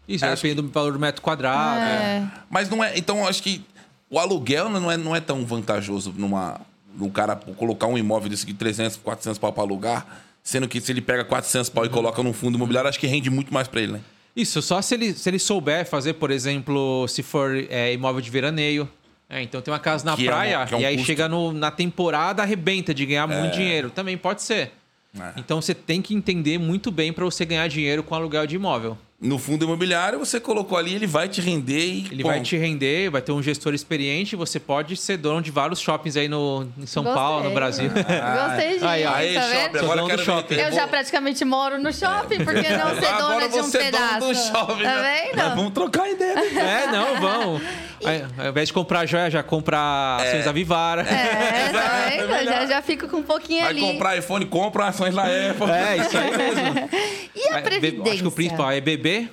[0.08, 1.80] Isso, Acho depende do valor do metro quadrado.
[1.80, 2.26] É.
[2.48, 2.96] Mas não é.
[2.96, 3.64] Então, eu acho que
[4.08, 6.60] o aluguel não é, não é tão vantajoso numa.
[6.94, 10.06] No cara colocar um imóvel desse de 300, 400 pau pra alugar,
[10.42, 13.28] sendo que se ele pega 400 pau e coloca num fundo imobiliário, acho que rende
[13.28, 14.00] muito mais pra ele, né?
[14.34, 18.30] Isso, só se ele, se ele souber fazer, por exemplo, se for é, imóvel de
[18.30, 18.88] veraneio.
[19.28, 20.94] É, então tem uma casa na Que é um- praia que é um e aí
[20.96, 21.06] custo.
[21.06, 23.90] chega no- na temporada, arrebenta de ganhar muito dinheiro.
[23.90, 24.72] Também pode ser.
[25.20, 25.32] É.
[25.36, 28.96] Então você tem que entender muito bem para você ganhar dinheiro com aluguel de imóvel.
[29.18, 32.06] No fundo imobiliário, você colocou ali, ele vai te render e.
[32.10, 32.32] Ele ponto.
[32.32, 36.18] vai te render, vai ter um gestor experiente, você pode ser dono de vários shoppings
[36.18, 37.22] aí no, em São Gostei.
[37.22, 37.88] Paulo, no Brasil.
[37.96, 39.14] Gostei disso, Aí, ó.
[39.14, 40.54] Aí, tá shopping, agora dono do shopping.
[40.56, 43.78] Eu já praticamente moro no shopping, por que não ser Agora dona de um você
[43.78, 44.28] é dono pedaço?
[44.28, 44.82] do shopping.
[44.82, 45.22] Tá né?
[45.24, 45.36] vendo?
[45.36, 46.34] Mas vamos trocar ideia.
[46.34, 46.84] né?
[46.84, 47.60] É, não, vão.
[48.38, 51.02] Ao invés de comprar joia, já compra ações da Vivara.
[51.02, 52.44] É, tá vendo?
[52.46, 53.80] Já, já fico com um pouquinho Vai ali.
[53.80, 55.70] comprar iPhone, compra ações da Apple.
[55.70, 56.88] É, isso aí mesmo.
[57.34, 58.12] E a É, previdência?
[58.12, 59.32] Acho que o principal é beber.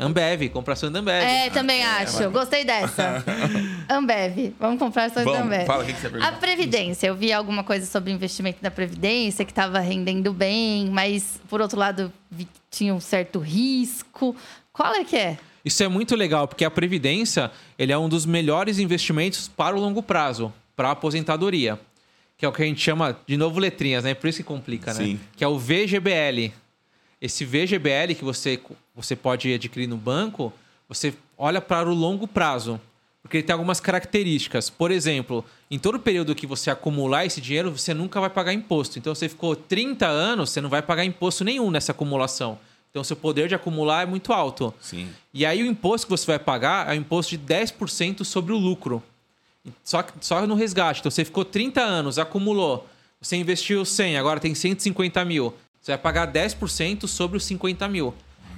[0.00, 1.24] Ambev, comprar ação da Ambev.
[1.24, 2.30] É, também acho.
[2.30, 3.24] Gostei dessa.
[3.90, 4.54] Ambev.
[4.60, 5.66] Vamos comprar ações da Ambev.
[5.66, 6.36] fala, o que que você perguntou?
[6.36, 7.08] A Previdência.
[7.08, 11.60] Eu vi alguma coisa sobre o investimento da Previdência, que estava rendendo bem, mas, por
[11.60, 14.36] outro lado, vi que tinha um certo risco.
[14.72, 15.36] Qual é que é?
[15.68, 19.80] Isso é muito legal, porque a Previdência ele é um dos melhores investimentos para o
[19.80, 21.78] longo prazo, para a aposentadoria.
[22.38, 24.14] Que é o que a gente chama, de novo, letrinhas, né?
[24.14, 25.04] Por isso que complica, né?
[25.04, 25.20] Sim.
[25.36, 26.54] Que é o VGBL.
[27.20, 28.58] Esse VGBL que você,
[28.94, 30.54] você pode adquirir no banco,
[30.88, 32.80] você olha para o longo prazo.
[33.20, 34.70] Porque ele tem algumas características.
[34.70, 38.98] Por exemplo, em todo período que você acumular esse dinheiro, você nunca vai pagar imposto.
[38.98, 42.58] Então, você ficou 30 anos, você não vai pagar imposto nenhum nessa acumulação.
[42.90, 44.72] Então, seu poder de acumular é muito alto.
[44.80, 45.08] Sim.
[45.32, 48.56] E aí o imposto que você vai pagar é o imposto de 10% sobre o
[48.56, 49.02] lucro.
[49.84, 51.00] Só, só no resgate.
[51.00, 52.88] Então você ficou 30 anos, acumulou.
[53.20, 55.54] Você investiu 100, agora tem 150 mil.
[55.80, 58.14] Você vai pagar 10% sobre os 50 mil.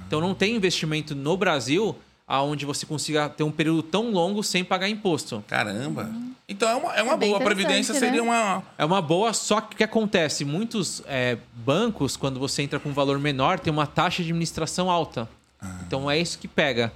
[0.07, 1.95] Então não tem investimento no Brasil
[2.39, 5.43] onde você consiga ter um período tão longo sem pagar imposto.
[5.47, 6.09] Caramba.
[6.47, 7.37] Então é uma, é uma É boa.
[7.37, 8.27] A Previdência interessante, seria né?
[8.27, 8.63] uma.
[8.77, 10.45] É uma boa, só que o que acontece?
[10.45, 14.89] Muitos é, bancos, quando você entra com um valor menor, tem uma taxa de administração
[14.89, 15.27] alta.
[15.85, 16.91] Então é isso que pega.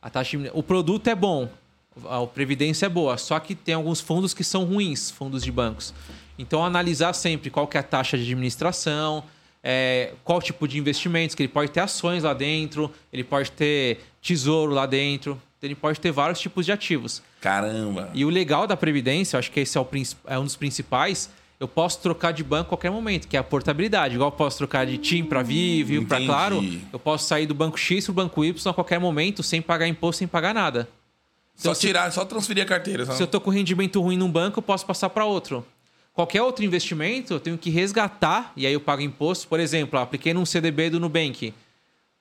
[0.00, 1.48] A taxa de- o produto é bom,
[2.08, 5.92] a previdência é boa, só que tem alguns fundos que são ruins, fundos de bancos.
[6.38, 9.22] Então analisar sempre qual que é a taxa de administração,
[9.62, 14.00] é, qual tipo de investimentos, que ele pode ter ações lá dentro, ele pode ter
[14.20, 17.22] tesouro lá dentro, ele pode ter vários tipos de ativos.
[17.40, 18.10] Caramba.
[18.14, 19.86] E o legal da Previdência, acho que esse é, o
[20.26, 23.44] é um dos principais, eu posso trocar de banco a qualquer momento, que é a
[23.44, 24.14] portabilidade.
[24.14, 26.24] Igual eu posso trocar de TIM para Vivo, para.
[26.24, 29.60] Claro, eu posso sair do banco X para o banco Y a qualquer momento, sem
[29.60, 30.88] pagar imposto, sem pagar nada.
[31.54, 33.04] Só Então, se- tirar, só transferir a carteira.
[33.04, 33.12] Só...
[33.12, 35.64] Se eu tô com rendimento ruim num banco, eu posso passar para outro.
[36.14, 39.46] Qualquer outro investimento, eu tenho que resgatar e aí eu pago imposto.
[39.46, 41.52] Por exemplo, apliquei num CDB do Nubank.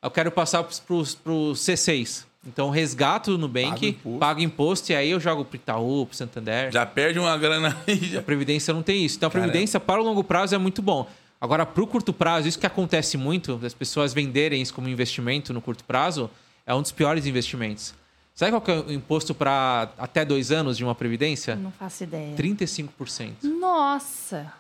[0.02, 0.94] Eu quero passar para
[1.34, 2.26] o C6.
[2.48, 4.20] Então, resgato no Pago Nubank, imposto.
[4.20, 6.72] pago imposto e aí eu jogo pro Itaú, pro Santander.
[6.72, 7.98] Já perde uma grana aí.
[7.98, 9.18] já- A Previdência não tem isso.
[9.18, 9.50] Então, a Caramba.
[9.52, 11.08] Previdência para o longo prazo é muito bom.
[11.42, 15.54] Agora, para o curto prazo, isso que acontece muito, das pessoas venderem isso como investimento
[15.54, 16.30] no curto prazo,
[16.66, 17.94] é um dos piores investimentos.
[18.34, 21.58] Sabe qual que é o imposto para até dois anos de uma Previdência?
[21.58, 22.36] Não faço ideia.
[22.38, 23.44] 35%.
[23.44, 24.54] Nossa.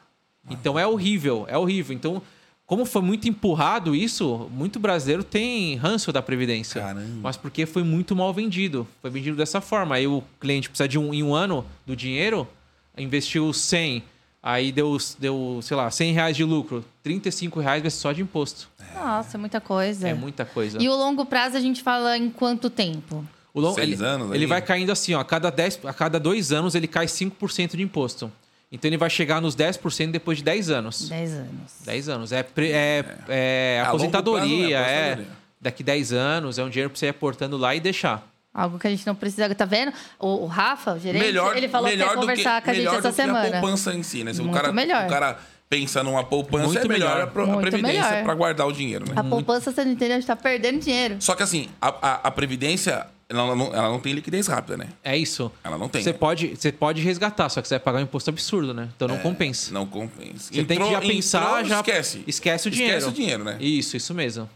[0.50, 1.96] Então é horrível, é horrível.
[1.96, 2.22] Então,
[2.70, 6.80] como foi muito empurrado isso, muito brasileiro tem ranço da Previdência.
[6.80, 7.20] Caramba.
[7.24, 8.88] Mas porque foi muito mal vendido.
[9.02, 9.96] Foi vendido dessa forma.
[9.96, 12.48] Aí o cliente precisa de um, em um ano do dinheiro,
[12.96, 14.04] investiu 100,
[14.44, 16.86] aí deu, deu, sei lá, 100 reais de lucro.
[17.02, 18.70] 35 reais vai ser só de imposto.
[18.94, 20.08] Nossa, muita coisa.
[20.08, 20.78] É, muita coisa.
[20.80, 23.26] E o longo prazo a gente fala em quanto tempo?
[23.52, 24.46] O long- Seis ele, anos ele ali?
[24.46, 27.82] vai caindo assim, ó, a cada, 10, a cada dois anos ele cai 5% de
[27.82, 28.32] imposto.
[28.72, 31.10] Então ele vai chegar nos 10% depois de 10 anos.
[31.10, 31.50] 10 anos.
[31.86, 32.32] 10 anos.
[32.32, 34.94] É, pre- é, é A longo aposentadoria, prazo, né?
[34.94, 35.04] é.
[35.14, 35.40] Aposentadoria.
[35.62, 38.26] Daqui 10 anos, é um dinheiro pra você ir aportando lá e deixar.
[38.54, 39.54] Algo que a gente não precisa.
[39.56, 39.92] Tá vendo?
[40.18, 42.84] O, o Rafa, o gerente, melhor, ele falou melhor que ia conversar com a gente
[42.86, 43.52] melhor essa do que a semana.
[43.60, 44.34] poupança em si, né?
[44.34, 45.06] Se o Muito cara, melhor.
[45.06, 45.38] o cara
[45.70, 47.24] pensa numa poupança, Muito é melhor, melhor.
[47.24, 48.24] a, pro- a previdência melhor.
[48.24, 49.14] para guardar o dinheiro, né?
[49.16, 50.16] A poupança, você não entendeu?
[50.16, 51.18] A gente tá perdendo dinheiro.
[51.20, 54.88] Só que assim, a, a, a previdência, ela não, ela não tem liquidez rápida, né?
[55.04, 55.52] É isso.
[55.64, 56.02] Ela não tem.
[56.02, 56.18] Você né?
[56.18, 58.90] pode, você pode resgatar, só que você vai pagar um imposto absurdo, né?
[58.96, 59.72] Então não compensa.
[59.72, 60.52] Não compensa.
[60.52, 62.24] Você tem que já pensar, entrou, já esquece.
[62.26, 62.98] esquece o dinheiro.
[62.98, 63.58] Esquece o dinheiro, né?
[63.60, 64.50] Isso, isso mesmo.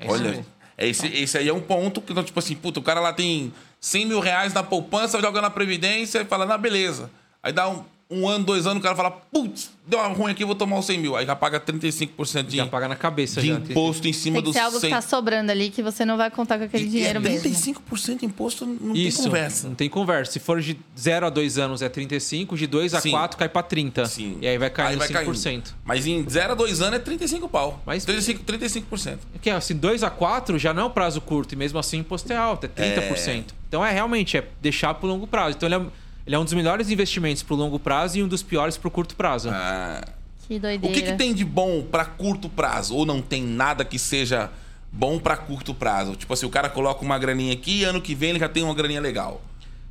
[0.00, 0.46] É isso Olha, mesmo.
[0.76, 3.52] esse, esse aí é um ponto que, então, tipo assim, puta, o cara lá tem
[3.80, 7.08] 100 mil reais na poupança, joga na Previdência e fala, na beleza.
[7.40, 10.44] Aí dá um, um ano, dois anos, o cara fala, putz, deu uma ruim aqui,
[10.44, 11.16] vou tomar os 100 mil.
[11.16, 13.40] Aí já paga 35% de, Já paga na cabeça.
[13.40, 13.54] de já.
[13.54, 14.90] imposto em cima Tem que dos ser algo 100.
[14.90, 17.30] que tá sobrando ali que você não vai contar com aquele E- dinheiro e é
[17.30, 17.40] mesmo.
[17.50, 19.68] 35% de imposto não Isso, tem conversa.
[19.68, 20.32] não tem conversa.
[20.32, 23.10] Se for de 0 a 2 anos é 35, de 2 a Sim.
[23.10, 24.04] 4 cai pra 30.
[24.06, 24.38] Sim.
[24.40, 25.74] E aí vai caindo vai 5%.
[25.84, 27.82] Mas em 0 a 2 anos é 35 pau.
[27.84, 29.18] Mas- 35, 35%.
[29.42, 32.00] Que assim, 2 a 4 já não é um prazo curto e mesmo assim o
[32.00, 33.52] imposto é alto, é 30%.
[33.68, 35.56] Então é realmente é deixar pro longo prazo.
[35.56, 35.86] Então ele é,
[36.26, 39.14] ele é um dos melhores investimentos pro longo prazo e um dos piores pro curto
[39.16, 39.48] prazo.
[39.52, 40.02] Ah,
[40.48, 40.94] Que o doideira.
[40.94, 42.94] que, que tem de bom pra curto prazo?
[42.94, 44.50] Ou não tem nada que seja
[44.92, 46.16] bom pra curto prazo?
[46.16, 48.62] Tipo assim, o cara coloca uma graninha aqui e ano que vem ele já tem
[48.62, 49.40] uma graninha legal.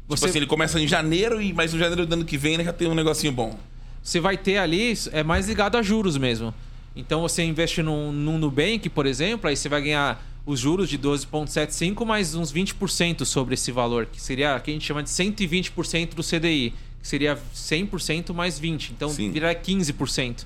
[0.07, 2.53] Você- Tipo assim, ele começa em janeiro, e mas no janeiro do ano que vem
[2.56, 3.57] ele já tem um negocinho bom.
[4.03, 6.53] Você vai ter ali, é mais ligado a juros mesmo.
[6.95, 10.97] Então você investe num, num Nubank, por exemplo, aí você vai ganhar os juros de
[10.99, 15.09] 12,75 mais uns 20% sobre esse valor, que seria o que a gente chama de
[15.09, 19.31] 120% do CDI, que seria 100% mais 20, então Sim.
[19.31, 20.45] viraria 15%.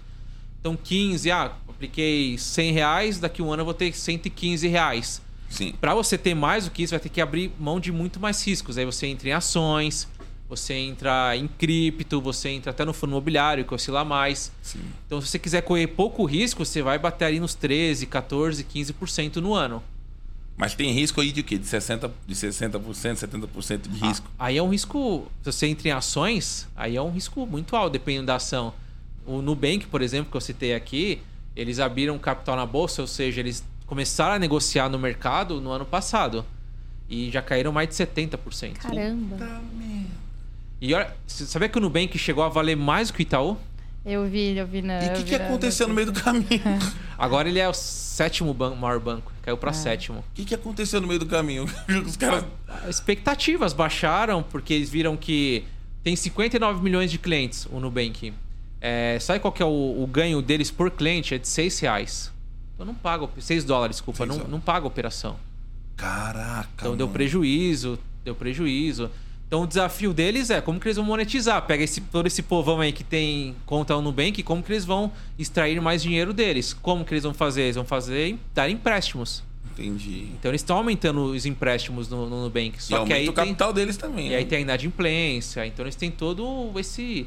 [0.60, 5.22] Então 15, ah, apliquei 100 reais, daqui um ano eu vou ter 115 reais.
[5.50, 5.74] Sim.
[5.80, 8.46] Para você ter mais do que isso, vai ter que abrir mão de muito mais
[8.46, 8.78] riscos.
[8.78, 10.08] Aí você entra em ações,
[10.50, 14.52] você entra em cripto, você entra até no fundo imobiliário, que oscila mais.
[14.64, 14.80] Sim.
[15.06, 19.36] Então, se você quiser correr pouco risco, você vai bater ali nos 13, 14, 15%
[19.36, 19.84] no ano.
[20.58, 21.58] Mas tem risco aí de quê?
[21.58, 24.30] De 60%, de 60%, 70% de risco.
[24.38, 25.32] Aí é um risco.
[25.44, 28.74] Se você entra em ações, aí é um risco muito alto, dependendo da ação.
[29.28, 31.22] O Nubank, por exemplo, que eu citei aqui,
[31.56, 35.86] eles abriram capital na bolsa, ou seja, eles começaram a negociar no mercado no ano
[35.86, 36.44] passado.
[37.08, 38.74] E já caíram mais de 70%.
[38.74, 39.62] Caramba.
[40.82, 43.58] E olha, você sabia que o Nubank chegou a valer mais do que o Itaú?
[44.06, 45.04] Eu vi, eu vi na.
[45.04, 46.48] E o que, que na- aconteceu no meio do caminho?
[47.18, 49.60] Agora ele é o sétimo ban- maior banco, caiu É.
[49.60, 50.20] para sétimo.
[50.20, 51.66] O que, que aconteceu no meio do caminho?
[52.06, 52.46] Os caras.
[52.68, 55.66] As expectativas baixaram porque eles viram que
[56.02, 58.34] tem 59 milhões de clientes o Nubank.
[58.82, 61.36] É, sabe qual que é o, o ganho deles por cliente?
[61.36, 62.32] É de 6 reais.
[62.74, 64.52] Então não paga, 6 dólares, desculpa, Seis não, dólares.
[64.54, 65.36] não paga a operação.
[65.98, 66.70] Caraca.
[66.76, 67.14] Então deu mano.
[67.14, 69.12] prejuízo, deu prejuízo.
[69.50, 71.60] Então o desafio deles é como que eles vão monetizar.
[71.66, 75.12] Pega esse, todo esse povão aí que tem conta no Nubank, como que eles vão
[75.40, 76.72] extrair mais dinheiro deles.
[76.72, 77.64] Como que eles vão fazer?
[77.64, 79.44] Eles vão fazer dar empréstimos.
[79.74, 80.28] Entendi.
[80.38, 82.78] Então eles estão aumentando os empréstimos no, no Nubank.
[82.78, 84.28] E Só que aumenta aí o tem, capital deles também.
[84.28, 84.36] e né?
[84.36, 85.66] aí tem a inadimplência.
[85.66, 87.26] Então eles têm todo esse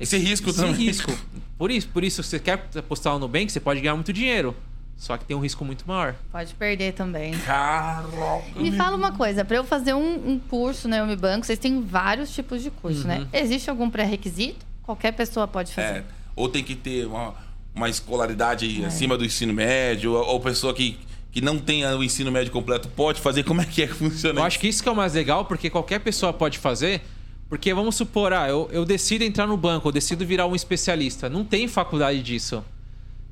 [0.00, 0.74] Esse risco esse também.
[0.74, 1.12] risco.
[1.56, 4.56] Por isso, por isso, você quer apostar no Nubank, você pode ganhar muito dinheiro.
[5.02, 6.14] Só que tem um risco muito maior.
[6.30, 7.32] Pode perder também.
[7.38, 8.06] Caraca.
[8.54, 11.82] Me fala uma coisa, para eu fazer um, um curso na Umi Banco, vocês têm
[11.82, 13.26] vários tipos de curso, né?
[13.32, 14.64] Existe algum pré-requisito?
[14.84, 15.88] Qualquer pessoa pode fazer.
[15.88, 16.04] É,
[16.36, 17.34] ou tem que ter uma,
[17.74, 18.86] uma escolaridade É.
[18.86, 20.96] acima do ensino médio, ou, ou pessoa que,
[21.32, 23.42] que não tenha o ensino médio completo pode fazer.
[23.42, 25.46] Como é que é que funciona Eu acho que isso que é o mais legal,
[25.46, 27.00] porque qualquer pessoa pode fazer.
[27.48, 31.28] Porque vamos supor, ah, eu, eu decido entrar no banco, eu decido virar um especialista.
[31.28, 32.64] Não tem faculdade disso.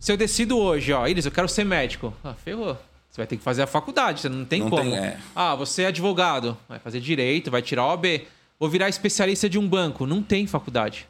[0.01, 2.13] Se eu decido hoje, ó, Iris, eu quero ser médico.
[2.25, 2.75] Ah, ferrou.
[3.11, 4.83] Você vai ter que fazer a faculdade, você não tem Não como.
[4.83, 5.19] tem, é.
[5.37, 8.23] Ah, você é advogado, vai fazer direito, vai tirar OAB.
[8.59, 10.07] Vou virar especialista de um banco.
[10.07, 11.07] Não tem faculdade.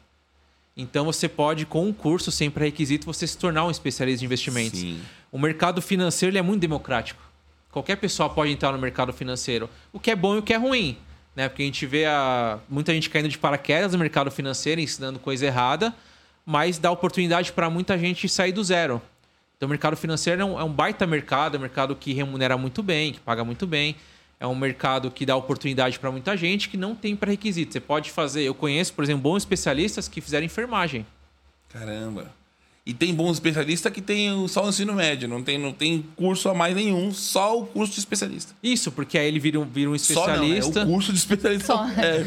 [0.75, 4.79] Então você pode, com um curso sem pré-requisito, você se tornar um especialista de investimentos.
[4.79, 5.01] Sim.
[5.31, 7.21] O mercado financeiro é muito democrático.
[7.71, 9.69] Qualquer pessoa pode entrar no mercado financeiro.
[9.93, 10.97] O que é bom e o que é ruim.
[11.35, 11.47] Né?
[11.47, 12.59] Porque a gente vê a...
[12.67, 15.93] muita gente caindo de paraquedas no mercado financeiro, ensinando coisa errada,
[16.45, 19.01] mas dá oportunidade para muita gente sair do zero.
[19.57, 22.57] Então o mercado financeiro é um, é um baita mercado, é um mercado que remunera
[22.57, 23.95] muito bem, que paga muito bem.
[24.39, 27.73] É um mercado que dá oportunidade para muita gente que não tem pré-requisito.
[27.73, 28.41] Você pode fazer.
[28.41, 31.05] Eu conheço, por exemplo, bons especialistas que fizeram enfermagem.
[31.69, 32.40] Caramba.
[32.83, 36.49] E tem bons especialistas que tem só o ensino médio, não tem, não tem curso
[36.49, 38.55] a mais nenhum, só o curso de especialista.
[38.63, 40.79] Isso, porque aí ele vira um, vira um Só não, especialista.
[40.79, 41.65] é o curso de especialista.
[41.67, 41.87] Só.
[41.87, 42.25] É.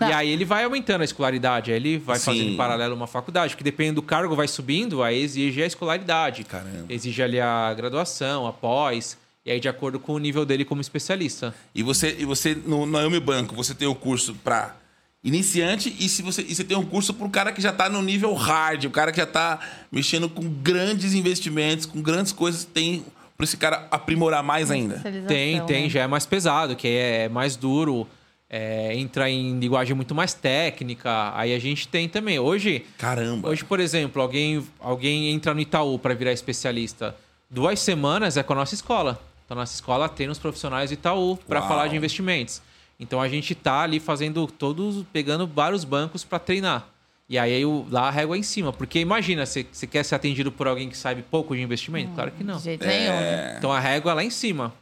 [0.06, 2.24] E aí ele vai aumentando a escolaridade, aí ele vai Sim.
[2.26, 6.44] fazendo em paralelo uma faculdade, porque dependendo do cargo vai subindo, aí exige a escolaridade.
[6.44, 6.84] Caramba.
[6.90, 9.16] Exige ali a graduação, a pós,
[9.46, 11.54] e aí de acordo com o nível dele como especialista.
[11.74, 14.76] E você, e você no, no Banco, você tem o curso para
[15.24, 17.88] iniciante e se você, e você tem um curso para o cara que já está
[17.88, 19.58] no nível hard, o cara que já está
[19.90, 23.02] mexendo com grandes investimentos, com grandes coisas, tem
[23.36, 25.00] para esse cara aprimorar mais ainda.
[25.26, 25.88] Tem, tem, né?
[25.88, 28.06] já é mais pesado, que é mais duro,
[28.48, 31.32] é, entra em linguagem muito mais técnica.
[31.34, 32.38] Aí a gente tem também.
[32.38, 33.48] Hoje, Caramba.
[33.48, 37.16] Hoje, por exemplo, alguém, alguém entra no Itaú para virar especialista.
[37.50, 39.20] Duas semanas é com a nossa escola.
[39.44, 42.62] Então, a nossa escola tem os profissionais do Itaú para falar de investimentos.
[43.04, 46.86] Então, a gente tá ali fazendo todos, pegando vários bancos para treinar.
[47.28, 48.72] E aí, o- lá a régua é em cima.
[48.72, 52.12] Porque imagina, você você quer ser atendido por alguém que sabe pouco de investimento?
[52.14, 52.56] Claro que não.
[52.56, 53.12] De jeito nenhum.
[53.12, 53.54] né?
[53.58, 54.74] Então, a régua é lá em cima.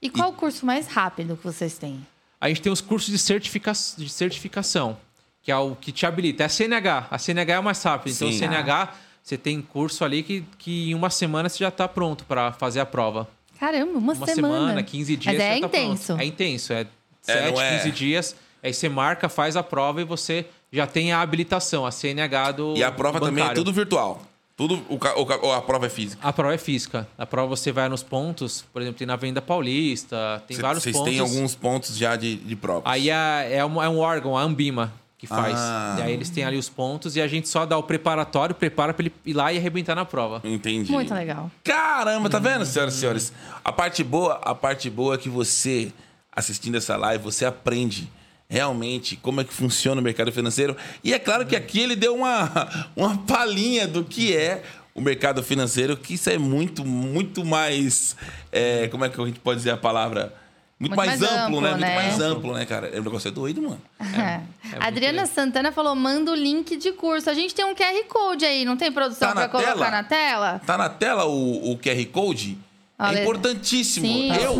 [0.00, 2.04] E qual o curso mais rápido que vocês têm?
[2.40, 3.72] A gente tem os cursos de, certifica...
[3.96, 4.96] de certificação.
[5.42, 6.42] que é o que te habilita.
[6.42, 7.06] É a CNH.
[7.10, 8.12] A CNH é o mais rápido.
[8.14, 8.34] Então, Sim.
[8.34, 12.24] o CNH, você tem curso ali que, que em uma semana você já está pronto
[12.24, 13.26] para fazer a prova.
[13.58, 14.34] Caramba, uma, Uma semana.
[14.58, 15.34] semana, 15 dias.
[15.34, 15.84] Mas é você tá pronto.
[15.84, 16.12] intenso.
[16.20, 16.72] É intenso.
[16.72, 16.86] É É,
[17.22, 18.36] 7, não é- 15 dias.
[18.62, 22.74] Aí você marca, faz a prova e você já tem a habilitação, a CNH do.
[22.76, 24.22] E a prova também é tudo virtual.
[24.56, 26.18] Tudo, o, a prova é física.
[26.26, 27.06] A prova é física.
[27.16, 30.82] A prova você vai nos pontos, por exemplo, tem na Venda Paulista, tem Cê- vários
[30.82, 31.10] Vocês pontos.
[31.12, 32.82] têm alguns pontos já de, de prova.
[32.84, 35.54] Aí é, é, um, é um órgão, a Ambima, que faz.
[35.56, 35.96] Ah.
[36.00, 38.92] E aí eles têm ali os pontos e a gente só dá o preparatório, prepara
[38.92, 40.40] pra ele ir lá e arrebentar na prova.
[40.42, 40.90] Entendi.
[40.90, 41.48] Muito legal.
[41.62, 43.32] Caramba, tá vendo, senhoras e senhores?
[43.64, 45.92] A parte boa, a parte boa é que você,
[46.38, 48.10] assistindo essa live, você aprende
[48.48, 50.76] realmente como é que funciona o mercado financeiro.
[51.02, 54.62] E é claro que aqui ele deu uma, uma palhinha do que é
[54.94, 58.16] o mercado financeiro, que isso é muito, muito mais.
[58.50, 60.34] é, como é que a gente pode dizer a palavra?
[60.80, 61.68] Muito, Muito mais, mais amplo, né?
[61.70, 61.94] amplo, Muito né?
[61.96, 63.00] mais amplo, né, cara?
[63.00, 63.82] O negócio é doido, mano.
[64.16, 64.40] É.
[64.78, 67.28] Adriana Santana falou: manda o link de curso.
[67.28, 69.90] A gente tem um QR Code aí, não tem produção Tá pra na colocar tela?
[69.90, 70.60] na tela?
[70.64, 72.56] Tá na tela o, o QR Code?
[72.98, 73.18] Olha.
[73.18, 74.06] É importantíssimo.
[74.06, 74.32] Sim.
[74.34, 74.56] Eu,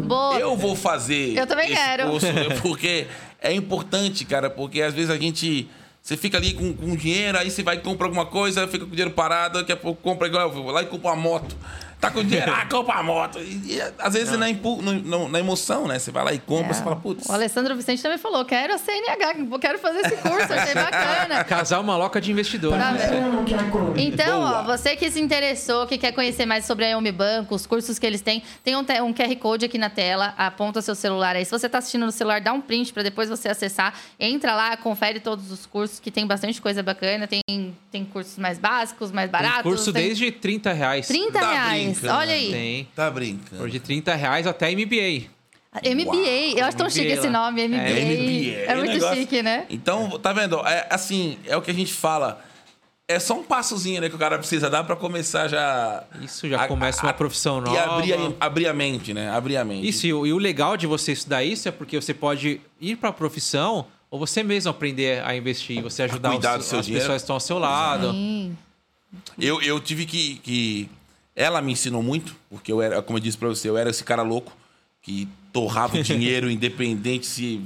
[0.00, 0.38] Boa.
[0.38, 1.36] Eu vou fazer.
[1.36, 2.08] Eu também esse quero.
[2.10, 2.26] curso,
[2.62, 3.06] porque
[3.40, 5.68] é importante, cara, porque às vezes a gente.
[6.00, 8.90] Você fica ali com, com dinheiro, aí você vai e compra alguma coisa, fica com
[8.90, 11.56] o dinheiro parado, daqui a pouco compra igual, eu vou lá e compra uma moto.
[12.04, 13.38] Tá com dinheiro, ah, compra uma moto.
[13.38, 15.98] E, e, às vezes na, impu- no- no- na emoção, né?
[15.98, 16.74] Você vai lá e compra, É.
[16.74, 17.26] você fala, putz.
[17.28, 21.44] O Alessandro Vicente também falou: quero a CNH, quero fazer esse curso, achei bacana.
[21.44, 22.72] Casar uma loca de investidor.
[22.78, 23.08] Tá né?
[23.96, 24.60] Então, Boa.
[24.60, 27.98] ó, você que se interessou, que quer conhecer mais sobre a Yomi Banco, os cursos
[27.98, 31.44] que eles têm, tem um, um QR Code aqui na tela, aponta seu celular aí.
[31.44, 33.94] Se você está assistindo no celular, dá um print para depois você acessar.
[34.18, 37.26] Entra lá, confere todos os cursos, que tem bastante coisa bacana.
[37.26, 39.62] Tem, tem cursos mais básicos, mais Tem baratos.
[39.62, 41.06] curso tem desde 30 reais.
[41.06, 41.93] 30 Tá reais.
[42.00, 42.18] Brincando.
[42.20, 42.50] Olha aí.
[42.50, 42.88] Tem.
[42.94, 43.56] Tá brincando.
[43.62, 45.28] Curso de 30 reais até MBA.
[45.82, 46.58] MBA.
[46.58, 47.32] Eu acho tão MBA chique esse lá.
[47.50, 47.76] nome, MBA.
[47.80, 49.66] É, MBA, É muito negócio- chique, né?
[49.68, 50.60] Então, tá vendo?
[50.66, 52.42] É assim, é o que a gente fala.
[53.06, 56.04] É só um passozinho né, que o cara precisa dar pra começar já.
[56.22, 57.96] Isso já começa uma profissão E nova.
[57.98, 59.28] abrir a, abrir a mente, né?
[59.30, 59.86] Abrir a mente.
[59.86, 62.96] Isso, e o, e o legal de você estudar isso é porque você pode ir
[62.96, 66.78] para a profissão ou você mesmo aprender a investir, você ajudar cuidar os- do seu
[66.78, 67.04] as dinheiro.
[67.04, 68.12] pessoas que estão ao seu lado.
[68.12, 68.56] Sim.
[69.38, 70.88] Eu, eu tive que, que.
[71.36, 74.04] Ela me ensinou muito, porque eu era, como eu disse pra você, eu era esse
[74.04, 74.52] cara louco
[75.02, 77.60] que torrava o dinheiro, independente se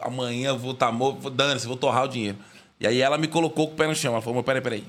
[0.00, 2.36] amanhã vou estar morto, vou- dane-se, vou torrar o dinheiro.
[2.78, 4.12] E aí ela me colocou com o pé no chão.
[4.12, 4.84] Ela falou: peraí, peraí.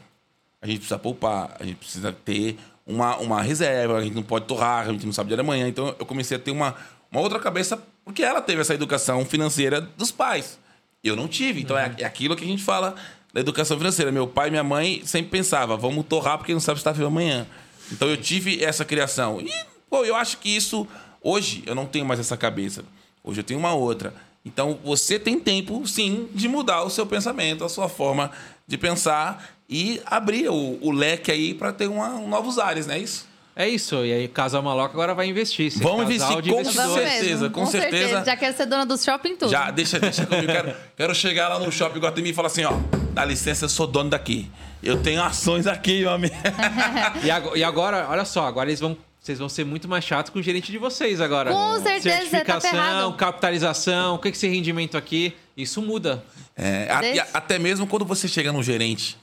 [0.62, 4.46] A gente precisa poupar, a gente precisa ter uma, uma reserva, a gente não pode
[4.46, 5.68] torrar, a gente não sabe o dia da manhã.
[5.68, 6.76] Então eu comecei a ter uma,
[7.12, 10.60] uma outra cabeça, porque ela teve essa educação financeira dos pais.
[11.04, 11.62] Eu não tive.
[11.62, 12.96] Então é, é aquilo que a gente fala
[13.34, 14.12] da educação financeira.
[14.12, 17.08] Meu pai e minha mãe sempre pensava, vamos torrar porque não sabe se está vivo
[17.08, 17.46] amanhã.
[17.92, 19.40] Então eu tive essa criação.
[19.42, 19.52] E,
[19.90, 20.88] pô, eu acho que isso.
[21.22, 22.84] Hoje eu não tenho mais essa cabeça.
[23.24, 24.14] Hoje eu tenho uma outra.
[24.46, 28.32] Então você tem tempo, sim, de mudar o seu pensamento, a sua forma
[28.66, 32.96] de pensar e abrir o, o leque aí para ter uma, um novos ares, não
[32.96, 33.28] é isso?
[33.60, 35.72] É isso, e aí casal maloca agora vai investir.
[35.72, 38.24] ser Vamos investir, com certeza, mesmo, com certeza.
[38.24, 39.50] Já quero ser dona do shopping tudo.
[39.50, 40.46] Já, deixa, deixa comigo.
[40.46, 42.74] Quero, quero chegar lá no shopping Guatemi e falar assim, ó,
[43.14, 44.50] dá licença, eu sou dono daqui.
[44.82, 46.36] Eu tenho ações aqui, meu amigo.
[47.24, 48.98] E ago- E agora, olha só, agora eles vão.
[49.20, 51.52] Vocês vão ser muito mais chatos com o gerente de vocês agora.
[51.52, 53.14] Com certeza, tá Certificação, ferrado.
[53.14, 55.34] capitalização, o que é esse rendimento aqui?
[55.56, 56.24] Isso muda.
[56.56, 59.18] É, a- até mesmo quando você chega num gerente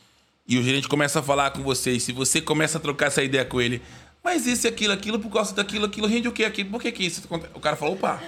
[0.47, 3.22] e o gerente começa a falar com você, e se você começa a trocar essa
[3.22, 3.81] ideia com ele,
[4.22, 6.44] mas isso e aquilo, aquilo, por causa daquilo, aquilo, rende o quê?
[6.44, 7.22] Aquilo, por que que isso?
[7.55, 8.20] O cara falou, opa,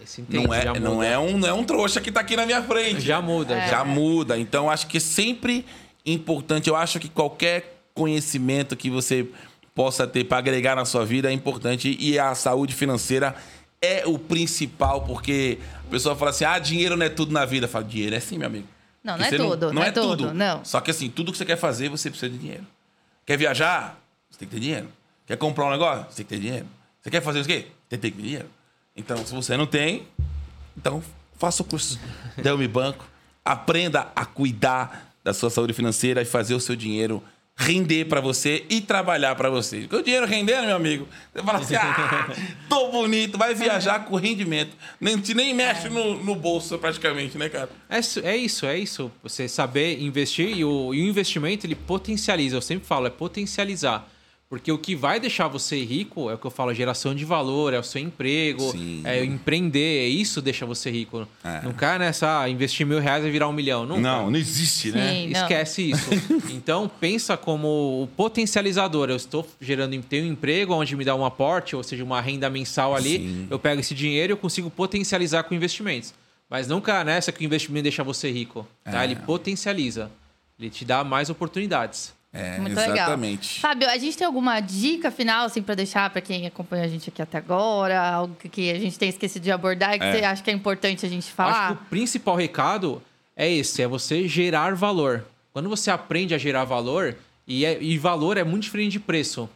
[0.00, 2.46] Esse entende, não é, não, é um, não é um trouxa que tá aqui na
[2.46, 3.00] minha frente.
[3.00, 3.54] Já muda.
[3.56, 3.68] É.
[3.70, 3.84] já.
[3.84, 4.38] Muda.
[4.38, 5.64] Então, acho que sempre
[6.04, 6.68] importante.
[6.68, 9.26] Eu acho que qualquer conhecimento que você
[9.74, 11.96] possa ter para agregar na sua vida é importante.
[11.98, 13.34] E a saúde financeira
[13.80, 17.68] é o principal, porque a pessoa fala assim: ah, dinheiro não é tudo na vida.
[17.68, 18.68] Fala, dinheiro é sim, meu amigo.
[19.02, 20.64] Não, Porque não é você tudo, não é tudo, não.
[20.64, 22.66] Só que assim, tudo que você quer fazer, você precisa de dinheiro.
[23.26, 24.00] Quer viajar?
[24.30, 24.88] Você tem que ter dinheiro.
[25.26, 26.06] Quer comprar um negócio?
[26.10, 26.66] Você tem que ter dinheiro.
[27.02, 27.66] Você quer fazer o quê?
[27.88, 28.48] Você tem que ter dinheiro.
[28.96, 30.06] Então, se você não tem,
[30.76, 31.02] então
[31.38, 31.98] faça o curso
[32.36, 33.04] Delme Banco.
[33.44, 37.22] Aprenda a cuidar da sua saúde financeira e fazer o seu dinheiro
[37.56, 39.82] render para você e trabalhar para você.
[39.82, 42.26] Porque o dinheiro rendendo, meu amigo, você fala assim, ah,
[42.68, 44.76] tô bonito, vai viajar com rendimento.
[45.00, 47.70] Nem, nem mexe no, no bolso praticamente, né, cara?
[47.88, 49.10] É, isso- é isso, é isso.
[49.22, 52.56] Você saber investir e o, e o investimento ele potencializa.
[52.56, 54.10] Eu sempre falo, é potencializar.
[54.48, 57.24] Porque o que vai deixar você rico é o que eu falo, a geração de
[57.24, 59.02] valor, é o seu emprego, Sim.
[59.04, 61.26] é empreender, é isso deixa você rico.
[61.42, 61.62] É.
[61.62, 63.84] Não cai nessa, ah, investir mil reais e virar um milhão.
[63.86, 64.00] Nunca.
[64.00, 65.12] Não, não existe, né?
[65.12, 65.30] Sim.
[65.30, 65.40] não.
[65.40, 66.10] Esquece isso.
[66.54, 69.10] então, pensa como o potencializador.
[69.10, 72.48] Eu estou gerando tenho um emprego onde me dá um aporte, ou seja, uma renda
[72.48, 73.18] mensal ali.
[73.18, 73.46] Sim.
[73.50, 76.14] Eu pego esse dinheiro e eu consigo potencializar com investimentos.
[76.48, 78.66] Mas nunca nessa que o investimento deixa você rico.
[78.84, 79.00] Tá?
[79.00, 79.04] É.
[79.04, 80.10] Ele potencializa.
[80.58, 82.12] Ele te dá mais oportunidades.
[82.36, 83.58] É, Muito exatamente.
[83.58, 83.70] legal.
[83.74, 87.08] Fábio, a gente tem alguma dica final, assim, pra deixar pra quem acompanha a gente
[87.08, 88.00] aqui até agora?
[88.00, 90.12] Algo que- a gente tem esquecido de abordar e que É.
[90.18, 91.68] você acha que é importante a gente Acho falar?
[91.68, 93.00] que o principal recado
[93.36, 95.24] é esse: é você gerar valor.
[95.52, 97.16] Quando você aprende a gerar valor,
[97.46, 99.48] e, é- e valor é muito diferente de preço.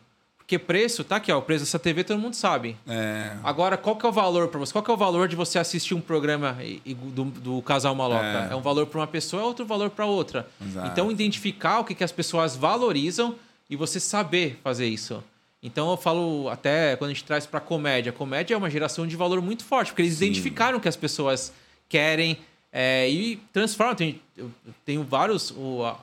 [0.48, 2.74] Porque preço, tá aqui, ó, o preço dessa TV todo mundo sabe.
[2.88, 4.72] É, Agora, qual que é o valor para você?
[4.72, 6.56] Qual que é o valor de você assistir um programa
[6.86, 8.48] do, do Casal Maloca?
[8.48, 8.52] É.
[8.54, 10.48] É, um valor para uma pessoa, é outro valor para outra.
[10.58, 10.88] Exato.
[10.90, 13.34] Então, identificar o que, que as pessoas valorizam
[13.68, 15.22] e você saber fazer isso.
[15.62, 18.10] Então, eu falo até quando a gente traz para comédia.
[18.10, 21.52] Comédia é uma geração de valor muito forte, porque eles identificaram o que as pessoas
[21.90, 22.38] querem
[22.72, 23.94] é, e transformam.
[23.94, 24.50] Tem, eu
[24.86, 25.52] tenho vários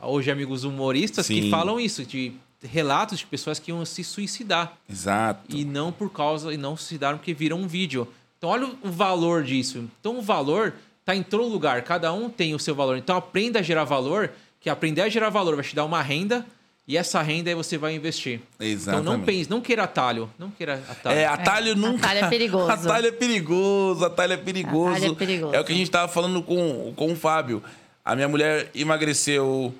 [0.04, 1.42] hoje amigos humoristas Sim.
[1.42, 2.32] que falam isso, de
[2.66, 5.42] relatos de pessoas que iam se suicidar exato.
[5.50, 8.08] e não por causa e não se suicidaram porque viram um vídeo.
[8.38, 9.88] Então olha o valor disso.
[10.00, 10.74] Então o valor
[11.04, 12.98] tá em todo lugar, cada um tem o seu valor.
[12.98, 16.46] Então aprenda a gerar valor, que aprender a gerar valor vai te dar uma renda
[16.88, 18.42] e essa renda aí você vai investir.
[18.60, 18.68] Então não
[19.14, 19.26] Exatamente.
[19.26, 21.18] pense, não queira atalho, não queira atalho.
[21.18, 22.06] É, atalho É, nunca.
[22.06, 22.70] atalho é perigoso.
[22.72, 24.96] Atalho é perigoso, atalho é perigoso.
[24.96, 25.56] Atalho é perigoso.
[25.56, 27.64] É o que a gente tava falando com, com o Fábio.
[28.04, 29.74] A minha mulher emagreceu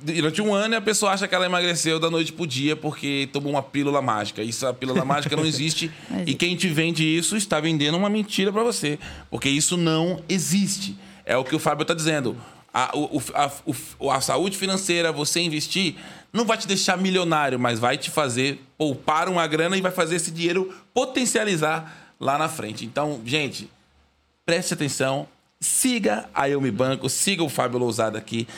[0.00, 3.28] durante um ano e a pessoa acha que ela emagreceu da noite pro dia porque
[3.32, 4.42] tomou uma pílula mágica.
[4.42, 5.90] Isso, a pílula mágica não existe.
[6.26, 8.98] E quem te vende isso está vendendo uma mentira para você.
[9.30, 10.96] Porque isso não existe.
[11.24, 12.36] É o que o Fábio tá dizendo.
[12.74, 13.50] A, o- a,
[13.98, 15.94] o- a saúde financeira, você investir,
[16.32, 20.16] não vai te deixar milionário, mas vai te fazer poupar uma grana e vai fazer
[20.16, 22.84] esse dinheiro potencializar lá na frente.
[22.84, 23.68] Então, gente,
[24.46, 25.28] preste atenção,
[25.60, 28.48] siga a Eu Me Banco, siga o Fábio Lousada aqui.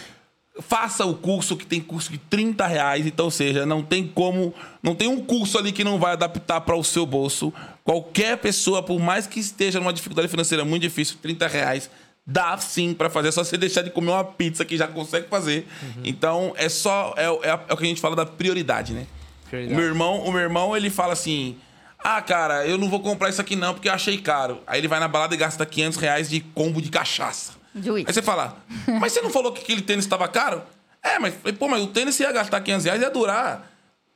[0.60, 4.54] Faça o curso que tem curso de 30 reais, então, ou seja, não tem como.
[4.82, 7.52] Não tem um curso ali que não vai adaptar para o seu bolso.
[7.82, 11.90] Qualquer pessoa, por mais que esteja numa dificuldade financeira muito difícil, 30 reais
[12.26, 13.28] dá sim para fazer.
[13.28, 15.66] É só você deixar de comer uma pizza que já consegue fazer.
[16.04, 17.14] Então, é só.
[17.16, 19.06] É, é, é o que a gente fala da prioridade, né?
[19.48, 19.74] Prioridade.
[19.74, 21.56] O meu irmão, o meu irmão, ele fala assim:
[21.98, 24.60] Ah, cara, eu não vou comprar isso aqui não, porque eu achei caro.
[24.66, 27.63] Aí ele vai na balada e gasta 500 reais de combo de cachaça.
[27.74, 28.10] De uísque.
[28.10, 28.56] Aí você fala,
[29.00, 30.62] mas você não falou que aquele tênis estava caro?
[31.02, 33.70] É, mas, falei, pô, mas o tênis ia gastar 500 reais ia durar.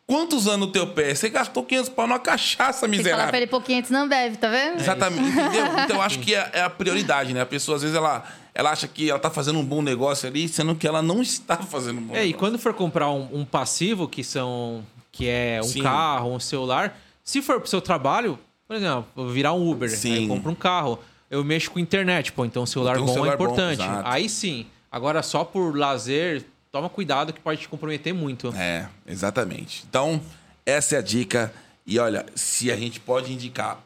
[0.07, 1.15] Quantos anos no teu pé?
[1.15, 3.29] Você gastou 500 pau numa cachaça, Tem que falar miserável.
[3.29, 4.81] pra ele, pô, 500 não bebe, tá vendo?
[4.81, 5.67] Exatamente, entendeu?
[5.85, 7.43] Então eu acho que é, é a prioridade, né?
[7.43, 8.25] A pessoa, às vezes, ela,
[8.55, 11.59] ela acha que ela tá fazendo um bom negócio ali, sendo que ela não está
[11.59, 12.39] fazendo um bom É, e negócio.
[12.39, 14.83] quando for comprar um, um passivo, que são.
[15.13, 15.83] que é um Sim.
[15.83, 20.15] carro, um celular, se for pro seu trabalho, por exemplo, virar um Uber, Sim.
[20.15, 20.99] aí eu compro um carro.
[21.31, 23.83] Eu mexo com internet, pô, então um celular Então, um bom celular é bom, importante.
[23.83, 24.09] exato.
[24.09, 24.67] aí sim.
[24.91, 28.49] Agora, só por lazer, toma cuidado que pode te comprometer muito.
[28.57, 29.85] É, exatamente.
[29.89, 30.21] Então,
[30.65, 31.53] essa é a dica.
[31.87, 33.83] E olha, se a gente pode indicar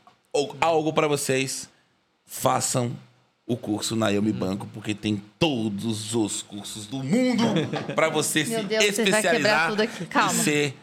[0.60, 1.68] algo para vocês,
[2.24, 2.92] façam
[3.46, 7.44] o curso na Eu Me Banco, porque tem todos os cursos do mundo
[7.94, 10.02] para você se Deus, você vai especializar tudo aqui.
[10.04, 10.30] e Calma.
[10.42, 10.76] ser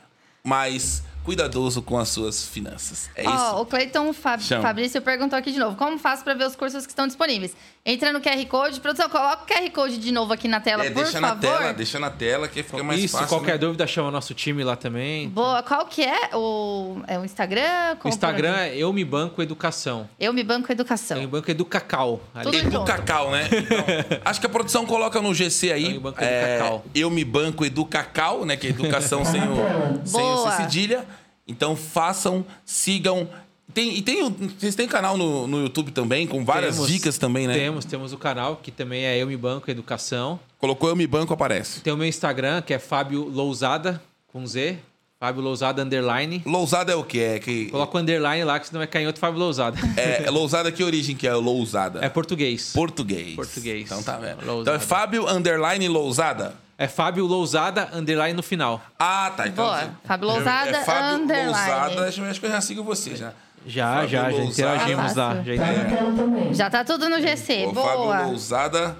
[0.43, 3.09] mais cuidadoso com as suas finanças.
[3.15, 3.55] É Ó, isso.
[3.61, 4.61] o Cleiton Fab- Chama.
[4.63, 5.75] Fabrício perguntou aqui de novo.
[5.75, 7.55] Como faço pra ver os cursos que estão disponíveis?
[7.85, 8.79] Entra no QR Code.
[8.79, 11.35] Produção, coloca o QR Code de novo aqui na tela, É, por deixa favor.
[11.35, 13.29] na tela, deixa na tela que fica mais Isso, fácil.
[13.29, 13.57] qualquer né?
[13.59, 15.29] dúvida, chama nosso time lá também.
[15.29, 15.61] Boa.
[15.63, 17.93] Qual que é o, é o Instagram?
[17.93, 20.09] O Como Instagram por- é Eu Me Banco Educação.
[20.19, 21.17] Eu me banco educação.
[21.17, 22.19] Eu Me Banco Educacau.
[22.33, 22.43] ali.
[22.45, 22.85] Tudo Edu junto.
[22.85, 23.47] Cacau, né?
[23.51, 23.77] Então,
[24.25, 25.85] acho que a produção coloca no GC aí.
[25.85, 26.85] Eu me banco é, Educacau.
[26.95, 28.57] eu me banco Educacau, né?
[28.57, 31.05] Que é educação sem o, sem o cedilha.
[31.49, 33.27] Então façam, sigam.
[33.73, 34.27] Tem, e tem,
[34.57, 37.53] vocês têm canal no, no YouTube também, com várias Temos- dicas também, né?
[37.53, 40.39] Temos, temos o canal, que também é Eu Me Banco Educação.
[40.57, 41.81] Colocou eu me banco, aparece.
[41.81, 44.77] Tem o meu Instagram, que é Fábio Lousada, com Z.
[45.19, 46.41] Fábio Lousada Underline.
[46.45, 47.19] Lousada é o quê?
[47.19, 49.77] É, que, Coloca o underline lá, que senão vai cair em outro Fábio Lousada.
[49.97, 51.99] é, é Lousada que origem que é Lousada?
[52.03, 52.71] É português.
[52.73, 53.35] Português.
[53.35, 53.83] Português.
[53.83, 54.45] Então tá vendo.
[54.45, 54.61] Lousada.
[54.61, 56.55] Então é Fábio Underline Lousada?
[56.81, 58.81] É Fábio Lousada, underline no final.
[58.97, 59.45] Ah, tá.
[59.49, 59.89] Então, Boa.
[60.05, 61.47] Fábio Lousada, é Fábio underline.
[61.51, 62.07] Lousada.
[62.07, 63.33] Acho, que eu já sigo você já.
[63.67, 64.49] Já, Fábio já, já Lousada.
[64.77, 65.35] interagimos lá.
[65.43, 66.57] Já interagimos.
[66.57, 67.67] Já tá tudo no GC.
[67.73, 67.85] Boa.
[67.85, 68.97] Fábio Lousada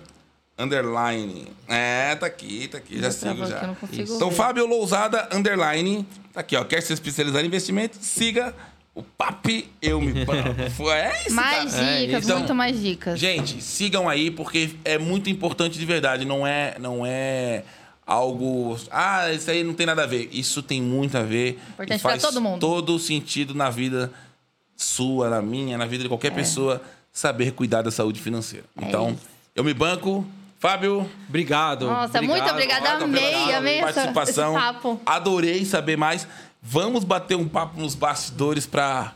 [0.60, 1.47] Underline.
[1.69, 3.61] É, tá aqui, tá aqui, já Travou sigo já.
[3.61, 4.35] eu não consigo Então, ver.
[4.35, 6.06] Fábio Lousada Underline.
[6.34, 6.65] Tá aqui, ó.
[6.65, 7.97] Quer se especializar em investimento?
[8.01, 8.53] Siga
[8.95, 10.90] o Papi Eu Me Banco.
[10.91, 11.86] É isso, Mais cara.
[11.86, 13.20] É, dicas, então, muito mais dicas.
[13.20, 16.26] Gente, sigam aí, porque é muito importante de verdade.
[16.26, 17.64] Não é, não é
[18.06, 18.78] algo.
[18.91, 20.30] Ah, isso aí não tem nada a ver.
[20.32, 21.60] Isso tem muito a ver.
[21.74, 22.60] Importante e faz pra todo mundo.
[22.60, 24.11] todo sentido na vida
[24.76, 28.66] sua, na minha, na vida de qualquer pessoa, saber cuidar da saúde financeira.
[28.82, 29.22] Então, isso.
[29.56, 30.26] eu me banco.
[30.61, 31.86] Fábio, Obrigado.
[31.88, 32.52] Nossa, muito obrigada.
[32.52, 34.57] obrigado Amei, pela amei essa- participação.
[34.57, 35.02] esse papo.
[35.06, 36.28] Adorei saber mais.
[36.61, 39.14] Vamos bater um papo nos bastidores pra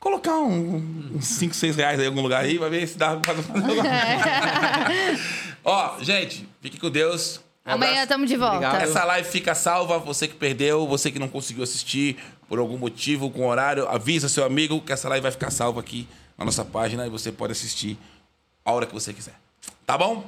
[0.00, 3.16] colocar um- uns 5, 6 reais aí em algum lugar aí, vai ver se dá
[3.16, 3.82] pra fazer.
[5.64, 7.40] Ó, gente, fique com Deus.
[7.66, 8.56] Um Amanhã estamos de volta.
[8.56, 8.82] Obrigado.
[8.82, 12.16] Essa live fica salva, você que perdeu, você que não conseguiu assistir
[12.48, 16.06] por algum motivo, com horário, avisa seu amigo que essa live vai ficar salva aqui
[16.38, 17.98] na nossa página e você pode assistir
[18.64, 19.34] a hora que você quiser.
[19.84, 20.24] Tá bom?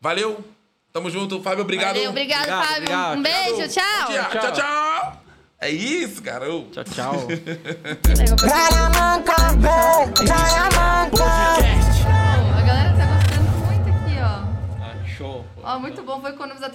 [0.00, 0.44] Valeu.
[0.92, 1.42] Tamo junto.
[1.42, 1.94] Fábio, obrigado.
[1.96, 2.82] Valeu, obrigado, Obrigado, Fábio.
[2.82, 3.18] obrigado.
[3.18, 4.06] Um beijo, tchau.
[4.06, 4.85] Tchau, tchau, tchau.
[5.60, 6.22] É isso.
[6.26, 7.14] Eu- Tchau, tchau.
[12.56, 15.06] A galera tá gostando muito aqui, ó.
[15.06, 15.44] Show.
[15.62, 16.64] Ó, muito bom, foi economizar